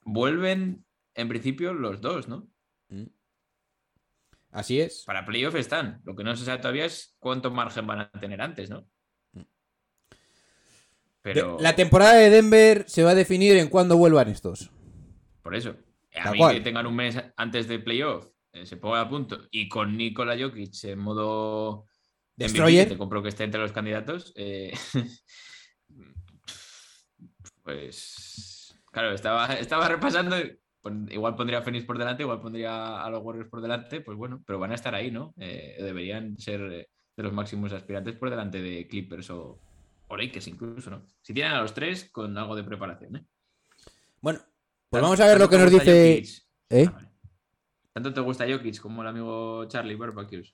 vuelven, 0.03 0.85
en 1.15 1.27
principio, 1.27 1.73
los 1.73 2.01
dos, 2.01 2.27
¿no? 2.27 2.47
Mm. 2.89 3.05
Así 4.51 4.79
es. 4.79 5.03
Para 5.05 5.25
playoff 5.25 5.55
están. 5.55 6.01
Lo 6.05 6.15
que 6.15 6.23
no 6.23 6.35
se 6.35 6.45
sabe 6.45 6.59
todavía 6.59 6.85
es 6.85 7.15
cuánto 7.19 7.49
margen 7.51 7.85
van 7.87 7.99
a 8.01 8.11
tener 8.11 8.41
antes, 8.41 8.69
¿no? 8.69 8.87
Pero 11.21 11.57
De- 11.57 11.63
La 11.63 11.75
temporada 11.75 12.13
de 12.13 12.29
Denver 12.29 12.85
se 12.87 13.03
va 13.03 13.11
a 13.11 13.15
definir 13.15 13.57
en 13.57 13.69
cuándo 13.69 13.97
vuelvan 13.97 14.27
estos. 14.29 14.71
por 15.41 15.55
eso, 15.55 15.75
a 16.15 16.31
mí 16.31 16.39
que 16.53 16.61
tengan 16.61 16.87
un 16.87 16.95
mes 16.95 17.17
antes 17.37 17.67
de 17.67 17.79
playoff, 17.79 18.27
eh, 18.55 18.65
se 18.65 18.77
pongan 18.77 19.01
a 19.01 19.09
punto 19.09 19.37
y 19.51 19.67
con 19.67 19.97
Nikola 19.97 20.37
Jokic 20.39 20.85
en 20.85 20.99
modo 20.99 21.83
MVP, 22.37 22.43
Destroyer. 22.43 22.87
que 22.87 22.93
te 22.93 22.97
compro 22.97 23.21
que 23.21 23.27
esté 23.27 23.43
entre 23.43 23.59
los 23.59 23.73
candidatos, 23.73 24.31
eh, 24.35 24.73
pues 27.63 28.73
claro, 28.91 29.13
estaba, 29.13 29.53
estaba 29.55 29.89
repasando. 29.89 30.37
igual 31.09 31.35
pondría 31.35 31.59
a 31.59 31.61
Phoenix 31.63 31.83
por 31.83 31.97
delante, 31.97 32.23
igual 32.23 32.39
pondría 32.39 33.03
a 33.03 33.09
los 33.09 33.21
Warriors 33.21 33.49
por 33.49 33.61
delante, 33.61 33.99
pues 33.99 34.17
bueno, 34.17 34.41
pero 34.47 34.57
van 34.57 34.71
a 34.71 34.75
estar 34.75 34.95
ahí, 34.95 35.11
¿no? 35.11 35.33
Eh, 35.37 35.75
deberían 35.79 36.37
ser 36.37 36.61
de 36.69 36.87
los 37.23 37.33
máximos 37.33 37.73
aspirantes 37.73 38.15
por 38.15 38.29
delante 38.29 38.61
de 38.61 38.87
Clippers 38.87 39.29
o, 39.31 39.59
o 40.07 40.17
Lakers 40.17 40.47
incluso, 40.47 40.89
¿no? 40.89 41.05
Si 41.21 41.33
tienen 41.33 41.51
a 41.51 41.61
los 41.61 41.73
tres 41.73 42.09
con 42.09 42.37
algo 42.37 42.55
de 42.55 42.63
preparación, 42.63 43.17
¿eh? 43.17 43.25
Bueno, 44.21 44.39
pues 44.89 45.03
vamos 45.03 45.19
a 45.19 45.27
ver 45.27 45.39
lo 45.39 45.49
que 45.49 45.57
nos 45.57 45.69
¿Tanto 45.69 45.85
te 45.85 46.15
dice. 46.15 46.43
¿Eh? 46.69 46.85
Ah, 46.87 46.91
vale. 46.91 47.14
¿Tanto 47.95 48.13
te 48.13 48.19
gusta 48.19 48.45
Jokic 48.45 48.81
como 48.81 49.03
el 49.03 49.07
amigo 49.07 49.63
Charlie 49.69 49.95
Barbecues? 49.95 50.53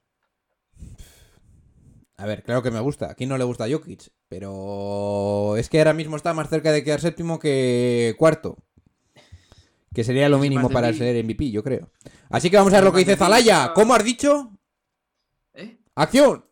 A 2.18 2.28
ver, 2.28 2.44
claro 2.44 2.62
que 2.62 2.70
me 2.70 2.80
gusta. 2.80 3.10
¿A 3.10 3.16
quién 3.16 3.30
no 3.30 3.38
le 3.40 3.44
gusta 3.44 3.68
Jokic? 3.68 4.12
Pero 4.30 5.58
es 5.58 5.68
que 5.68 5.80
ahora 5.80 5.94
mismo 5.94 6.16
está 6.18 6.36
más 6.36 6.50
cerca 6.50 6.72
de 6.72 6.84
quedar 6.84 7.02
séptimo 7.02 7.40
que 7.40 8.14
cuarto. 8.20 8.60
Que 9.92 10.04
sería 10.04 10.30
lo 10.30 10.38
mínimo 10.38 10.70
para 10.70 10.90
mí. 10.90 10.94
ser 10.94 11.26
MVP, 11.26 11.50
yo 11.50 11.64
creo. 11.64 11.90
Así 12.30 12.52
que 12.52 12.58
vamos 12.58 12.74
a 12.74 12.76
ver 12.76 12.84
lo 12.84 12.92
que 12.92 13.00
dice 13.00 13.18
Zalaya. 13.18 13.74
¿Cómo 13.74 13.96
has 13.96 14.04
dicho? 14.04 14.52
¿Eh? 15.56 15.80
¡Acción! 15.96 16.46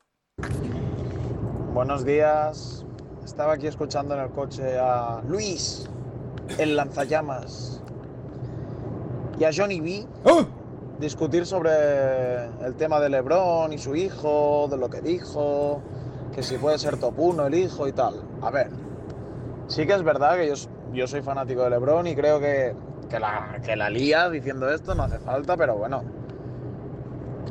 Buenos 1.71 2.03
días. 2.03 2.83
Estaba 3.23 3.53
aquí 3.53 3.67
escuchando 3.67 4.15
en 4.15 4.21
el 4.21 4.31
coche 4.31 4.79
a 4.79 5.21
Luis, 5.27 5.87
el 6.57 6.75
lanzallamas, 6.75 7.83
y 9.39 9.43
a 9.43 9.51
Johnny 9.55 9.79
B 9.79 10.07
¡Oh! 10.23 10.58
Discutir 10.99 11.45
sobre 11.45 12.45
el 12.65 12.75
tema 12.75 12.99
de 12.99 13.09
Lebron 13.09 13.71
y 13.71 13.77
su 13.77 13.95
hijo, 13.95 14.67
de 14.69 14.77
lo 14.77 14.89
que 14.89 15.01
dijo, 15.01 15.81
que 16.33 16.43
si 16.43 16.57
puede 16.57 16.77
ser 16.77 16.97
top 16.97 17.13
1 17.17 17.47
el 17.47 17.55
hijo 17.55 17.87
y 17.87 17.93
tal. 17.93 18.21
A 18.41 18.51
ver, 18.51 18.69
sí 19.67 19.87
que 19.87 19.93
es 19.93 20.03
verdad 20.03 20.35
que 20.35 20.53
yo, 20.93 21.07
soy 21.07 21.21
fanático 21.21 21.63
de 21.63 21.69
Lebron 21.69 22.07
y 22.07 22.15
creo 22.15 22.39
que, 22.39 22.75
que, 23.09 23.19
la, 23.19 23.59
que 23.63 23.75
la 23.75 23.89
lía 23.89 24.29
diciendo 24.29 24.69
esto 24.69 24.93
no 24.93 25.03
hace 25.03 25.19
falta, 25.19 25.55
pero 25.55 25.77
bueno, 25.77 26.03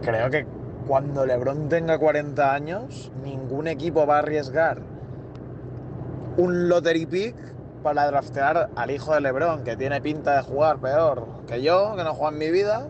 creo 0.03 0.31
que 0.31 0.47
cuando 0.87 1.25
Lebron 1.25 1.69
tenga 1.69 1.99
40 1.99 2.55
años, 2.55 3.11
ningún 3.23 3.67
equipo 3.67 4.07
va 4.07 4.17
a 4.17 4.19
arriesgar 4.21 4.81
un 6.37 6.69
lottery 6.69 7.07
pick 7.07 7.35
para 7.83 8.07
draftear 8.07 8.71
al 8.77 8.91
hijo 8.91 9.15
de 9.15 9.21
Lebron, 9.21 9.65
que 9.65 9.77
tiene 9.77 10.01
pinta 10.01 10.37
de 10.37 10.43
jugar 10.43 10.79
peor 10.79 11.27
que 11.47 11.63
yo, 11.63 11.95
que 11.97 12.05
no 12.05 12.15
juega 12.15 12.33
en 12.33 12.39
mi 12.39 12.51
vida, 12.51 12.89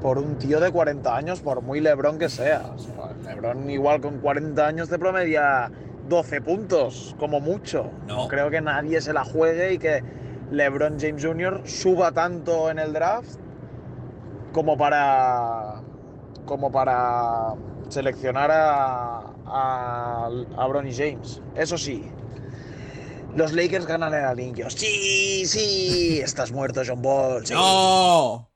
por 0.00 0.18
un 0.18 0.36
tío 0.38 0.60
de 0.60 0.70
40 0.70 1.14
años, 1.14 1.40
por 1.40 1.62
muy 1.62 1.80
Lebron 1.80 2.18
que 2.18 2.28
sea. 2.28 2.72
O 2.74 2.78
sea, 2.78 3.12
Lebron 3.34 3.68
igual 3.70 4.00
con 4.00 4.18
40 4.18 4.66
años 4.66 4.88
te 4.88 4.98
promedia 4.98 5.70
12 6.08 6.40
puntos, 6.40 7.14
como 7.18 7.40
mucho. 7.40 7.90
No. 8.06 8.26
creo 8.28 8.50
que 8.50 8.60
nadie 8.60 9.00
se 9.00 9.12
la 9.12 9.24
juegue 9.24 9.74
y 9.74 9.78
que 9.78 10.02
LeBron 10.50 10.98
James 10.98 11.24
Jr. 11.24 11.62
suba 11.64 12.12
tanto 12.12 12.70
en 12.70 12.78
el 12.78 12.92
draft 12.92 13.38
como 14.52 14.76
para 14.76 15.82
como 16.44 16.72
para 16.72 17.54
seleccionar 17.88 18.50
a, 18.50 19.18
a, 19.46 20.30
a 20.56 20.66
Bronny 20.66 20.92
James. 20.92 21.40
Eso 21.54 21.78
sí, 21.78 22.10
los 23.36 23.52
Lakers 23.52 23.86
ganan 23.86 24.14
el 24.14 24.24
anillo. 24.24 24.68
Sí, 24.70 25.44
sí, 25.46 26.20
estás 26.20 26.50
muerto, 26.50 26.82
John 26.84 27.02
Ball. 27.02 27.46
sí. 27.46 27.54
¡No! 27.54 28.49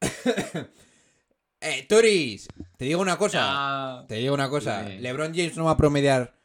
eh, 1.60 1.86
Turis, 1.88 2.48
te 2.76 2.84
digo 2.84 3.00
una 3.00 3.16
cosa. 3.16 4.04
Te 4.08 4.16
digo 4.16 4.34
una 4.34 4.48
cosa. 4.48 4.88
LeBron 4.88 5.34
James 5.34 5.56
no 5.56 5.64
va 5.66 5.72
a 5.72 5.76
promediar 5.76 6.38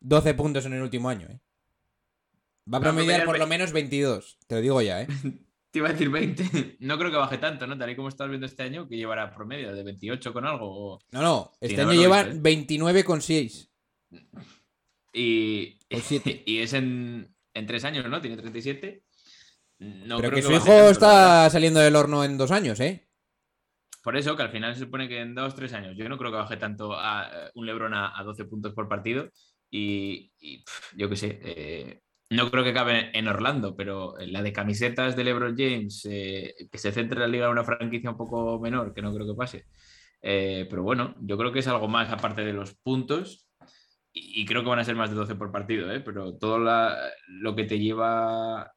12 0.00 0.34
puntos 0.34 0.66
en 0.66 0.74
el 0.74 0.82
último 0.82 1.08
año, 1.08 1.28
¿eh? 1.28 1.40
Va 2.72 2.78
a 2.78 2.80
promediar 2.80 3.24
por 3.24 3.38
lo 3.38 3.46
menos 3.46 3.72
22. 3.72 4.38
Te 4.46 4.54
lo 4.56 4.60
digo 4.62 4.80
ya, 4.82 5.02
¿eh? 5.02 5.06
te 5.70 5.78
iba 5.80 5.88
a 5.88 5.92
decir 5.92 6.08
20. 6.10 6.76
No 6.80 6.98
creo 6.98 7.10
que 7.10 7.16
baje 7.16 7.38
tanto, 7.38 7.66
¿no? 7.66 7.76
Tal 7.76 7.90
y 7.90 7.96
como 7.96 8.08
estás 8.08 8.28
viendo 8.28 8.46
este 8.46 8.62
año, 8.62 8.88
que 8.88 8.96
llevará 8.96 9.34
promedio 9.34 9.74
de 9.74 9.82
28 9.82 10.32
con 10.32 10.46
algo. 10.46 10.66
o- 10.94 10.98
No, 11.10 11.22
no. 11.22 11.52
Este 11.60 11.76
Sin 11.76 11.80
año 11.80 11.88
haberlo 11.88 12.02
lleva 12.02 12.22
visto, 12.22 12.36
¿eh? 12.36 12.40
29 12.42 13.04
con 13.04 13.20
6. 13.22 13.70
Y, 15.12 15.78
y 16.46 16.58
es 16.58 16.72
en, 16.72 17.34
en 17.54 17.66
tres 17.66 17.84
años, 17.84 18.08
¿no? 18.08 18.20
Tiene 18.20 18.36
37. 18.36 19.03
No 19.78 20.16
Pero 20.16 20.30
creo 20.30 20.30
que 20.36 20.42
su 20.42 20.52
hijo 20.52 20.88
está 20.90 21.48
saliendo 21.50 21.80
del 21.80 21.96
horno 21.96 22.24
en 22.24 22.38
dos 22.38 22.50
años, 22.50 22.78
¿eh? 22.80 23.08
Por 24.02 24.16
eso, 24.16 24.36
que 24.36 24.42
al 24.42 24.50
final 24.50 24.74
se 24.74 24.84
supone 24.84 25.08
que 25.08 25.20
en 25.20 25.34
dos, 25.34 25.54
tres 25.54 25.72
años. 25.72 25.96
Yo 25.96 26.08
no 26.08 26.18
creo 26.18 26.30
que 26.30 26.36
baje 26.36 26.56
tanto 26.58 26.92
a 26.94 27.26
eh, 27.32 27.50
un 27.54 27.66
Lebron 27.66 27.94
a, 27.94 28.18
a 28.18 28.22
12 28.22 28.44
puntos 28.44 28.74
por 28.74 28.88
partido. 28.88 29.30
Y, 29.70 30.30
yo 30.96 31.08
qué 31.08 31.16
sé, 31.16 31.40
eh, 31.42 32.00
no 32.30 32.50
creo 32.50 32.62
que 32.62 32.72
cabe 32.74 33.10
en 33.18 33.26
Orlando, 33.26 33.74
pero 33.74 34.14
la 34.18 34.42
de 34.42 34.52
camisetas 34.52 35.16
de 35.16 35.24
LeBron 35.24 35.56
James, 35.56 36.06
eh, 36.08 36.54
que 36.70 36.78
se 36.78 36.92
centre 36.92 37.18
la 37.18 37.26
liga 37.26 37.46
en 37.46 37.52
una 37.52 37.64
franquicia 37.64 38.10
un 38.10 38.16
poco 38.16 38.60
menor, 38.60 38.94
que 38.94 39.02
no 39.02 39.12
creo 39.12 39.26
que 39.26 39.34
pase. 39.34 39.64
Eh, 40.22 40.66
pero 40.70 40.82
bueno, 40.82 41.16
yo 41.20 41.36
creo 41.36 41.50
que 41.52 41.58
es 41.58 41.68
algo 41.68 41.88
más 41.88 42.12
aparte 42.12 42.44
de 42.44 42.52
los 42.52 42.74
puntos. 42.76 43.48
Y, 44.12 44.42
y 44.42 44.44
creo 44.46 44.62
que 44.62 44.68
van 44.68 44.78
a 44.78 44.84
ser 44.84 44.94
más 44.96 45.10
de 45.10 45.16
12 45.16 45.34
por 45.34 45.50
partido, 45.50 45.90
¿eh? 45.92 46.00
pero 46.00 46.36
todo 46.36 46.58
la- 46.58 46.96
lo 47.26 47.56
que 47.56 47.64
te 47.64 47.78
lleva 47.80 48.72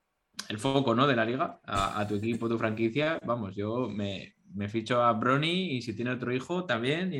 el 0.49 0.59
foco 0.59 0.95
¿no? 0.95 1.07
de 1.07 1.15
la 1.15 1.25
liga 1.25 1.59
a, 1.65 2.05
tu 2.07 2.15
equipo, 2.15 2.49
tu 2.49 2.57
franquicia, 2.57 3.19
vamos, 3.25 3.55
yo 3.55 3.89
me, 3.89 4.35
me 4.53 4.69
ficho 4.69 5.03
a 5.03 5.13
Bronny 5.13 5.75
y 5.75 5.81
si 5.81 5.93
tiene 5.93 6.11
otro 6.11 6.33
hijo 6.33 6.65
también 6.65 7.11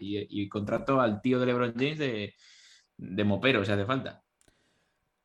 y 0.00 0.48
contrato 0.48 1.00
al 1.00 1.20
tío 1.20 1.40
de 1.40 1.46
LeBron 1.46 1.74
James 1.74 1.98
de, 1.98 2.34
de 2.98 3.24
mopero, 3.24 3.64
si 3.64 3.72
hace 3.72 3.86
falta. 3.86 4.22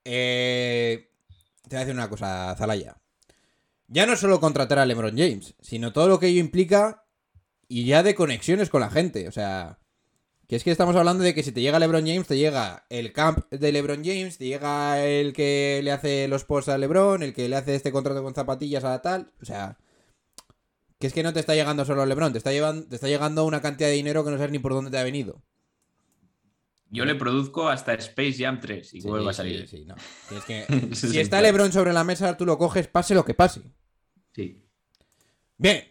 Eh, 0.05 1.09
te 1.63 1.69
voy 1.69 1.77
a 1.77 1.79
decir 1.79 1.95
una 1.95 2.09
cosa, 2.09 2.55
Zalaya. 2.55 2.97
Ya 3.87 4.05
no 4.05 4.15
solo 4.15 4.39
contratar 4.39 4.79
a 4.79 4.85
LeBron 4.85 5.17
James, 5.17 5.55
sino 5.59 5.91
todo 5.91 6.07
lo 6.07 6.19
que 6.19 6.27
ello 6.27 6.39
implica 6.39 7.05
y 7.67 7.85
ya 7.85 8.03
de 8.03 8.15
conexiones 8.15 8.69
con 8.69 8.81
la 8.81 8.89
gente. 8.89 9.27
O 9.27 9.31
sea, 9.31 9.79
que 10.53 10.57
es 10.57 10.63
que 10.63 10.69
estamos 10.69 10.95
hablando 10.95 11.23
de 11.23 11.33
que 11.33 11.41
si 11.41 11.51
te 11.51 11.61
llega 11.61 11.79
LeBron 11.79 12.05
James, 12.05 12.27
te 12.27 12.37
llega 12.37 12.85
el 12.91 13.11
camp 13.11 13.49
de 13.49 13.71
LeBron 13.71 14.03
James, 14.05 14.37
te 14.37 14.45
llega 14.45 15.03
el 15.03 15.33
que 15.33 15.81
le 15.83 15.91
hace 15.91 16.27
los 16.27 16.43
posts 16.45 16.69
a 16.69 16.77
LeBron, 16.77 17.23
el 17.23 17.33
que 17.33 17.49
le 17.49 17.55
hace 17.55 17.73
este 17.73 17.91
contrato 17.91 18.21
con 18.21 18.35
zapatillas 18.35 18.83
a 18.83 19.01
tal. 19.01 19.31
O 19.41 19.45
sea, 19.45 19.79
que 20.99 21.07
es 21.07 21.13
que 21.13 21.23
no 21.23 21.33
te 21.33 21.39
está 21.39 21.55
llegando 21.55 21.85
solo 21.85 22.05
LeBron, 22.05 22.33
te 22.33 22.37
está, 22.37 22.51
llevando, 22.51 22.85
te 22.87 22.93
está 22.93 23.07
llegando 23.07 23.45
una 23.45 23.63
cantidad 23.63 23.89
de 23.89 23.95
dinero 23.95 24.23
que 24.23 24.29
no 24.29 24.37
sabes 24.37 24.51
ni 24.51 24.59
por 24.59 24.73
dónde 24.73 24.91
te 24.91 24.99
ha 24.99 25.03
venido. 25.03 25.41
Yo 26.91 27.05
le 27.05 27.15
produzco 27.15 27.69
hasta 27.69 27.95
Space 27.95 28.33
Jam 28.37 28.59
3 28.59 28.93
y 28.93 29.01
Sí, 29.01 29.07
vuelve 29.07 29.31
a 29.31 29.33
salir. 29.33 29.67
sí, 29.67 29.85
no. 29.85 29.95
Tienes 30.29 30.45
que- 30.45 30.91
Ese 30.91 31.07
si 31.09 31.17
es 31.17 31.23
está. 31.23 31.41
LeBron 31.41 31.71
sobre 31.71 31.93
la 31.93 32.03
mesa, 32.03 32.37
tú 32.37 32.45
lo 32.45 32.59
coges, 32.59 32.87
pase 32.87 33.15
lo 33.15 33.25
que 33.25 33.33
pase. 33.33 33.61
Sí. 34.35 34.63
Bien, 35.57 35.83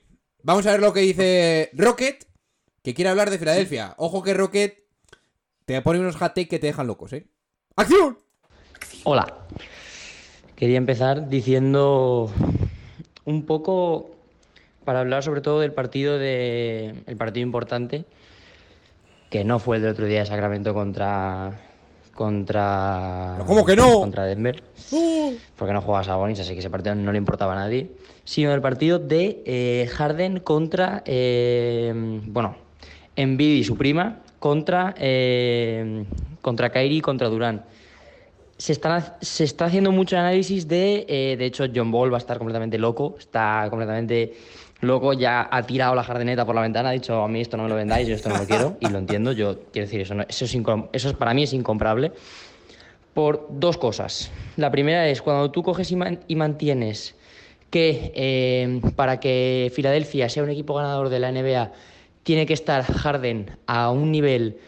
vamos 0.44 0.64
a 0.66 0.70
ver 0.70 0.80
lo 0.80 0.92
que 0.92 1.00
dice 1.00 1.70
Rocket, 1.72 2.28
que 2.82 2.94
quiere 2.94 3.10
hablar 3.10 3.30
de 3.30 3.38
Filadelfia. 3.38 3.94
Ojo 3.96 4.22
que 4.22 4.34
Rocket 4.34 4.78
te 5.64 5.80
pone 5.82 6.00
unos 6.00 6.20
hat 6.20 6.34
take 6.34 6.48
que 6.48 6.58
te 6.58 6.66
dejan 6.66 6.86
locos, 6.86 7.12
¿eh? 7.12 7.26
¡Acción! 7.76 8.18
Hola. 9.04 9.26
Quería 10.56 10.78
empezar 10.78 11.28
diciendo 11.28 12.30
un 13.24 13.46
poco 13.46 14.10
para 14.84 15.00
hablar 15.00 15.22
sobre 15.22 15.40
todo 15.40 15.60
del 15.60 15.72
partido 15.72 16.18
de 16.18 17.02
el 17.06 17.16
partido 17.16 17.44
importante 17.44 18.04
que 19.30 19.44
no 19.44 19.58
fue 19.60 19.76
el 19.76 19.82
del 19.82 19.92
otro 19.92 20.06
día 20.06 20.20
de 20.20 20.26
Sacramento 20.26 20.74
contra 20.74 21.60
contra 22.14 23.34
¿Pero 23.36 23.46
cómo 23.46 23.64
que 23.64 23.76
no? 23.76 24.00
contra 24.00 24.24
Denver 24.24 24.62
porque 25.56 25.72
no 25.72 25.80
jugaba 25.80 26.04
Sabonis 26.04 26.40
así 26.40 26.52
que 26.52 26.58
ese 26.58 26.68
partido 26.68 26.96
no 26.96 27.12
le 27.12 27.18
importaba 27.18 27.52
a 27.52 27.56
nadie 27.56 27.92
sino 28.24 28.52
el 28.52 28.60
partido 28.60 28.98
de 28.98 29.42
eh, 29.46 29.88
Harden 29.92 30.40
contra 30.40 31.02
eh, 31.06 31.92
bueno 32.26 32.56
Y 33.16 33.64
su 33.64 33.76
prima 33.76 34.20
contra 34.38 34.94
eh, 34.98 36.04
contra 36.40 36.70
Kyrie 36.70 36.98
y 36.98 37.00
contra 37.00 37.28
Durán 37.28 37.64
se, 38.62 38.78
se 39.20 39.44
está 39.44 39.64
haciendo 39.64 39.90
mucho 39.90 40.16
análisis 40.16 40.68
de, 40.68 41.04
eh, 41.08 41.36
de 41.36 41.46
hecho, 41.46 41.64
John 41.74 41.90
Ball 41.90 42.12
va 42.12 42.16
a 42.16 42.18
estar 42.18 42.38
completamente 42.38 42.78
loco, 42.78 43.16
está 43.18 43.66
completamente 43.70 44.34
loco, 44.80 45.14
ya 45.14 45.48
ha 45.50 45.62
tirado 45.66 45.96
la 45.96 46.04
jardinetas 46.04 46.44
por 46.44 46.54
la 46.54 46.60
ventana, 46.60 46.90
ha 46.90 46.92
dicho, 46.92 47.22
a 47.22 47.28
mí 47.28 47.40
esto 47.40 47.56
no 47.56 47.64
me 47.64 47.68
lo 47.68 47.74
vendáis, 47.74 48.06
yo 48.06 48.14
esto 48.14 48.30
no 48.30 48.36
lo 48.36 48.46
quiero, 48.46 48.76
y 48.78 48.88
lo 48.88 48.98
entiendo, 48.98 49.32
yo 49.32 49.58
quiero 49.72 49.86
decir, 49.86 50.00
eso, 50.02 50.14
no- 50.14 50.26
eso, 50.28 50.44
es 51.08 51.14
para 51.14 51.34
mí 51.34 51.42
es 51.42 51.52
incomparable, 51.52 52.12
por 53.14 53.48
dos 53.50 53.78
cosas. 53.78 54.30
La 54.56 54.70
primera 54.70 55.08
es 55.08 55.22
cuando 55.22 55.50
tú 55.50 55.62
coges 55.62 55.90
y 55.90 56.36
mantienes 56.36 57.16
que 57.70 58.12
eh, 58.14 58.82
para 58.96 59.18
que 59.18 59.72
Filadelfia 59.74 60.28
sea 60.28 60.42
un 60.42 60.50
equipo 60.50 60.74
ganador 60.74 61.08
de 61.08 61.18
la 61.18 61.30
NBA, 61.30 61.72
tiene 62.22 62.46
que 62.46 62.54
estar 62.54 62.84
Harden 62.84 63.56
a 63.66 63.90
un 63.90 64.12
nivel 64.12 64.58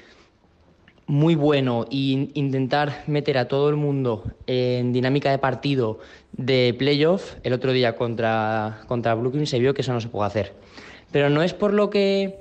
muy 1.06 1.34
bueno 1.34 1.84
e 1.90 2.30
intentar 2.34 3.04
meter 3.06 3.36
a 3.36 3.46
todo 3.46 3.68
el 3.68 3.76
mundo 3.76 4.24
en 4.46 4.92
dinámica 4.92 5.30
de 5.30 5.38
partido 5.38 5.98
de 6.32 6.74
playoff, 6.78 7.34
el 7.42 7.52
otro 7.52 7.72
día 7.72 7.94
contra, 7.94 8.80
contra 8.88 9.14
Brooklyn 9.14 9.46
se 9.46 9.58
vio 9.58 9.74
que 9.74 9.82
eso 9.82 9.92
no 9.92 10.00
se 10.00 10.08
puede 10.08 10.26
hacer. 10.26 10.54
Pero 11.12 11.28
no 11.28 11.42
es 11.42 11.52
por 11.52 11.74
lo 11.74 11.90
que 11.90 12.40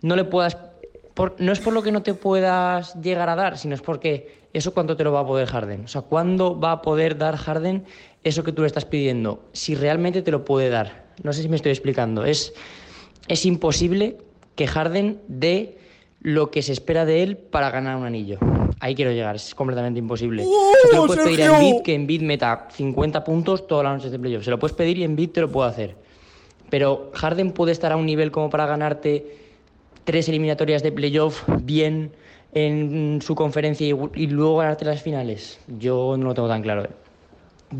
no 0.00 0.16
le 0.16 0.24
puedas 0.24 0.56
por- 1.14 1.36
no 1.38 1.52
es 1.52 1.60
por 1.60 1.72
lo 1.72 1.82
que 1.82 1.92
no 1.92 2.02
te 2.02 2.14
puedas 2.14 3.00
llegar 3.00 3.28
a 3.28 3.36
dar, 3.36 3.56
sino 3.58 3.74
es 3.74 3.82
porque 3.82 4.42
eso 4.52 4.74
cuánto 4.74 4.96
te 4.96 5.04
lo 5.04 5.12
va 5.12 5.20
a 5.20 5.26
poder 5.26 5.46
Harden. 5.48 5.84
O 5.84 5.88
sea, 5.88 6.02
¿cuándo 6.02 6.58
va 6.58 6.72
a 6.72 6.82
poder 6.82 7.18
dar 7.18 7.36
Harden 7.36 7.84
eso 8.24 8.42
que 8.42 8.52
tú 8.52 8.62
le 8.62 8.66
estás 8.68 8.84
pidiendo? 8.84 9.42
Si 9.52 9.74
realmente 9.74 10.22
te 10.22 10.30
lo 10.30 10.44
puede 10.44 10.70
dar. 10.70 11.04
No 11.22 11.32
sé 11.32 11.42
si 11.42 11.48
me 11.48 11.56
estoy 11.56 11.70
explicando. 11.70 12.24
Es, 12.24 12.52
es 13.28 13.46
imposible 13.46 14.16
que 14.54 14.66
Harden 14.66 15.20
dé 15.28 15.78
lo 16.20 16.50
que 16.50 16.62
se 16.62 16.72
espera 16.72 17.04
de 17.04 17.22
él 17.22 17.36
para 17.36 17.70
ganar 17.70 17.96
un 17.96 18.04
anillo. 18.04 18.38
Ahí 18.80 18.94
quiero 18.94 19.12
llegar, 19.12 19.36
es 19.36 19.54
completamente 19.54 19.98
imposible. 19.98 20.42
O 20.42 20.46
sea, 20.46 20.90
tú 20.90 21.02
le 21.02 21.06
puedes 21.06 21.24
pedir 21.24 21.42
a! 21.42 21.58
Embiid 21.58 21.82
que 21.82 21.94
Embiid 21.94 22.22
meta 22.22 22.68
50 22.72 23.24
puntos 23.24 23.66
todas 23.66 23.84
las 23.84 23.94
noches 23.94 24.10
de 24.10 24.18
playoff. 24.18 24.44
Se 24.44 24.50
lo 24.50 24.58
puedes 24.58 24.74
pedir 24.74 24.98
y 24.98 25.04
Embiid 25.04 25.30
te 25.30 25.40
lo 25.40 25.52
puede 25.52 25.68
hacer. 25.70 25.96
Pero 26.70 27.10
Harden 27.14 27.52
puede 27.52 27.72
estar 27.72 27.92
a 27.92 27.96
un 27.96 28.06
nivel 28.06 28.30
como 28.30 28.50
para 28.50 28.66
ganarte 28.66 29.36
tres 30.04 30.28
eliminatorias 30.28 30.82
de 30.82 30.92
playoff 30.92 31.42
bien 31.60 32.12
en 32.52 33.20
su 33.20 33.34
conferencia 33.34 33.86
y, 33.86 33.94
y 34.14 34.26
luego 34.28 34.58
ganarte 34.58 34.84
las 34.84 35.02
finales. 35.02 35.60
Yo 35.66 36.16
no 36.16 36.26
lo 36.26 36.34
tengo 36.34 36.48
tan 36.48 36.62
claro. 36.62 36.84
¿eh? 36.84 36.90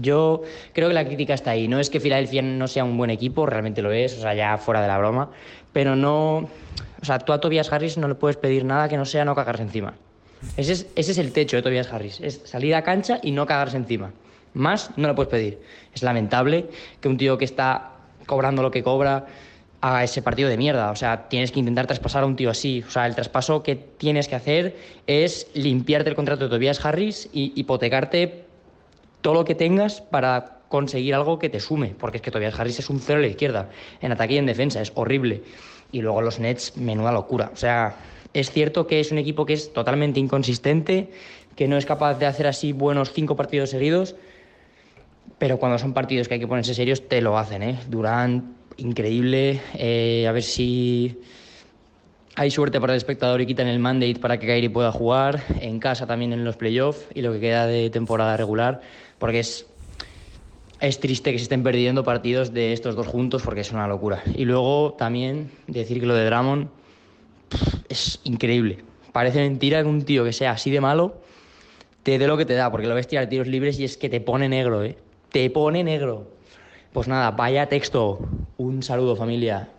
Yo 0.00 0.42
creo 0.72 0.88
que 0.88 0.94
la 0.94 1.04
crítica 1.04 1.34
está 1.34 1.52
ahí. 1.52 1.68
No 1.68 1.78
es 1.78 1.90
que 1.90 2.00
Filadelfia 2.00 2.42
no 2.42 2.68
sea 2.68 2.84
un 2.84 2.96
buen 2.96 3.10
equipo, 3.10 3.46
realmente 3.46 3.82
lo 3.82 3.92
es, 3.92 4.18
o 4.18 4.20
sea, 4.20 4.34
ya 4.34 4.58
fuera 4.58 4.82
de 4.82 4.88
la 4.88 4.98
broma, 4.98 5.30
pero 5.74 5.94
no. 5.96 6.48
O 7.02 7.04
sea, 7.04 7.18
tú 7.18 7.34
a 7.34 7.40
Tobias 7.40 7.70
Harris 7.70 7.98
no 7.98 8.08
le 8.08 8.14
puedes 8.14 8.38
pedir 8.38 8.64
nada 8.64 8.88
que 8.88 8.96
no 8.96 9.04
sea 9.04 9.26
no 9.26 9.34
cagarse 9.34 9.62
encima. 9.62 9.92
Ese 10.56 10.72
es, 10.72 10.86
ese 10.96 11.12
es 11.12 11.18
el 11.18 11.32
techo 11.32 11.56
de 11.56 11.62
Tobias 11.62 11.92
Harris, 11.92 12.20
es 12.20 12.40
salir 12.44 12.74
a 12.74 12.82
cancha 12.82 13.18
y 13.22 13.32
no 13.32 13.44
cagarse 13.44 13.76
encima. 13.76 14.12
Más 14.54 14.90
no 14.96 15.08
le 15.08 15.14
puedes 15.14 15.30
pedir. 15.30 15.58
Es 15.92 16.02
lamentable 16.02 16.66
que 17.00 17.08
un 17.08 17.18
tío 17.18 17.36
que 17.36 17.44
está 17.44 17.90
cobrando 18.24 18.62
lo 18.62 18.70
que 18.70 18.82
cobra 18.82 19.26
haga 19.80 20.04
ese 20.04 20.22
partido 20.22 20.48
de 20.48 20.56
mierda. 20.56 20.90
O 20.90 20.96
sea, 20.96 21.28
tienes 21.28 21.50
que 21.50 21.60
intentar 21.60 21.86
traspasar 21.86 22.22
a 22.22 22.26
un 22.26 22.36
tío 22.36 22.50
así. 22.50 22.82
O 22.86 22.90
sea, 22.90 23.06
el 23.06 23.14
traspaso 23.14 23.62
que 23.62 23.74
tienes 23.74 24.28
que 24.28 24.36
hacer 24.36 24.76
es 25.06 25.48
limpiarte 25.54 26.08
el 26.08 26.16
contrato 26.16 26.44
de 26.44 26.50
Tobias 26.50 26.84
Harris 26.84 27.28
y 27.32 27.52
hipotecarte 27.54 28.44
todo 29.20 29.34
lo 29.34 29.44
que 29.44 29.54
tengas 29.54 30.00
para 30.00 30.53
conseguir 30.68 31.14
algo 31.14 31.38
que 31.38 31.48
te 31.48 31.60
sume, 31.60 31.94
porque 31.98 32.18
es 32.18 32.22
que 32.22 32.30
Tobias 32.30 32.58
Harris 32.58 32.78
es 32.78 32.90
un 32.90 33.00
cero 33.00 33.18
a 33.18 33.22
la 33.22 33.28
izquierda, 33.28 33.70
en 34.00 34.12
ataque 34.12 34.34
y 34.34 34.38
en 34.38 34.46
defensa, 34.46 34.80
es 34.80 34.92
horrible. 34.94 35.42
Y 35.92 36.00
luego 36.00 36.22
los 36.22 36.40
Nets, 36.40 36.76
menuda 36.76 37.12
locura. 37.12 37.50
O 37.52 37.56
sea, 37.56 37.96
es 38.32 38.50
cierto 38.50 38.86
que 38.86 39.00
es 39.00 39.12
un 39.12 39.18
equipo 39.18 39.46
que 39.46 39.52
es 39.52 39.72
totalmente 39.72 40.18
inconsistente, 40.18 41.10
que 41.54 41.68
no 41.68 41.76
es 41.76 41.86
capaz 41.86 42.18
de 42.18 42.26
hacer 42.26 42.46
así 42.46 42.72
buenos 42.72 43.12
cinco 43.12 43.36
partidos 43.36 43.70
seguidos, 43.70 44.16
pero 45.38 45.58
cuando 45.58 45.78
son 45.78 45.92
partidos 45.94 46.28
que 46.28 46.34
hay 46.34 46.40
que 46.40 46.48
ponerse 46.48 46.74
serios, 46.74 47.08
te 47.08 47.20
lo 47.20 47.38
hacen, 47.38 47.62
¿eh? 47.62 47.78
Durán, 47.88 48.56
increíble, 48.76 49.60
eh, 49.74 50.26
a 50.28 50.32
ver 50.32 50.42
si 50.42 51.20
hay 52.36 52.50
suerte 52.50 52.80
para 52.80 52.92
el 52.92 52.96
espectador 52.96 53.40
y 53.40 53.46
quitan 53.46 53.68
el 53.68 53.78
mandate 53.78 54.16
para 54.16 54.38
que 54.38 54.46
Kyrie 54.46 54.70
pueda 54.70 54.90
jugar, 54.90 55.42
en 55.60 55.78
casa 55.78 56.06
también 56.06 56.32
en 56.32 56.44
los 56.44 56.56
playoffs 56.56 57.06
y 57.14 57.22
lo 57.22 57.32
que 57.32 57.40
queda 57.40 57.66
de 57.66 57.90
temporada 57.90 58.36
regular, 58.36 58.80
porque 59.18 59.40
es, 59.40 59.66
es 60.86 61.00
triste 61.00 61.32
que 61.32 61.38
se 61.38 61.44
estén 61.44 61.62
perdiendo 61.62 62.04
partidos 62.04 62.52
de 62.52 62.72
estos 62.72 62.94
dos 62.94 63.06
juntos 63.06 63.42
porque 63.42 63.60
es 63.60 63.72
una 63.72 63.88
locura. 63.88 64.22
Y 64.34 64.44
luego 64.44 64.94
también 64.94 65.50
decir 65.66 66.00
que 66.00 66.06
lo 66.06 66.14
de 66.14 66.24
Dramon 66.24 66.70
es 67.88 68.20
increíble. 68.24 68.84
Parece 69.12 69.40
mentira 69.40 69.82
que 69.82 69.88
un 69.88 70.04
tío 70.04 70.24
que 70.24 70.32
sea 70.32 70.52
así 70.52 70.70
de 70.70 70.80
malo 70.80 71.14
te 72.02 72.18
dé 72.18 72.26
lo 72.26 72.36
que 72.36 72.44
te 72.44 72.54
da, 72.54 72.70
porque 72.70 72.86
lo 72.86 72.94
ves 72.94 73.08
tirar 73.08 73.28
tiros 73.28 73.46
libres 73.46 73.78
y 73.80 73.84
es 73.84 73.96
que 73.96 74.10
te 74.10 74.20
pone 74.20 74.48
negro, 74.48 74.84
¿eh? 74.84 74.98
Te 75.30 75.48
pone 75.50 75.82
negro. 75.82 76.28
Pues 76.92 77.08
nada, 77.08 77.30
vaya 77.30 77.68
texto. 77.68 78.20
Un 78.58 78.82
saludo 78.82 79.16
familia. 79.16 79.70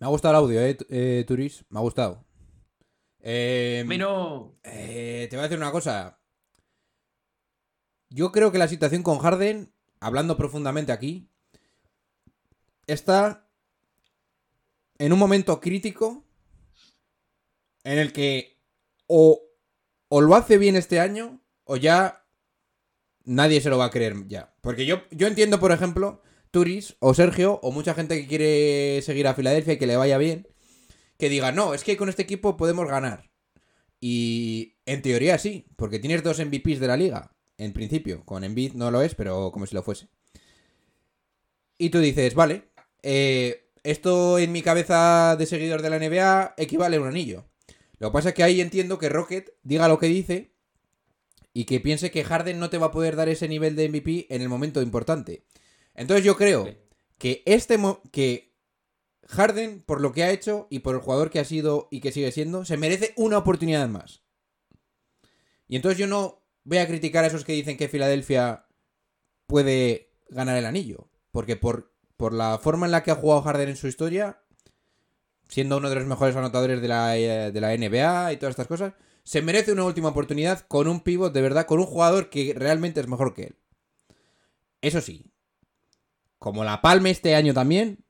Me 0.00 0.06
ha 0.06 0.10
gustado 0.10 0.34
el 0.34 0.44
audio, 0.44 0.60
eh, 0.60 0.76
eh, 0.90 1.24
Turis. 1.26 1.64
Me 1.70 1.78
ha 1.78 1.82
gustado. 1.82 2.24
Eh, 3.20 3.84
Mino. 3.86 4.54
eh, 4.64 5.26
te 5.30 5.36
voy 5.36 5.40
a 5.44 5.48
decir 5.48 5.58
una 5.58 5.72
cosa. 5.72 6.17
Yo 8.10 8.32
creo 8.32 8.52
que 8.52 8.58
la 8.58 8.68
situación 8.68 9.02
con 9.02 9.18
Harden, 9.18 9.72
hablando 10.00 10.36
profundamente 10.36 10.92
aquí, 10.92 11.28
está 12.86 13.48
en 14.98 15.12
un 15.12 15.18
momento 15.18 15.60
crítico 15.60 16.24
en 17.84 17.98
el 17.98 18.12
que 18.12 18.58
o, 19.06 19.40
lo 20.10 20.34
hace 20.34 20.58
bien 20.58 20.76
este 20.76 21.00
año 21.00 21.40
o 21.64 21.76
ya 21.76 22.26
nadie 23.24 23.60
se 23.60 23.70
lo 23.70 23.78
va 23.78 23.86
a 23.86 23.90
creer 23.90 24.26
ya. 24.26 24.54
Porque 24.60 24.86
yo, 24.86 25.02
yo 25.10 25.26
entiendo, 25.26 25.60
por 25.60 25.72
ejemplo, 25.72 26.22
Turis 26.50 26.96
o 26.98 27.14
Sergio 27.14 27.60
o 27.62 27.70
mucha 27.70 27.94
gente 27.94 28.20
que 28.20 28.26
quiere 28.26 29.02
seguir 29.02 29.26
a 29.26 29.34
Filadelfia 29.34 29.74
y 29.74 29.78
que 29.78 29.86
le 29.86 29.96
vaya 29.96 30.18
bien, 30.18 30.48
que 31.18 31.28
diga, 31.28 31.52
no, 31.52 31.74
es 31.74 31.84
que 31.84 31.96
con 31.96 32.08
este 32.08 32.22
equipo 32.22 32.56
podemos 32.56 32.88
ganar. 32.88 33.30
Y 34.00 34.76
en 34.86 35.02
teoría 35.02 35.38
sí, 35.38 35.66
porque 35.76 35.98
tienes 35.98 36.22
dos 36.22 36.38
MVPs 36.38 36.80
de 36.80 36.86
la 36.86 36.96
liga, 36.96 37.36
en 37.58 37.72
principio. 37.72 38.24
Con 38.24 38.44
Embiid 38.44 38.72
no 38.72 38.90
lo 38.90 39.02
es, 39.02 39.14
pero 39.14 39.52
como 39.52 39.66
si 39.66 39.74
lo 39.74 39.82
fuese. 39.82 40.08
Y 41.76 41.90
tú 41.90 41.98
dices, 41.98 42.34
vale, 42.34 42.64
eh, 43.02 43.70
esto 43.82 44.38
en 44.38 44.52
mi 44.52 44.62
cabeza 44.62 45.36
de 45.36 45.46
seguidor 45.46 45.82
de 45.82 45.90
la 45.90 45.98
NBA 45.98 46.54
equivale 46.56 46.96
a 46.96 47.00
un 47.00 47.08
anillo. 47.08 47.44
Lo 47.98 48.08
que 48.08 48.12
pasa 48.12 48.28
es 48.30 48.34
que 48.34 48.42
ahí 48.42 48.60
entiendo 48.60 48.98
que 48.98 49.08
Rocket 49.08 49.52
diga 49.62 49.88
lo 49.88 49.98
que 49.98 50.06
dice 50.06 50.54
y 51.52 51.64
que 51.64 51.80
piense 51.80 52.10
que 52.10 52.24
Harden 52.24 52.58
no 52.58 52.70
te 52.70 52.78
va 52.78 52.86
a 52.86 52.92
poder 52.92 53.16
dar 53.16 53.28
ese 53.28 53.48
nivel 53.48 53.76
de 53.76 53.88
MVP 53.88 54.26
en 54.30 54.42
el 54.42 54.48
momento 54.48 54.80
importante. 54.82 55.44
Entonces 55.94 56.24
yo 56.24 56.36
creo 56.36 56.68
que 57.18 57.42
este 57.46 57.78
que 58.12 58.54
Harden, 59.26 59.82
por 59.82 60.00
lo 60.00 60.12
que 60.12 60.22
ha 60.22 60.30
hecho 60.30 60.68
y 60.70 60.80
por 60.80 60.94
el 60.94 61.00
jugador 61.00 61.30
que 61.30 61.40
ha 61.40 61.44
sido 61.44 61.88
y 61.90 62.00
que 62.00 62.12
sigue 62.12 62.32
siendo, 62.32 62.64
se 62.64 62.76
merece 62.76 63.12
una 63.16 63.38
oportunidad 63.38 63.88
más. 63.88 64.22
Y 65.66 65.76
entonces 65.76 65.98
yo 65.98 66.06
no 66.06 66.37
voy 66.68 66.78
a 66.78 66.86
criticar 66.86 67.24
a 67.24 67.28
esos 67.28 67.44
que 67.44 67.54
dicen 67.54 67.78
que 67.78 67.88
Filadelfia 67.88 68.66
puede 69.46 70.12
ganar 70.28 70.58
el 70.58 70.66
anillo. 70.66 71.08
Porque 71.32 71.56
por, 71.56 71.94
por 72.18 72.34
la 72.34 72.58
forma 72.58 72.84
en 72.84 72.92
la 72.92 73.02
que 73.02 73.10
ha 73.10 73.16
jugado 73.16 73.40
Harden 73.40 73.70
en 73.70 73.76
su 73.76 73.88
historia, 73.88 74.42
siendo 75.48 75.78
uno 75.78 75.88
de 75.88 75.94
los 75.94 76.04
mejores 76.04 76.36
anotadores 76.36 76.82
de 76.82 76.88
la, 76.88 77.16
eh, 77.16 77.52
de 77.52 77.60
la 77.60 77.74
NBA 77.74 78.34
y 78.34 78.36
todas 78.36 78.50
estas 78.50 78.66
cosas, 78.66 78.92
se 79.24 79.40
merece 79.40 79.72
una 79.72 79.84
última 79.84 80.10
oportunidad 80.10 80.60
con 80.68 80.88
un 80.88 81.00
pivot 81.00 81.32
de 81.32 81.40
verdad, 81.40 81.64
con 81.64 81.80
un 81.80 81.86
jugador 81.86 82.28
que 82.28 82.52
realmente 82.54 83.00
es 83.00 83.08
mejor 83.08 83.32
que 83.32 83.44
él. 83.44 83.56
Eso 84.82 85.00
sí, 85.00 85.32
como 86.38 86.64
la 86.64 86.82
palme 86.82 87.10
este 87.10 87.34
año 87.34 87.54
también, 87.54 88.04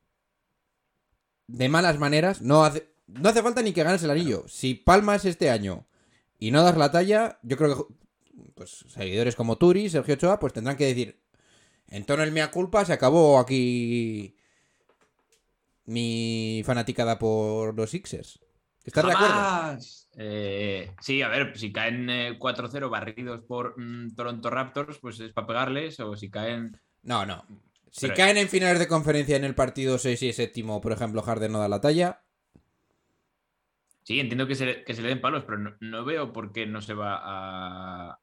de 1.47 1.69
malas 1.69 1.99
maneras, 1.99 2.43
no 2.43 2.65
hace, 2.65 2.93
no 3.07 3.29
hace 3.29 3.43
falta 3.43 3.63
ni 3.63 3.73
que 3.73 3.85
ganes 3.85 4.03
el 4.03 4.11
anillo. 4.11 4.45
Si 4.49 4.75
palmas 4.75 5.25
este 5.25 5.49
año 5.49 5.87
y 6.41 6.51
no 6.51 6.65
das 6.65 6.77
la 6.77 6.91
talla, 6.91 7.39
yo 7.43 7.57
creo 7.57 7.89
que 7.89 7.95
pues, 8.55 8.85
seguidores 8.89 9.35
como 9.37 9.57
Turi, 9.59 9.89
Sergio 9.89 10.15
Ochoa, 10.15 10.39
pues 10.39 10.53
tendrán 10.53 10.77
que 10.77 10.87
decir, 10.87 11.21
en 11.89 12.05
tono 12.05 12.23
el 12.23 12.33
mea 12.33 12.51
culpa, 12.51 12.85
se 12.85 12.93
acabó 12.93 13.39
aquí 13.39 14.35
mi 15.87 16.63
fanaticada 16.65 17.19
por 17.19 17.75
los 17.75 17.91
Sixers. 17.91 18.41
¿Estás 18.85 19.07
de 19.07 19.13
acuerdo? 19.13 19.79
Eh, 20.17 20.91
sí, 21.01 21.23
a 21.23 21.29
ver, 21.29 21.57
si 21.59 21.73
caen 21.73 22.09
eh, 22.11 22.39
4-0 22.39 22.89
barridos 22.91 23.41
por 23.43 23.79
mm, 23.79 24.15
Toronto 24.15 24.51
Raptors, 24.51 24.99
pues 24.99 25.21
es 25.21 25.33
para 25.33 25.47
pegarles, 25.47 26.01
o 26.01 26.17
si 26.17 26.31
caen... 26.31 26.79
No, 27.03 27.25
no. 27.27 27.45
Si 27.91 28.03
Pero- 28.07 28.15
caen 28.17 28.37
en 28.39 28.49
finales 28.49 28.79
de 28.79 28.89
conferencia 28.89 29.37
en 29.37 29.45
el 29.45 29.55
partido 29.55 29.99
6 29.99 30.23
y 30.23 30.33
séptimo, 30.33 30.81
por 30.81 30.93
ejemplo, 30.93 31.23
Harden 31.23 31.53
no 31.53 31.59
da 31.61 31.69
la 31.69 31.81
talla, 31.81 32.23
Sí, 34.03 34.21
entiendo 34.21 34.47
que 34.47 34.55
se, 34.55 34.65
le- 34.65 34.85
que 34.85 34.95
se 34.95 35.03
le 35.03 35.09
den 35.09 35.21
palos, 35.21 35.45
pero 35.45 35.59
no, 35.59 35.75
no 35.81 36.03
veo 36.03 36.33
por 36.33 36.51
qué 36.51 36.65
no 36.67 36.81
se 36.81 36.95
va 36.95 37.21
a, 37.23 38.19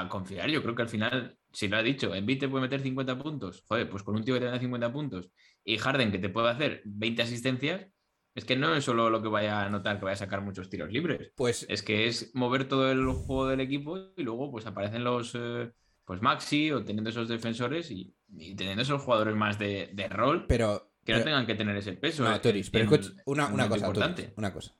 a 0.00 0.08
confiar. 0.08 0.48
Yo 0.50 0.62
creo 0.62 0.74
que 0.74 0.82
al 0.82 0.88
final, 0.88 1.36
si 1.52 1.68
lo 1.68 1.76
ha 1.76 1.82
dicho, 1.82 2.14
Embiid 2.14 2.40
te 2.40 2.48
puede 2.48 2.62
meter 2.62 2.80
50 2.80 3.18
puntos. 3.18 3.62
Joder, 3.68 3.88
pues 3.88 4.02
con 4.02 4.16
un 4.16 4.24
tío 4.24 4.34
que 4.34 4.40
te 4.40 4.46
da 4.46 4.58
50 4.58 4.92
puntos 4.92 5.30
y 5.64 5.78
Harden 5.78 6.10
que 6.12 6.18
te 6.18 6.28
puede 6.28 6.50
hacer 6.50 6.82
20 6.84 7.22
asistencias, 7.22 7.86
es 8.34 8.44
que 8.44 8.56
no 8.56 8.74
es 8.74 8.84
solo 8.84 9.10
lo 9.10 9.22
que 9.22 9.28
vaya 9.28 9.60
a 9.62 9.66
anotar, 9.66 9.98
que 9.98 10.04
vaya 10.06 10.14
a 10.14 10.18
sacar 10.18 10.40
muchos 10.40 10.68
tiros 10.68 10.90
libres. 10.90 11.32
pues 11.36 11.64
Es 11.68 11.82
que 11.82 12.06
es 12.06 12.32
mover 12.34 12.66
todo 12.68 12.90
el 12.90 13.06
juego 13.06 13.46
del 13.46 13.60
equipo 13.60 13.96
y 14.16 14.22
luego 14.22 14.50
pues 14.50 14.66
aparecen 14.66 15.04
los 15.04 15.32
eh, 15.34 15.70
pues 16.04 16.20
Maxi 16.20 16.70
o 16.72 16.84
teniendo 16.84 17.10
esos 17.10 17.28
defensores 17.28 17.90
y, 17.90 18.14
y 18.36 18.54
teniendo 18.56 18.82
esos 18.82 19.00
jugadores 19.02 19.36
más 19.36 19.58
de, 19.58 19.90
de 19.94 20.08
rol 20.08 20.46
pero... 20.48 20.90
que 21.04 21.12
no 21.14 21.22
tengan 21.22 21.46
que 21.46 21.54
tener 21.54 21.76
ese 21.76 21.92
peso. 21.92 22.24
No, 22.24 22.34
en- 22.34 22.42
Turis, 22.42 22.70
pero 22.70 22.84
escucha, 22.84 23.12
una, 23.26 23.68
cosa, 23.68 23.92
Turis, 23.92 24.28
una 24.36 24.52
cosa. 24.52 24.74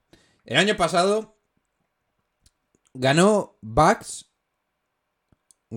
El 0.44 0.56
año 0.56 0.76
pasado 0.76 1.38
ganó 2.92 3.56
Bucks 3.60 4.30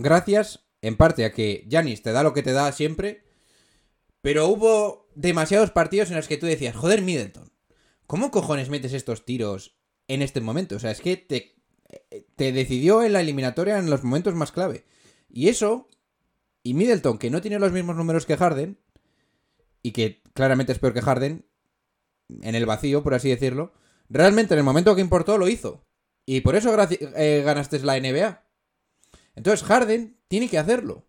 gracias 0.01 0.67
en 0.81 0.95
parte 0.95 1.25
a 1.25 1.31
que 1.31 1.67
Janis 1.69 2.01
te 2.01 2.11
da 2.11 2.23
lo 2.23 2.33
que 2.33 2.43
te 2.43 2.53
da 2.53 2.71
siempre, 2.71 3.23
pero 4.21 4.47
hubo 4.47 5.09
demasiados 5.15 5.71
partidos 5.71 6.09
en 6.09 6.17
los 6.17 6.27
que 6.27 6.37
tú 6.37 6.45
decías, 6.45 6.75
joder, 6.75 7.01
Middleton, 7.01 7.51
¿cómo 8.05 8.31
cojones 8.31 8.69
metes 8.69 8.93
estos 8.93 9.25
tiros 9.25 9.77
en 10.07 10.21
este 10.21 10.41
momento? 10.41 10.75
O 10.75 10.79
sea, 10.79 10.91
es 10.91 11.01
que 11.01 11.17
te, 11.17 11.55
te 12.35 12.51
decidió 12.51 13.03
en 13.03 13.13
la 13.13 13.21
eliminatoria 13.21 13.77
en 13.77 13.89
los 13.89 14.03
momentos 14.03 14.35
más 14.35 14.51
clave. 14.51 14.85
Y 15.29 15.49
eso, 15.49 15.87
y 16.63 16.73
Middleton, 16.73 17.17
que 17.17 17.29
no 17.29 17.41
tiene 17.41 17.59
los 17.59 17.71
mismos 17.71 17.95
números 17.95 18.25
que 18.25 18.37
Harden, 18.37 18.79
y 19.83 19.91
que 19.91 20.21
claramente 20.33 20.73
es 20.73 20.79
peor 20.79 20.93
que 20.93 21.01
Harden, 21.01 21.45
en 22.41 22.55
el 22.55 22.65
vacío, 22.65 23.03
por 23.03 23.13
así 23.13 23.29
decirlo, 23.29 23.73
realmente 24.09 24.53
en 24.53 24.59
el 24.59 24.65
momento 24.65 24.95
que 24.95 25.01
importó 25.01 25.37
lo 25.37 25.47
hizo. 25.47 25.85
Y 26.25 26.41
por 26.41 26.55
eso 26.55 26.75
eh, 26.89 27.41
ganaste 27.45 27.79
la 27.79 27.99
NBA. 27.99 28.46
Entonces 29.37 29.65
Harden 29.67 30.17
tiene 30.27 30.49
que 30.49 30.57
hacerlo. 30.57 31.07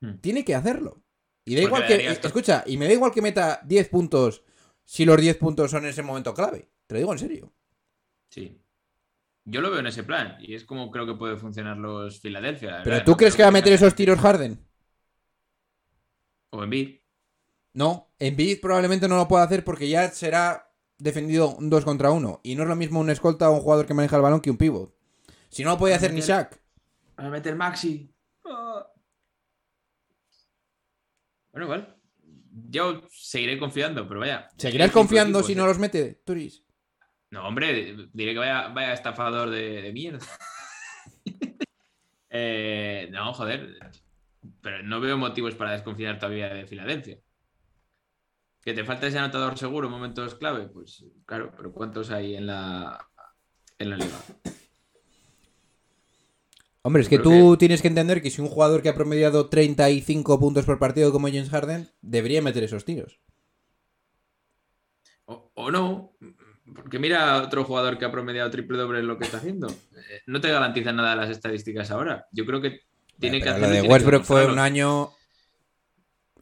Hmm. 0.00 0.14
Tiene 0.22 0.44
que 0.44 0.54
hacerlo. 0.54 1.04
Y 1.44 1.54
da 1.56 1.68
Porque 1.68 1.76
igual 1.84 1.86
que... 1.86 2.06
esto- 2.10 2.26
Escucha, 2.28 2.64
y 2.66 2.78
me 2.78 2.86
da 2.86 2.92
igual 2.94 3.12
que 3.12 3.20
meta 3.20 3.60
10 3.64 3.88
puntos 3.90 4.42
si 4.84 5.04
los 5.04 5.20
10 5.20 5.36
puntos 5.36 5.70
son 5.70 5.84
en 5.84 5.90
ese 5.90 6.02
momento 6.02 6.32
clave. 6.32 6.70
Te 6.86 6.94
lo 6.94 6.98
digo 7.00 7.12
en 7.12 7.18
serio. 7.18 7.52
Sí. 8.30 8.58
Yo 9.44 9.60
lo 9.60 9.70
veo 9.70 9.80
en 9.80 9.88
ese 9.88 10.04
plan 10.04 10.36
y 10.40 10.54
es 10.54 10.64
como 10.64 10.90
creo 10.90 11.04
que 11.04 11.14
puede 11.14 11.36
funcionar 11.36 11.76
los 11.76 12.18
Philadelphia. 12.20 12.70
la 12.70 12.82
Pero 12.82 12.90
verdad. 12.94 13.04
¿tú 13.04 13.10
No 13.12 13.16
crees 13.18 13.36
que 13.36 13.42
va 13.42 13.48
a 13.48 13.52
meter 13.52 13.72
esos 13.74 13.94
tiros 13.94 14.18
Harden? 14.18 14.58
O 16.50 16.62
Embiid. 16.62 17.00
No, 17.74 18.14
Embiid 18.18 18.60
probablemente 18.60 19.06
no 19.08 19.16
lo 19.16 19.28
pueda 19.28 19.44
hacer 19.44 19.64
porque 19.64 19.88
ya 19.88 20.08
será 20.10 20.72
defendido 20.98 21.54
un 21.56 21.68
2 21.68 21.84
contra 21.84 22.10
1. 22.10 22.40
Y 22.42 22.54
no 22.54 22.62
es 22.62 22.68
lo 22.68 22.76
mismo 22.76 23.00
un 23.00 23.10
escolta 23.10 23.50
o 23.50 23.54
un 23.54 23.60
jugador 23.60 23.84
que 23.86 23.94
maneja 23.94 24.16
el 24.16 24.22
balón 24.22 24.40
que 24.40 24.50
un 24.50 24.56
pivot. 24.56 24.94
Si 25.50 25.62
no 25.64 25.70
lo 25.70 25.78
puede 25.78 25.94
hacer 25.94 26.12
ni 26.14 26.20
Shaq. 26.20 26.61
A 27.16 27.28
meter 27.28 27.54
Maxi. 27.56 28.12
Bueno, 31.52 31.66
igual. 31.66 31.96
Yo 32.68 33.02
seguiré 33.10 33.58
confiando, 33.58 34.06
pero 34.08 34.20
vaya. 34.20 34.48
¿Seguirás 34.56 34.88
Cinco 34.88 35.00
confiando 35.00 35.38
equipos, 35.38 35.46
si 35.46 35.52
eh. 35.52 35.56
no 35.56 35.66
los 35.66 35.78
mete, 35.78 36.22
Turis? 36.24 36.64
No, 37.30 37.46
hombre, 37.48 38.08
diré 38.12 38.32
que 38.32 38.38
vaya, 38.38 38.68
vaya 38.68 38.92
estafador 38.92 39.50
de, 39.50 39.82
de 39.82 39.92
mierda. 39.92 40.26
Eh, 42.34 43.08
no, 43.10 43.34
joder. 43.34 43.76
Pero 44.62 44.82
no 44.82 45.00
veo 45.00 45.18
motivos 45.18 45.54
para 45.54 45.72
desconfiar 45.72 46.18
todavía 46.18 46.48
de 46.48 46.66
Filadelfia. 46.66 47.18
Que 48.62 48.72
te 48.72 48.84
falta 48.84 49.06
ese 49.06 49.18
anotador 49.18 49.58
seguro 49.58 49.88
en 49.88 49.92
momentos 49.92 50.34
clave, 50.36 50.66
pues 50.68 51.04
claro, 51.26 51.52
pero 51.54 51.72
¿cuántos 51.72 52.10
hay 52.10 52.36
en 52.36 52.46
la, 52.46 53.06
en 53.78 53.90
la 53.90 53.96
liga? 53.96 54.16
Hombre, 56.82 57.02
es 57.02 57.08
que 57.08 57.20
Creo 57.20 57.30
tú 57.30 57.56
tienes 57.56 57.80
que 57.80 57.88
entender 57.88 58.22
que 58.22 58.30
si 58.30 58.40
un 58.40 58.48
jugador 58.48 58.82
que 58.82 58.88
ha 58.88 58.94
promediado 58.94 59.48
35 59.48 60.38
puntos 60.40 60.64
por 60.64 60.78
partido 60.78 61.12
como 61.12 61.28
James 61.28 61.50
Harden, 61.50 61.88
debería 62.00 62.42
meter 62.42 62.64
esos 62.64 62.84
tiros. 62.84 63.20
O, 65.26 65.52
o 65.54 65.70
no, 65.70 66.12
porque 66.74 66.98
mira 66.98 67.34
a 67.34 67.42
otro 67.42 67.64
jugador 67.64 67.98
que 67.98 68.04
ha 68.04 68.10
promediado 68.10 68.50
triple 68.50 68.78
doble 68.78 69.00
en 69.00 69.06
lo 69.06 69.18
que 69.18 69.24
está 69.24 69.38
haciendo. 69.38 69.68
Eh, 69.68 70.22
No 70.26 70.40
te 70.40 70.50
garantiza 70.50 70.92
nada 70.92 71.14
las 71.14 71.30
estadísticas 71.30 71.90
ahora. 71.90 72.26
Yo 72.32 72.44
creo 72.44 72.60
que 72.60 72.80
tiene 73.18 73.40
que 73.40 73.48
hacerlo 73.48 73.68
lo 73.68 73.74
de 73.74 73.82
Westbrook 73.82 74.24
fue 74.24 74.46
un 74.46 74.58
año 74.58 75.10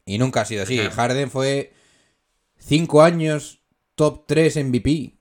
y 0.05 0.17
nunca 0.17 0.41
ha 0.41 0.45
sido 0.45 0.63
así. 0.63 0.75
Claro. 0.75 0.91
Harden 0.91 1.29
fue 1.29 1.73
5 2.57 3.01
años 3.01 3.63
top 3.95 4.25
3 4.27 4.65
MVP. 4.65 5.19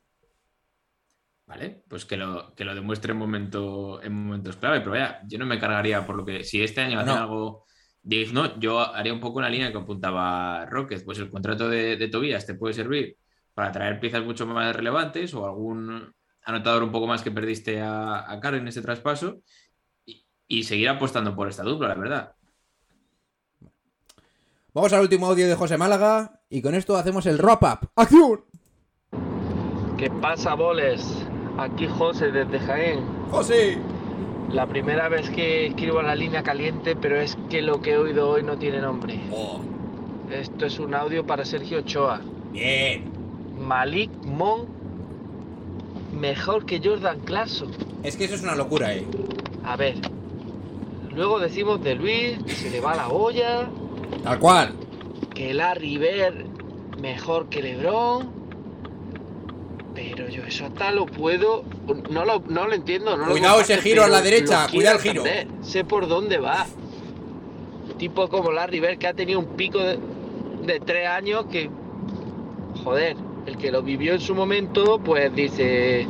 Vale, 1.50 1.82
pues 1.88 2.04
que 2.04 2.16
lo, 2.16 2.54
que 2.54 2.64
lo 2.64 2.76
demuestre 2.76 3.10
en, 3.10 3.18
momento, 3.18 4.00
en 4.04 4.12
momentos 4.12 4.54
clave. 4.54 4.78
Pero 4.78 4.92
vaya, 4.92 5.20
yo 5.26 5.36
no 5.36 5.46
me 5.46 5.58
cargaría 5.58 6.06
por 6.06 6.14
lo 6.14 6.24
que. 6.24 6.44
Si 6.44 6.62
este 6.62 6.80
año 6.80 7.00
hacen 7.00 7.12
No. 7.16 7.20
algo 7.20 7.64
digno, 8.02 8.56
yo 8.60 8.78
haría 8.78 9.12
un 9.12 9.18
poco 9.18 9.40
una 9.40 9.48
línea 9.50 9.72
que 9.72 9.78
apuntaba 9.78 10.64
Rocket. 10.66 11.04
Pues 11.04 11.18
el 11.18 11.28
contrato 11.28 11.68
de, 11.68 11.96
de 11.96 12.06
Tobías 12.06 12.46
te 12.46 12.54
puede 12.54 12.74
servir 12.74 13.16
para 13.52 13.72
traer 13.72 13.98
piezas 13.98 14.24
mucho 14.24 14.46
más 14.46 14.76
relevantes 14.76 15.34
o 15.34 15.44
algún 15.44 16.14
anotador 16.44 16.84
un 16.84 16.92
poco 16.92 17.08
más 17.08 17.20
que 17.22 17.32
perdiste 17.32 17.80
a, 17.80 18.30
a 18.30 18.38
Caro 18.38 18.56
en 18.56 18.68
ese 18.68 18.80
traspaso 18.80 19.40
y, 20.06 20.24
y 20.46 20.62
seguir 20.62 20.88
apostando 20.88 21.34
por 21.34 21.48
esta 21.48 21.64
dupla, 21.64 21.88
la 21.88 21.94
verdad. 21.96 22.32
Vamos 24.72 24.92
al 24.92 25.00
último 25.00 25.26
audio 25.26 25.48
de 25.48 25.56
José 25.56 25.76
Málaga 25.76 26.42
y 26.48 26.62
con 26.62 26.76
esto 26.76 26.96
hacemos 26.96 27.26
el 27.26 27.38
wrap-up. 27.38 27.90
¡Acción! 27.96 28.44
¿Qué 29.98 30.08
pasa, 30.22 30.54
boles? 30.54 31.26
Aquí 31.60 31.86
José 31.86 32.32
desde 32.32 32.58
Jaén. 32.58 33.00
¡José! 33.30 33.76
La 34.50 34.66
primera 34.66 35.10
vez 35.10 35.28
que 35.28 35.66
escribo 35.66 35.98
a 35.98 36.02
la 36.02 36.14
línea 36.14 36.42
caliente, 36.42 36.96
pero 36.96 37.20
es 37.20 37.36
que 37.50 37.60
lo 37.60 37.82
que 37.82 37.90
he 37.92 37.96
oído 37.98 38.30
hoy 38.30 38.42
no 38.42 38.56
tiene 38.56 38.80
nombre. 38.80 39.20
Esto 40.30 40.64
es 40.64 40.78
un 40.78 40.94
audio 40.94 41.26
para 41.26 41.44
Sergio 41.44 41.80
Ochoa. 41.80 42.22
Bien. 42.50 43.04
Malik 43.60 44.10
Mon 44.24 44.66
mejor 46.18 46.64
que 46.64 46.80
Jordan 46.82 47.20
Clarkson. 47.20 47.70
Es 48.02 48.16
que 48.16 48.24
eso 48.24 48.36
es 48.36 48.42
una 48.42 48.54
locura, 48.54 48.94
eh. 48.94 49.04
A 49.62 49.76
ver. 49.76 49.96
Luego 51.14 51.38
decimos 51.40 51.82
de 51.84 51.94
Luis 51.94 52.38
que 52.42 52.52
se 52.52 52.70
le 52.70 52.80
va 52.80 52.94
la 52.96 53.08
olla, 53.10 53.68
Tal 54.24 54.38
cual. 54.38 54.72
que 55.34 55.52
Larry 55.52 55.98
Bird 55.98 56.46
mejor 57.02 57.50
que 57.50 57.60
LeBron. 57.62 58.39
Pero 60.08 60.28
yo 60.28 60.44
eso 60.44 60.66
hasta 60.66 60.92
lo 60.92 61.04
puedo. 61.06 61.64
No 62.08 62.24
lo, 62.24 62.42
no 62.48 62.66
lo 62.66 62.74
entiendo. 62.74 63.16
No 63.16 63.26
lo 63.26 63.32
Cuidado 63.32 63.60
ese 63.60 63.76
giro 63.78 64.02
a 64.02 64.08
la 64.08 64.22
derecha, 64.22 64.66
cuidado 64.70 64.96
el 64.96 65.02
giro. 65.02 65.26
entender, 65.26 65.46
Sé 65.62 65.84
por 65.84 66.08
dónde 66.08 66.38
va. 66.38 66.66
Tipo 67.98 68.28
como 68.28 68.50
Larry 68.50 68.80
Bird 68.80 68.98
que 68.98 69.06
ha 69.06 69.12
tenido 69.14 69.38
un 69.38 69.56
pico 69.56 69.78
de, 69.78 69.98
de 70.64 70.80
tres 70.80 71.06
años 71.06 71.46
que. 71.50 71.68
Joder, 72.82 73.16
el 73.44 73.58
que 73.58 73.70
lo 73.70 73.82
vivió 73.82 74.14
en 74.14 74.20
su 74.20 74.34
momento, 74.34 74.98
pues 74.98 75.34
dice. 75.34 76.06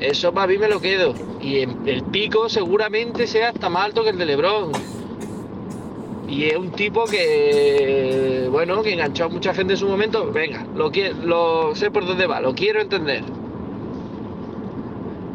Eso 0.00 0.32
para 0.32 0.46
mí 0.46 0.58
me 0.58 0.68
lo 0.68 0.80
quedo. 0.80 1.14
Y 1.40 1.60
el 1.60 2.04
pico 2.10 2.48
seguramente 2.48 3.26
sea 3.26 3.48
hasta 3.48 3.68
más 3.68 3.86
alto 3.86 4.04
que 4.04 4.10
el 4.10 4.18
de 4.18 4.26
Lebron. 4.26 4.72
Y 6.28 6.44
es 6.44 6.56
un 6.56 6.70
tipo 6.72 7.04
que, 7.04 8.48
bueno, 8.50 8.82
que 8.82 8.92
enganchó 8.92 9.24
a 9.24 9.28
mucha 9.28 9.54
gente 9.54 9.72
en 9.72 9.78
su 9.78 9.88
momento. 9.88 10.30
Venga, 10.30 10.66
lo, 10.74 10.90
lo 11.24 11.74
sé 11.74 11.90
por 11.90 12.06
dónde 12.06 12.26
va, 12.26 12.40
lo 12.40 12.54
quiero 12.54 12.82
entender. 12.82 13.22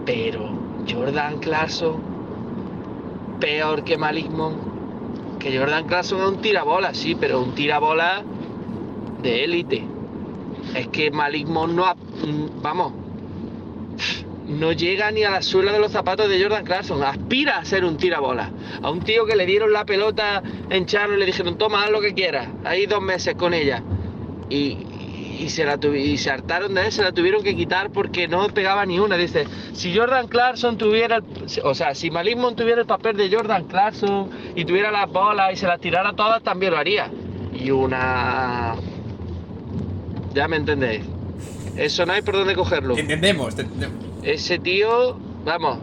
Pero 0.05 0.51
Jordan 0.87 1.39
Clarkson, 1.39 1.95
peor 3.39 3.83
que 3.83 3.97
Malik 3.97 4.29
Monk. 4.29 4.57
Que 5.39 5.57
Jordan 5.57 5.87
Clarkson 5.87 6.21
es 6.21 6.27
un 6.27 6.41
tirabola, 6.41 6.93
sí, 6.93 7.15
pero 7.19 7.41
un 7.41 7.55
tirabola 7.55 8.23
de 9.23 9.43
élite. 9.43 9.83
Es 10.75 10.87
que 10.89 11.09
Malik 11.09 11.47
Monk 11.47 11.73
no 11.73 11.85
ha, 11.85 11.95
mm, 11.95 12.61
vamos, 12.61 12.93
no 14.47 14.71
llega 14.73 15.09
ni 15.11 15.23
a 15.23 15.31
la 15.31 15.41
suela 15.41 15.71
de 15.71 15.79
los 15.79 15.91
zapatos 15.91 16.27
de 16.29 16.41
Jordan 16.41 16.65
Clarkson. 16.65 17.01
Aspira 17.03 17.57
a 17.59 17.65
ser 17.65 17.85
un 17.85 17.97
tirabola. 17.97 18.49
A 18.81 18.89
un 18.89 18.99
tío 19.01 19.25
que 19.25 19.35
le 19.35 19.45
dieron 19.45 19.71
la 19.71 19.85
pelota 19.85 20.43
en 20.69 20.85
Charlo 20.85 21.15
y 21.15 21.19
le 21.19 21.25
dijeron, 21.25 21.57
toma, 21.57 21.83
haz 21.85 21.91
lo 21.91 22.01
que 22.01 22.13
quieras. 22.13 22.47
Ahí 22.65 22.85
dos 22.85 23.01
meses 23.01 23.35
con 23.35 23.53
ella. 23.53 23.81
Y, 24.49 24.77
y 25.39 25.49
se 25.49 25.65
la 25.65 25.79
y 25.95 26.17
se 26.17 26.29
hartaron 26.29 26.73
de 26.73 26.85
él, 26.85 26.91
se 26.91 27.01
la 27.03 27.11
tuvieron 27.11 27.41
que 27.43 27.55
quitar 27.55 27.89
porque 27.89 28.27
no 28.27 28.47
pegaba 28.49 28.85
ni 28.85 28.99
una. 28.99 29.17
Dice, 29.17 29.45
si 29.73 29.95
Jordan 29.97 30.27
Clarkson 30.27 30.77
tuviera, 30.77 31.17
el- 31.17 31.23
o 31.63 31.73
sea, 31.73 31.95
si 31.95 32.11
Malik 32.11 32.37
Monk 32.37 32.55
tuviera 32.57 32.81
el 32.81 32.87
papel 32.87 33.17
de 33.17 33.33
Jordan 33.33 33.63
Clarkson 33.65 34.29
y 34.55 34.65
tuviera 34.65 34.91
las 34.91 35.09
bolas 35.09 35.53
y 35.53 35.55
se 35.55 35.67
las 35.67 35.79
tirara 35.79 36.13
todas, 36.13 36.43
también 36.43 36.71
lo 36.73 36.77
haría. 36.77 37.09
Y 37.53 37.71
una... 37.71 38.75
Ya 40.33 40.47
me 40.47 40.57
entendéis. 40.57 41.01
Eso 41.77 42.05
no 42.05 42.13
hay 42.13 42.21
por 42.21 42.35
dónde 42.35 42.55
cogerlo. 42.55 42.97
Entendemos. 42.97 43.55
te- 43.55 43.63
te- 43.63 43.87
Ese 44.23 44.57
tío, 44.57 45.17
vamos, 45.43 45.79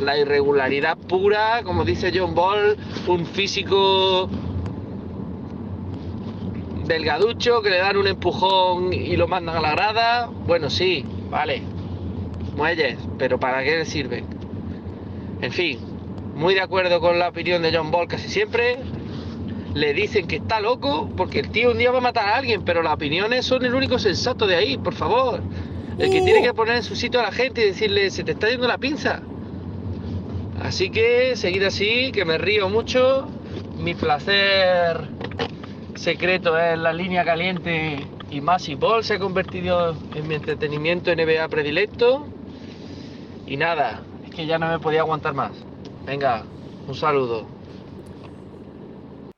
la 0.00 0.16
irregularidad 0.16 0.96
pura, 0.96 1.62
como 1.64 1.84
dice 1.84 2.12
John 2.14 2.34
Ball, 2.34 2.76
un 3.08 3.26
físico 3.26 4.30
delgaducho 6.86 7.60
que 7.60 7.70
le 7.70 7.78
dan 7.78 7.96
un 7.96 8.06
empujón 8.06 8.92
y 8.92 9.16
lo 9.16 9.26
mandan 9.26 9.56
a 9.56 9.60
la 9.60 9.72
grada. 9.72 10.26
Bueno, 10.46 10.70
sí, 10.70 11.04
vale. 11.30 11.62
Muelles, 12.56 12.96
pero 13.18 13.40
¿para 13.40 13.64
qué 13.64 13.78
le 13.78 13.84
sirven? 13.84 14.24
En 15.40 15.52
fin, 15.52 15.80
muy 16.36 16.54
de 16.54 16.60
acuerdo 16.60 17.00
con 17.00 17.18
la 17.18 17.28
opinión 17.28 17.62
de 17.62 17.76
John 17.76 17.90
Ball 17.90 18.06
casi 18.06 18.28
siempre. 18.28 18.78
Le 19.74 19.94
dicen 19.94 20.28
que 20.28 20.36
está 20.36 20.60
loco 20.60 21.10
porque 21.16 21.40
el 21.40 21.50
tío 21.50 21.72
un 21.72 21.78
día 21.78 21.90
va 21.90 21.98
a 21.98 22.02
matar 22.02 22.28
a 22.28 22.36
alguien, 22.36 22.62
pero 22.64 22.82
las 22.82 22.94
opiniones 22.94 23.44
son 23.46 23.64
el 23.64 23.74
único 23.74 23.98
sensato 23.98 24.46
de 24.46 24.54
ahí, 24.54 24.78
por 24.78 24.94
favor. 24.94 25.42
El 25.98 26.10
que 26.12 26.22
tiene 26.22 26.42
que 26.42 26.54
poner 26.54 26.76
en 26.76 26.82
su 26.84 26.94
sitio 26.94 27.18
a 27.18 27.24
la 27.24 27.32
gente 27.32 27.60
y 27.60 27.64
decirle, 27.66 28.10
se 28.10 28.22
te 28.22 28.32
está 28.32 28.48
yendo 28.48 28.68
la 28.68 28.78
pinza. 28.78 29.20
Así 30.62 30.90
que 30.90 31.34
seguid 31.34 31.64
así, 31.64 32.12
que 32.12 32.24
me 32.24 32.38
río 32.38 32.68
mucho. 32.68 33.28
Mi 33.76 33.94
placer 33.94 35.08
secreto 35.96 36.56
es 36.56 36.78
la 36.78 36.92
línea 36.92 37.24
caliente 37.24 38.06
y 38.30 38.40
Masi 38.40 38.76
Ball 38.76 39.02
se 39.02 39.14
ha 39.14 39.18
convertido 39.18 39.96
en 40.14 40.28
mi 40.28 40.36
entretenimiento 40.36 41.14
NBA 41.14 41.48
predilecto. 41.48 42.28
Y 43.46 43.56
nada, 43.56 44.02
es 44.24 44.34
que 44.34 44.46
ya 44.46 44.58
no 44.58 44.68
me 44.68 44.78
podía 44.78 45.00
aguantar 45.00 45.34
más. 45.34 45.52
Venga, 46.06 46.44
un 46.86 46.94
saludo. 46.94 47.46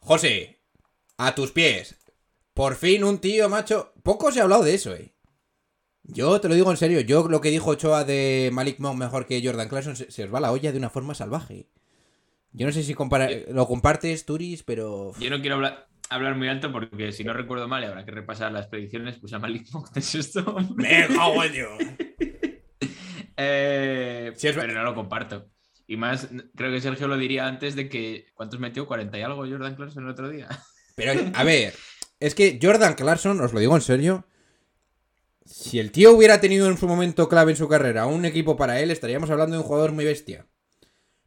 José, 0.01 0.61
a 1.17 1.35
tus 1.35 1.53
pies. 1.53 1.97
Por 2.53 2.77
fin 2.77 3.05
un 3.05 3.19
tío, 3.19 3.49
macho. 3.49 3.93
Poco 4.03 4.31
se 4.31 4.41
ha 4.41 4.43
hablado 4.43 4.65
de 4.65 4.75
eso, 4.75 4.95
eh. 4.95 5.15
Yo 6.13 6.41
te 6.41 6.49
lo 6.49 6.55
digo 6.55 6.71
en 6.71 6.77
serio, 6.77 7.01
yo 7.01 7.29
lo 7.29 7.41
que 7.41 7.51
dijo 7.51 7.71
Ochoa 7.71 8.05
de 8.05 8.51
Malik 8.53 8.79
Monk 8.79 8.99
mejor 8.99 9.27
que 9.27 9.43
Jordan 9.45 9.69
Clarkson 9.69 9.97
se, 9.97 10.11
se 10.11 10.25
os 10.25 10.35
va 10.35 10.41
la 10.41 10.53
olla 10.53 10.73
de 10.73 10.79
una 10.79 10.91
forma 10.91 11.15
salvaje. 11.15 11.69
Yo 12.53 12.67
no 12.67 12.73
sé 12.73 12.83
si 12.83 12.95
compara- 12.95 13.31
lo 13.53 13.67
compartes, 13.67 14.25
Turis, 14.27 14.63
pero... 14.65 15.13
Yo 15.21 15.31
no 15.31 15.41
quiero 15.41 15.57
hablar, 15.57 15.87
hablar 16.09 16.37
muy 16.37 16.49
alto 16.49 16.73
porque 16.73 17.13
si 17.13 17.23
no 17.23 17.33
recuerdo 17.33 17.69
mal 17.69 17.83
y 17.83 17.87
habrá 17.87 18.05
que 18.05 18.11
repasar 18.11 18.51
las 18.51 18.67
predicciones, 18.67 19.19
pues 19.19 19.33
a 19.33 19.39
Malik 19.39 19.69
Monk 19.73 19.89
es 19.97 20.15
esto. 20.15 20.57
¡Me 20.75 21.07
cago! 21.09 21.43
Eh, 23.43 24.33
pero 24.43 24.75
no 24.75 24.83
lo 24.83 24.95
comparto. 24.95 25.49
Y 25.87 25.97
más, 25.97 26.29
creo 26.55 26.71
que 26.71 26.81
Sergio 26.83 27.09
lo 27.09 27.17
diría 27.17 27.47
antes 27.47 27.75
de 27.75 27.89
que. 27.89 28.27
¿Cuántos 28.35 28.61
metió? 28.61 28.87
¿40 28.87 29.19
y 29.19 29.23
algo 29.23 29.47
Jordan 29.49 29.75
Clarkson 29.77 30.05
el 30.05 30.11
otro 30.11 30.29
día? 30.29 30.47
Pero, 30.95 31.13
a 31.35 31.43
ver, 31.43 31.73
es 32.19 32.35
que 32.35 32.59
Jordan 32.61 32.95
Clarkson, 32.95 33.41
os 33.41 33.55
lo 33.55 33.61
digo 33.61 33.75
en 33.75 33.81
serio, 33.81 34.27
si 35.45 35.78
el 35.78 35.91
tío 35.93 36.12
hubiera 36.12 36.41
tenido 36.41 36.68
en 36.68 36.76
su 36.78 36.86
momento 36.86 37.28
clave 37.28 37.53
en 37.53 37.57
su 37.59 37.68
carrera 37.68 38.07
un 38.07 38.24
equipo 38.24 38.57
para 38.57 38.80
él, 38.80 38.91
estaríamos 38.91 39.30
hablando 39.30 39.57
de 39.57 39.62
un 39.62 39.66
jugador 39.68 39.93
muy 39.93 40.05
bestia. 40.05 40.47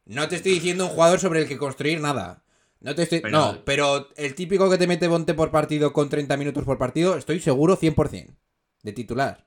No 0.06 0.28
te 0.28 0.36
estoy 0.36 0.52
diciendo 0.52 0.84
un 0.84 0.90
jugador 0.90 1.18
sobre 1.20 1.40
el 1.40 1.48
que 1.48 1.56
construir 1.58 2.00
nada. 2.00 2.44
No 2.80 2.94
te 2.94 3.02
estoy... 3.04 3.20
Pero- 3.20 3.32
No, 3.38 3.64
pero 3.64 4.08
el 4.16 4.34
típico 4.34 4.68
que 4.70 4.76
te 4.78 4.86
mete 4.86 5.08
Bonte 5.08 5.32
por 5.34 5.50
partido 5.50 5.92
con 5.92 6.08
30 6.08 6.36
minutos 6.36 6.64
por 6.64 6.76
partido, 6.78 7.16
estoy 7.16 7.40
seguro 7.40 7.76
100% 7.78 8.36
de 8.82 8.92
titular. 8.92 9.46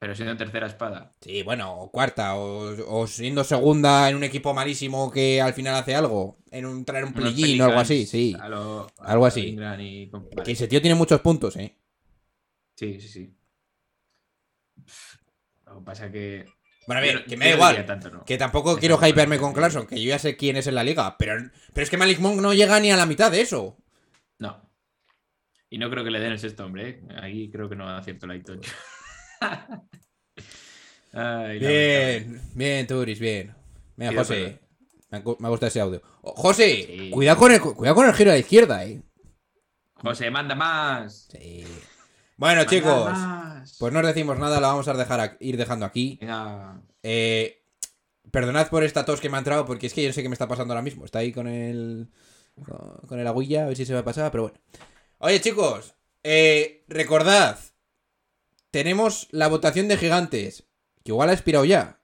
Pero 0.00 0.14
siendo 0.16 0.36
tercera 0.36 0.66
espada. 0.66 1.14
Sí, 1.20 1.42
bueno, 1.44 1.72
o 1.80 1.90
cuarta, 1.90 2.34
o, 2.36 2.74
o 3.00 3.06
siendo 3.06 3.42
segunda 3.44 4.10
en 4.10 4.16
un 4.16 4.24
equipo 4.24 4.52
malísimo 4.52 5.10
que 5.10 5.40
al 5.40 5.54
final 5.54 5.76
hace 5.76 5.94
algo, 5.94 6.36
en 6.50 6.66
un 6.66 6.84
traer 6.84 7.04
un 7.04 7.14
plillín 7.14 7.60
o 7.60 7.64
algo 7.66 7.78
así, 7.80 8.04
sí. 8.04 8.36
a 8.38 8.48
lo- 8.48 8.88
a 8.98 9.12
algo 9.12 9.24
así. 9.24 9.56
Y. 9.56 10.10
Que 10.44 10.52
ese 10.52 10.68
tío 10.68 10.80
tiene 10.82 10.96
muchos 10.96 11.20
puntos, 11.20 11.56
eh. 11.56 11.78
Sí, 12.76 13.00
sí, 13.00 13.08
sí. 13.08 13.34
Lo 15.66 15.78
que 15.78 15.84
pasa 15.84 16.10
que. 16.10 16.46
Bueno, 16.86 17.00
a 17.00 17.02
ver, 17.02 17.24
que 17.24 17.36
me 17.36 17.46
da 17.46 17.54
igual. 17.54 17.72
diría 17.72 17.86
tanto, 17.86 18.10
¿no? 18.10 18.24
Que 18.24 18.36
tampoco 18.36 18.76
quiero 18.76 18.98
la 19.00 19.08
hyperme 19.08 19.38
con. 19.38 19.52
Clarkson, 19.52 19.86
que 19.86 20.02
yo 20.02 20.08
ya 20.08 20.18
sé 20.18 20.36
quién 20.36 20.56
es 20.56 20.66
en 20.66 20.74
la 20.74 20.84
liga. 20.84 21.16
Pero, 21.18 21.50
pero 21.72 21.82
es 21.84 21.90
que 21.90 21.96
Malik 21.96 22.18
Monk 22.18 22.40
no 22.40 22.52
llega 22.52 22.78
ni 22.80 22.90
a 22.90 22.96
la 22.96 23.06
mitad 23.06 23.30
de 23.30 23.40
eso. 23.40 23.78
No. 24.38 24.70
Y 25.70 25.78
no 25.78 25.90
creo 25.90 26.04
que 26.04 26.10
le 26.10 26.20
den 26.20 26.32
el 26.32 26.38
sexto 26.38 26.66
hombre. 26.66 26.88
¿eh? 26.88 27.02
Ahí 27.20 27.50
creo 27.50 27.68
que 27.68 27.76
no 27.76 27.88
acierto 27.88 28.26
la 28.28 28.36
Itocho. 28.36 28.72
Ay, 31.12 31.60
lamentable. 31.60 31.68
Bien, 31.68 32.40
bien, 32.54 32.86
Turis, 32.86 33.18
bien. 33.18 33.54
Mira, 33.96 34.12
José. 34.14 34.60
Me 35.10 35.18
ha 35.18 35.50
gustado 35.50 35.68
ese 35.68 35.80
audio. 35.80 36.02
Oh, 36.22 36.34
José, 36.34 37.10
cuidado, 37.12 37.38
con 37.38 37.52
el, 37.52 37.60
cuidado 37.60 37.94
con 37.94 38.06
el 38.06 38.14
giro 38.14 38.30
a 38.30 38.34
la 38.34 38.40
izquierda, 38.40 38.84
eh. 38.84 39.00
José, 39.94 40.30
manda 40.30 40.54
más. 40.54 41.28
Sí. 41.30 41.64
Bueno, 42.36 42.64
chicos, 42.64 43.10
más. 43.10 43.76
pues 43.78 43.92
no 43.92 44.00
os 44.00 44.06
decimos 44.06 44.38
nada, 44.38 44.60
lo 44.60 44.66
vamos 44.66 44.88
a 44.88 44.94
dejar 44.94 45.20
a- 45.20 45.36
ir 45.40 45.56
dejando 45.56 45.86
aquí. 45.86 46.18
Venga. 46.20 46.80
Eh, 47.02 47.64
perdonad 48.30 48.68
por 48.68 48.82
esta 48.84 49.04
tos 49.04 49.20
que 49.20 49.28
me 49.30 49.36
ha 49.36 49.38
entrado, 49.38 49.64
porque 49.66 49.86
es 49.86 49.94
que 49.94 50.02
yo 50.02 50.08
no 50.08 50.12
sé 50.14 50.22
qué 50.22 50.28
me 50.28 50.34
está 50.34 50.48
pasando 50.48 50.72
ahora 50.74 50.82
mismo. 50.82 51.04
Está 51.04 51.20
ahí 51.20 51.32
con 51.32 51.46
el. 51.46 52.08
con, 53.08 53.18
el 53.20 53.26
agüilla, 53.26 53.64
a 53.64 53.66
ver 53.68 53.76
si 53.76 53.84
se 53.86 53.92
me 53.92 53.98
ha 54.00 54.04
pasado, 54.04 54.30
pero 54.30 54.44
bueno. 54.44 54.58
Oye, 55.18 55.40
chicos, 55.40 55.94
eh, 56.22 56.84
recordad. 56.88 57.58
tenemos 58.70 59.28
la 59.30 59.48
votación 59.48 59.88
de 59.88 59.96
gigantes. 59.96 60.66
Que 61.04 61.12
igual 61.12 61.28
ha 61.28 61.32
expirado 61.34 61.64
ya. 61.64 62.00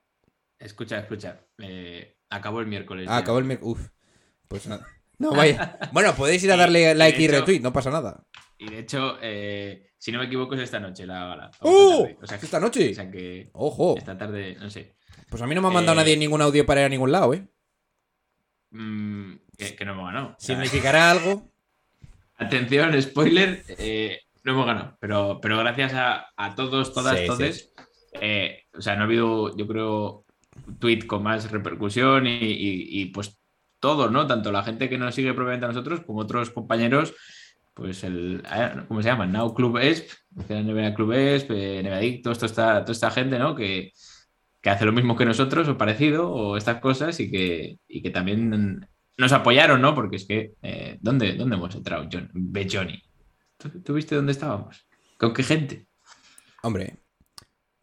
Escucha, 0.58 0.98
escucha. 1.00 1.40
eh, 1.58 2.16
acabó 2.28 2.60
el 2.60 2.66
miércoles. 2.66 3.06
Ah, 3.10 3.18
acabó 3.18 3.38
el 3.38 3.44
miércoles. 3.46 3.78
Uf. 3.80 3.88
Pues 4.46 4.66
nada. 4.66 4.86
No, 5.18 5.32
vaya. 5.32 5.78
Bueno, 5.92 6.14
podéis 6.14 6.44
ir 6.44 6.52
a 6.52 6.56
darle 6.56 6.94
like 6.94 7.20
y 7.20 7.28
retweet, 7.28 7.60
no 7.60 7.72
pasa 7.72 7.90
nada. 7.90 8.24
Y 8.62 8.68
de 8.68 8.78
hecho, 8.78 9.16
eh, 9.22 9.90
si 9.98 10.12
no 10.12 10.18
me 10.18 10.26
equivoco, 10.26 10.54
es 10.54 10.60
esta 10.60 10.78
noche 10.78 11.06
la 11.06 11.26
gala. 11.26 11.50
¡Oh! 11.60 12.06
O 12.22 12.26
sea, 12.26 12.38
que- 12.38 12.44
¿Esta 12.44 12.60
noche? 12.60 12.90
O 12.90 12.94
sea 12.94 13.10
que 13.10 13.48
Ojo. 13.54 13.94
esta 13.96 14.16
tarde, 14.18 14.56
no 14.60 14.68
sé. 14.70 14.96
Pues 15.30 15.40
a 15.42 15.46
mí 15.46 15.54
no 15.54 15.62
me 15.62 15.68
ha 15.68 15.70
mandado 15.70 15.98
Eh, 15.98 16.02
nadie 16.02 16.16
ningún 16.16 16.42
audio 16.42 16.66
para 16.66 16.80
ir 16.82 16.86
a 16.86 16.90
ningún 16.90 17.10
lado, 17.10 17.32
¿eh? 17.34 17.46
mm, 18.70 19.32
que, 19.56 19.76
que 19.76 19.84
no 19.84 19.92
hemos 19.92 20.06
ganado. 20.06 20.36
¿Significará 20.38 21.10
algo? 21.10 21.50
Atención, 22.36 23.00
spoiler, 23.02 23.64
eh, 23.68 24.20
no 24.44 24.52
hemos 24.52 24.66
ganado, 24.66 24.96
pero, 25.00 25.38
pero 25.42 25.58
gracias 25.58 25.92
a, 25.94 26.26
a 26.36 26.54
todos, 26.54 26.92
todas, 26.94 27.18
Sí, 27.18 27.26
todes, 27.26 27.72
eh, 28.20 28.64
o 28.76 28.80
sea, 28.80 28.96
no 28.96 29.02
ha 29.02 29.04
habido, 29.04 29.54
yo 29.56 29.66
creo, 29.66 30.24
tweet 30.78 31.06
con 31.06 31.22
más 31.22 31.50
repercusión 31.50 32.26
y, 32.26 32.30
y- 32.38 33.00
y, 33.00 33.06
pues 33.06 33.38
todos, 33.78 34.10
¿no? 34.10 34.26
Tanto 34.26 34.52
la 34.52 34.62
gente 34.62 34.88
que 34.88 34.98
nos 34.98 35.14
sigue 35.14 35.32
propiamente 35.34 35.64
a 35.66 35.68
nosotros 35.68 36.00
como 36.00 36.20
otros 36.20 36.50
compañeros, 36.50 37.14
pues 37.74 38.04
el, 38.04 38.42
¿cómo 38.88 39.02
se 39.02 39.08
llama? 39.08 39.26
Now 39.26 39.54
Club 39.54 39.78
ESP, 39.78 40.10
NBA 40.48 40.94
Club 40.94 41.12
ESP, 41.12 41.50
eh, 41.50 41.82
NBA 41.82 41.96
Adictos, 41.96 42.38
toda 42.38 42.46
esta, 42.46 42.80
toda 42.80 42.92
esta 42.92 43.10
gente, 43.10 43.38
¿no? 43.38 43.54
Que, 43.54 43.92
que 44.60 44.70
hace 44.70 44.84
lo 44.84 44.92
mismo 44.92 45.16
que 45.16 45.24
nosotros 45.24 45.68
o 45.68 45.78
parecido 45.78 46.30
o 46.30 46.56
estas 46.56 46.80
cosas 46.80 47.18
y 47.20 47.30
que, 47.30 47.78
y 47.88 48.02
que 48.02 48.10
también 48.10 48.86
nos 49.16 49.32
apoyaron, 49.32 49.80
¿no? 49.80 49.94
Porque 49.94 50.16
es 50.16 50.26
que, 50.26 50.52
eh, 50.62 50.98
¿dónde, 51.00 51.34
¿dónde 51.34 51.56
hemos 51.56 51.74
entrado, 51.74 52.08
John? 52.10 52.30
Ve 52.34 52.68
Johnny. 52.70 53.02
¿Tú, 53.56 53.82
tú 53.82 53.94
viste 53.94 54.14
dónde 54.14 54.32
estábamos? 54.32 54.86
¿Con 55.16 55.32
qué 55.32 55.42
gente? 55.42 55.86
Hombre, 56.62 56.98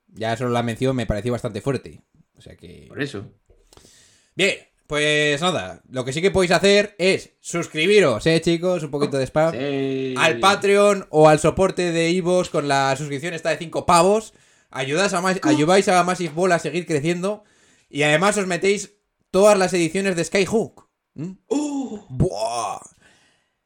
ya 0.08 0.36
solo 0.36 0.52
la 0.52 0.64
mención 0.64 0.96
me 0.96 1.06
pareció 1.06 1.32
bastante 1.32 1.62
fuerte. 1.62 2.04
O 2.36 2.42
sea 2.42 2.56
que. 2.56 2.86
Por 2.88 3.02
eso. 3.02 3.34
Bien, 4.36 4.56
pues 4.88 5.42
nada. 5.42 5.82
Lo 5.90 6.06
que 6.06 6.14
sí 6.14 6.22
que 6.22 6.32
podéis 6.32 6.52
hacer 6.52 6.96
es 6.98 7.32
suscribiros, 7.42 8.26
¿eh, 8.26 8.42
chicos? 8.42 8.84
Un 8.84 8.92
poquito 8.92 9.18
de 9.18 9.28
spam. 9.28 9.52
Sí. 9.52 10.16
Al 10.18 10.40
Patreon 10.40 11.08
o 11.10 11.28
al 11.28 11.40
soporte 11.40 11.92
de 11.92 12.10
Ivos 12.10 12.50
con 12.50 12.68
la 12.68 12.96
suscripción 12.96 13.34
esta 13.34 13.50
de 13.50 13.58
5 13.58 13.86
pavos. 13.86 14.34
Ayudáis 14.70 15.14
a, 15.14 15.22
más, 15.22 15.40
ayudáis 15.44 15.88
a 15.90 16.04
Massive 16.04 16.34
Ball 16.34 16.54
a 16.54 16.60
seguir 16.60 16.86
creciendo. 16.86 17.44
Y 17.90 18.04
además 18.04 18.38
os 18.38 18.48
metéis 18.48 18.98
todas 19.30 19.58
las 19.58 19.74
ediciones 19.74 20.16
de 20.16 20.24
Skyhook. 20.24 20.90
¿Mm? 21.16 21.32
¡Buah! 22.10 22.80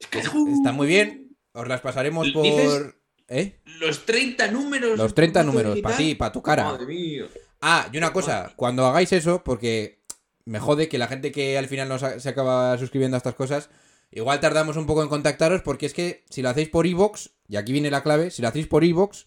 Está 0.00 0.72
muy 0.72 0.86
bien. 0.86 1.36
Os 1.52 1.68
las 1.68 1.80
pasaremos 1.80 2.30
por. 2.30 2.42
¿Dices? 2.42 2.94
¿Eh? 3.28 3.60
Los 3.78 4.04
30 4.04 4.48
números. 4.48 4.98
Los 4.98 5.14
30 5.14 5.40
puto 5.40 5.52
números, 5.52 5.80
para 5.80 5.96
ti, 5.96 6.14
para 6.14 6.32
tu 6.32 6.42
cara. 6.42 6.64
Madre 6.64 6.86
mía. 6.86 7.24
Ah, 7.60 7.88
y 7.92 7.96
una 7.96 8.12
cosa, 8.12 8.52
cuando 8.56 8.86
hagáis 8.86 9.12
eso, 9.12 9.44
porque 9.44 10.01
me 10.44 10.58
jode 10.60 10.88
que 10.88 10.98
la 10.98 11.08
gente 11.08 11.32
que 11.32 11.56
al 11.58 11.68
final 11.68 11.88
nos 11.88 12.00
se 12.00 12.28
acaba 12.28 12.76
suscribiendo 12.78 13.16
a 13.16 13.18
estas 13.18 13.34
cosas, 13.34 13.70
igual 14.10 14.40
tardamos 14.40 14.76
un 14.76 14.86
poco 14.86 15.02
en 15.02 15.08
contactaros, 15.08 15.62
porque 15.62 15.86
es 15.86 15.94
que 15.94 16.24
si 16.30 16.42
lo 16.42 16.48
hacéis 16.50 16.68
por 16.68 16.86
iVoox, 16.86 17.28
y 17.48 17.56
aquí 17.56 17.72
viene 17.72 17.90
la 17.90 18.02
clave, 18.02 18.30
si 18.30 18.42
lo 18.42 18.48
hacéis 18.48 18.66
por 18.66 18.84
iVoox, 18.84 19.26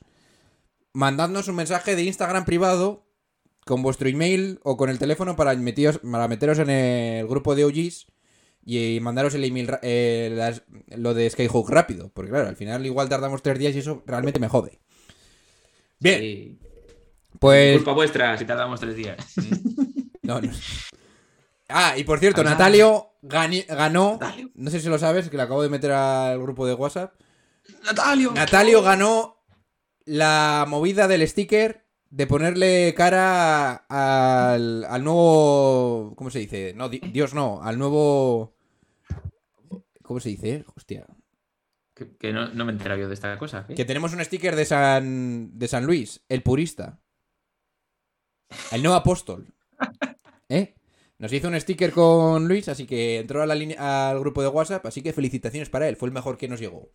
mandadnos 0.94 1.48
un 1.48 1.56
mensaje 1.56 1.96
de 1.96 2.04
Instagram 2.04 2.46
privado 2.46 3.06
con 3.66 3.82
vuestro 3.82 4.08
email 4.08 4.60
o 4.64 4.78
con 4.78 4.90
el 4.90 5.00
teléfono 5.00 5.36
para, 5.36 5.54
metíos- 5.56 6.00
para 6.00 6.28
meteros 6.28 6.60
en 6.60 6.70
el 6.70 7.28
grupo 7.28 7.56
de 7.56 7.66
OGs 7.66 8.08
y 8.64 9.00
mandaros 9.02 9.34
el 9.36 9.44
email, 9.44 9.70
eh, 9.82 10.32
las- 10.36 10.64
lo 10.96 11.14
de 11.14 11.30
Skyhook 11.30 11.70
rápido, 11.70 12.10
porque 12.14 12.32
claro, 12.32 12.48
al 12.48 12.56
final 12.56 12.86
igual 12.86 13.10
tardamos 13.10 13.42
tres 13.42 13.58
días 13.60 13.76
y 13.76 13.80
eso 13.80 14.04
realmente 14.06 14.40
me 14.40 14.48
jode. 14.50 14.80
Bien, 16.00 16.20
Sí. 16.20 16.60
pues... 17.40 17.78
Culpa 17.78 17.94
vuestra 17.94 18.38
si 18.38 18.46
tardamos 18.46 18.80
tres 18.80 18.96
días. 18.96 19.18
No, 20.26 20.42
no. 20.42 20.50
Ah, 21.70 21.96
y 21.98 22.04
por 22.04 22.20
cierto. 22.20 22.44
Natalio 22.44 23.14
gani- 23.22 23.66
ganó. 23.68 24.14
Natalio. 24.14 24.52
No 24.56 24.70
sé 24.70 24.80
si 24.80 24.88
lo 24.90 24.98
sabes, 25.00 25.30
que 25.30 25.38
le 25.38 25.44
acabo 25.44 25.64
de 25.64 25.70
meter 25.70 25.92
al 25.92 26.40
grupo 26.42 26.66
de 26.68 26.74
WhatsApp. 26.76 27.14
Natalio. 27.84 28.32
Natalio 28.32 28.82
ganó 28.84 29.44
la 30.06 30.66
movida 30.68 31.08
del 31.08 31.28
sticker 31.28 31.86
de 32.12 32.28
ponerle 32.28 32.94
cara 32.96 33.86
al, 33.90 34.84
al 34.86 35.04
nuevo. 35.04 36.14
¿Cómo 36.16 36.30
se 36.30 36.40
dice? 36.40 36.74
No, 36.76 36.88
di- 36.90 37.00
Dios 37.00 37.34
no, 37.34 37.62
al 37.64 37.78
nuevo. 37.80 38.56
¿Cómo 40.04 40.20
se 40.20 40.30
dice? 40.30 40.64
Hostia. 40.76 41.08
Que, 41.96 42.16
que 42.18 42.32
no, 42.32 42.50
no 42.50 42.66
me 42.66 42.72
he 42.72 42.76
enterado 42.76 43.00
yo 43.02 43.08
de 43.08 43.14
esta 43.16 43.38
cosa. 43.40 43.66
¿qué? 43.66 43.74
Que 43.74 43.86
tenemos 43.86 44.14
un 44.14 44.24
sticker 44.24 44.56
de 44.56 44.66
San, 44.66 45.58
de 45.58 45.68
San 45.68 45.86
Luis, 45.86 46.22
el 46.30 46.44
purista. 46.44 47.00
El 48.72 48.84
nuevo 48.84 48.96
apóstol. 48.98 49.48
¿Eh? 50.50 50.76
Nos 51.18 51.32
hizo 51.32 51.48
un 51.48 51.60
sticker 51.60 51.92
con 51.92 52.48
Luis, 52.48 52.68
así 52.68 52.86
que 52.86 53.20
entró 53.20 53.42
a 53.42 53.46
la 53.46 53.56
línea, 53.56 54.10
al 54.10 54.20
grupo 54.20 54.42
de 54.42 54.50
WhatsApp, 54.50 54.86
así 54.86 55.02
que 55.02 55.14
felicitaciones 55.14 55.70
para 55.70 55.88
él, 55.88 55.96
fue 55.96 56.10
el 56.10 56.14
mejor 56.14 56.38
que 56.38 56.50
nos 56.50 56.60
llegó. 56.60 56.90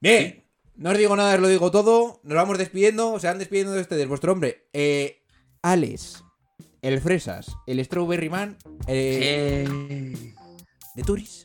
Bien, 0.00 0.44
no 0.76 0.90
os 0.90 0.98
digo 0.98 1.16
nada, 1.16 1.34
os 1.34 1.40
lo 1.40 1.48
digo 1.48 1.70
todo, 1.72 2.20
nos 2.22 2.36
vamos 2.36 2.56
despidiendo, 2.58 3.18
se 3.18 3.26
van 3.26 3.38
despidiendo 3.38 3.72
de 3.72 3.80
ustedes, 3.80 4.06
vuestro 4.06 4.32
hombre, 4.32 4.68
eh, 4.72 5.22
Alex, 5.62 6.22
el 6.82 7.00
Fresas, 7.00 7.56
el 7.66 7.84
Strawberry 7.84 8.30
Man, 8.30 8.58
eh, 8.86 9.66
Eh, 9.68 10.34
de 10.94 11.02
Turis. 11.02 11.42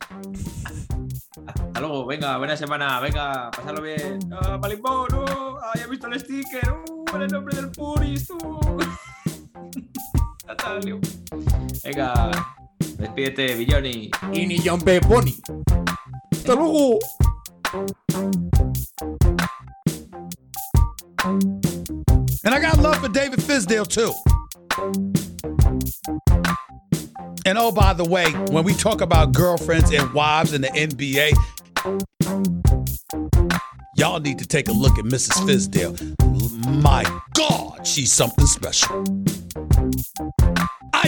Hasta 1.47 1.79
luego, 1.79 2.05
venga, 2.05 2.37
buena 2.37 2.55
semana, 2.55 2.99
venga, 2.99 3.49
pasarlo 3.51 3.81
bien. 3.81 4.19
¡Ah, 4.31 4.57
Malimbón! 4.61 5.07
¡Oh! 5.13 5.57
¡Ah, 5.61 5.71
ya 5.75 5.85
he 5.85 5.87
visto 5.87 6.07
el 6.07 6.19
sticker! 6.19 6.73
¡Uh, 6.89 7.17
el 7.17 7.27
nombre 7.27 7.55
del 7.55 7.71
Puris! 7.71 8.29
¡Uh! 8.29 8.59
Natalio. 10.51 10.99
Venga, 11.81 12.31
despídete, 12.97 13.55
Villoni. 13.55 14.11
Y 14.33 14.45
ni 14.45 14.59
John 14.59 14.81
P. 14.81 14.99
Pony. 14.99 15.31
¡Hasta 16.31 16.55
luego! 16.55 16.99
And 22.43 22.53
I 22.53 22.59
got 22.59 22.79
love 22.79 22.97
for 22.97 23.07
David 23.07 23.39
Fisdale 23.39 23.87
too. 23.87 24.13
And 27.45 27.57
oh, 27.57 27.71
by 27.71 27.93
the 27.93 28.03
way, 28.03 28.25
when 28.51 28.65
we 28.65 28.73
talk 28.73 28.99
about 28.99 29.33
girlfriends 29.33 29.93
and 29.93 30.13
wives 30.13 30.53
in 30.53 30.61
the 30.61 30.69
NBA, 30.69 31.31
y'all 33.95 34.19
need 34.19 34.37
to 34.39 34.45
take 34.45 34.67
a 34.67 34.73
look 34.73 34.99
at 34.99 35.05
Mrs. 35.05 35.31
Fisdale. 35.47 35.95
My 36.83 37.03
God, 37.35 37.87
she's 37.87 38.11
something 38.11 38.45
special. 38.45 39.05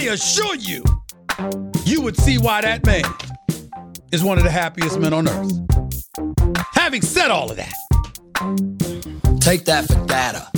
Assure 0.06 0.54
you, 0.56 0.84
you 1.84 2.00
would 2.00 2.16
see 2.16 2.38
why 2.38 2.60
that 2.60 2.86
man 2.86 3.04
is 4.12 4.22
one 4.22 4.38
of 4.38 4.44
the 4.44 4.50
happiest 4.50 5.00
men 5.00 5.12
on 5.12 5.26
earth. 5.26 5.52
Having 6.72 7.02
said 7.02 7.30
all 7.30 7.50
of 7.50 7.56
that, 7.56 7.72
take 9.40 9.64
that 9.64 9.86
for 9.86 10.06
data. 10.06 10.48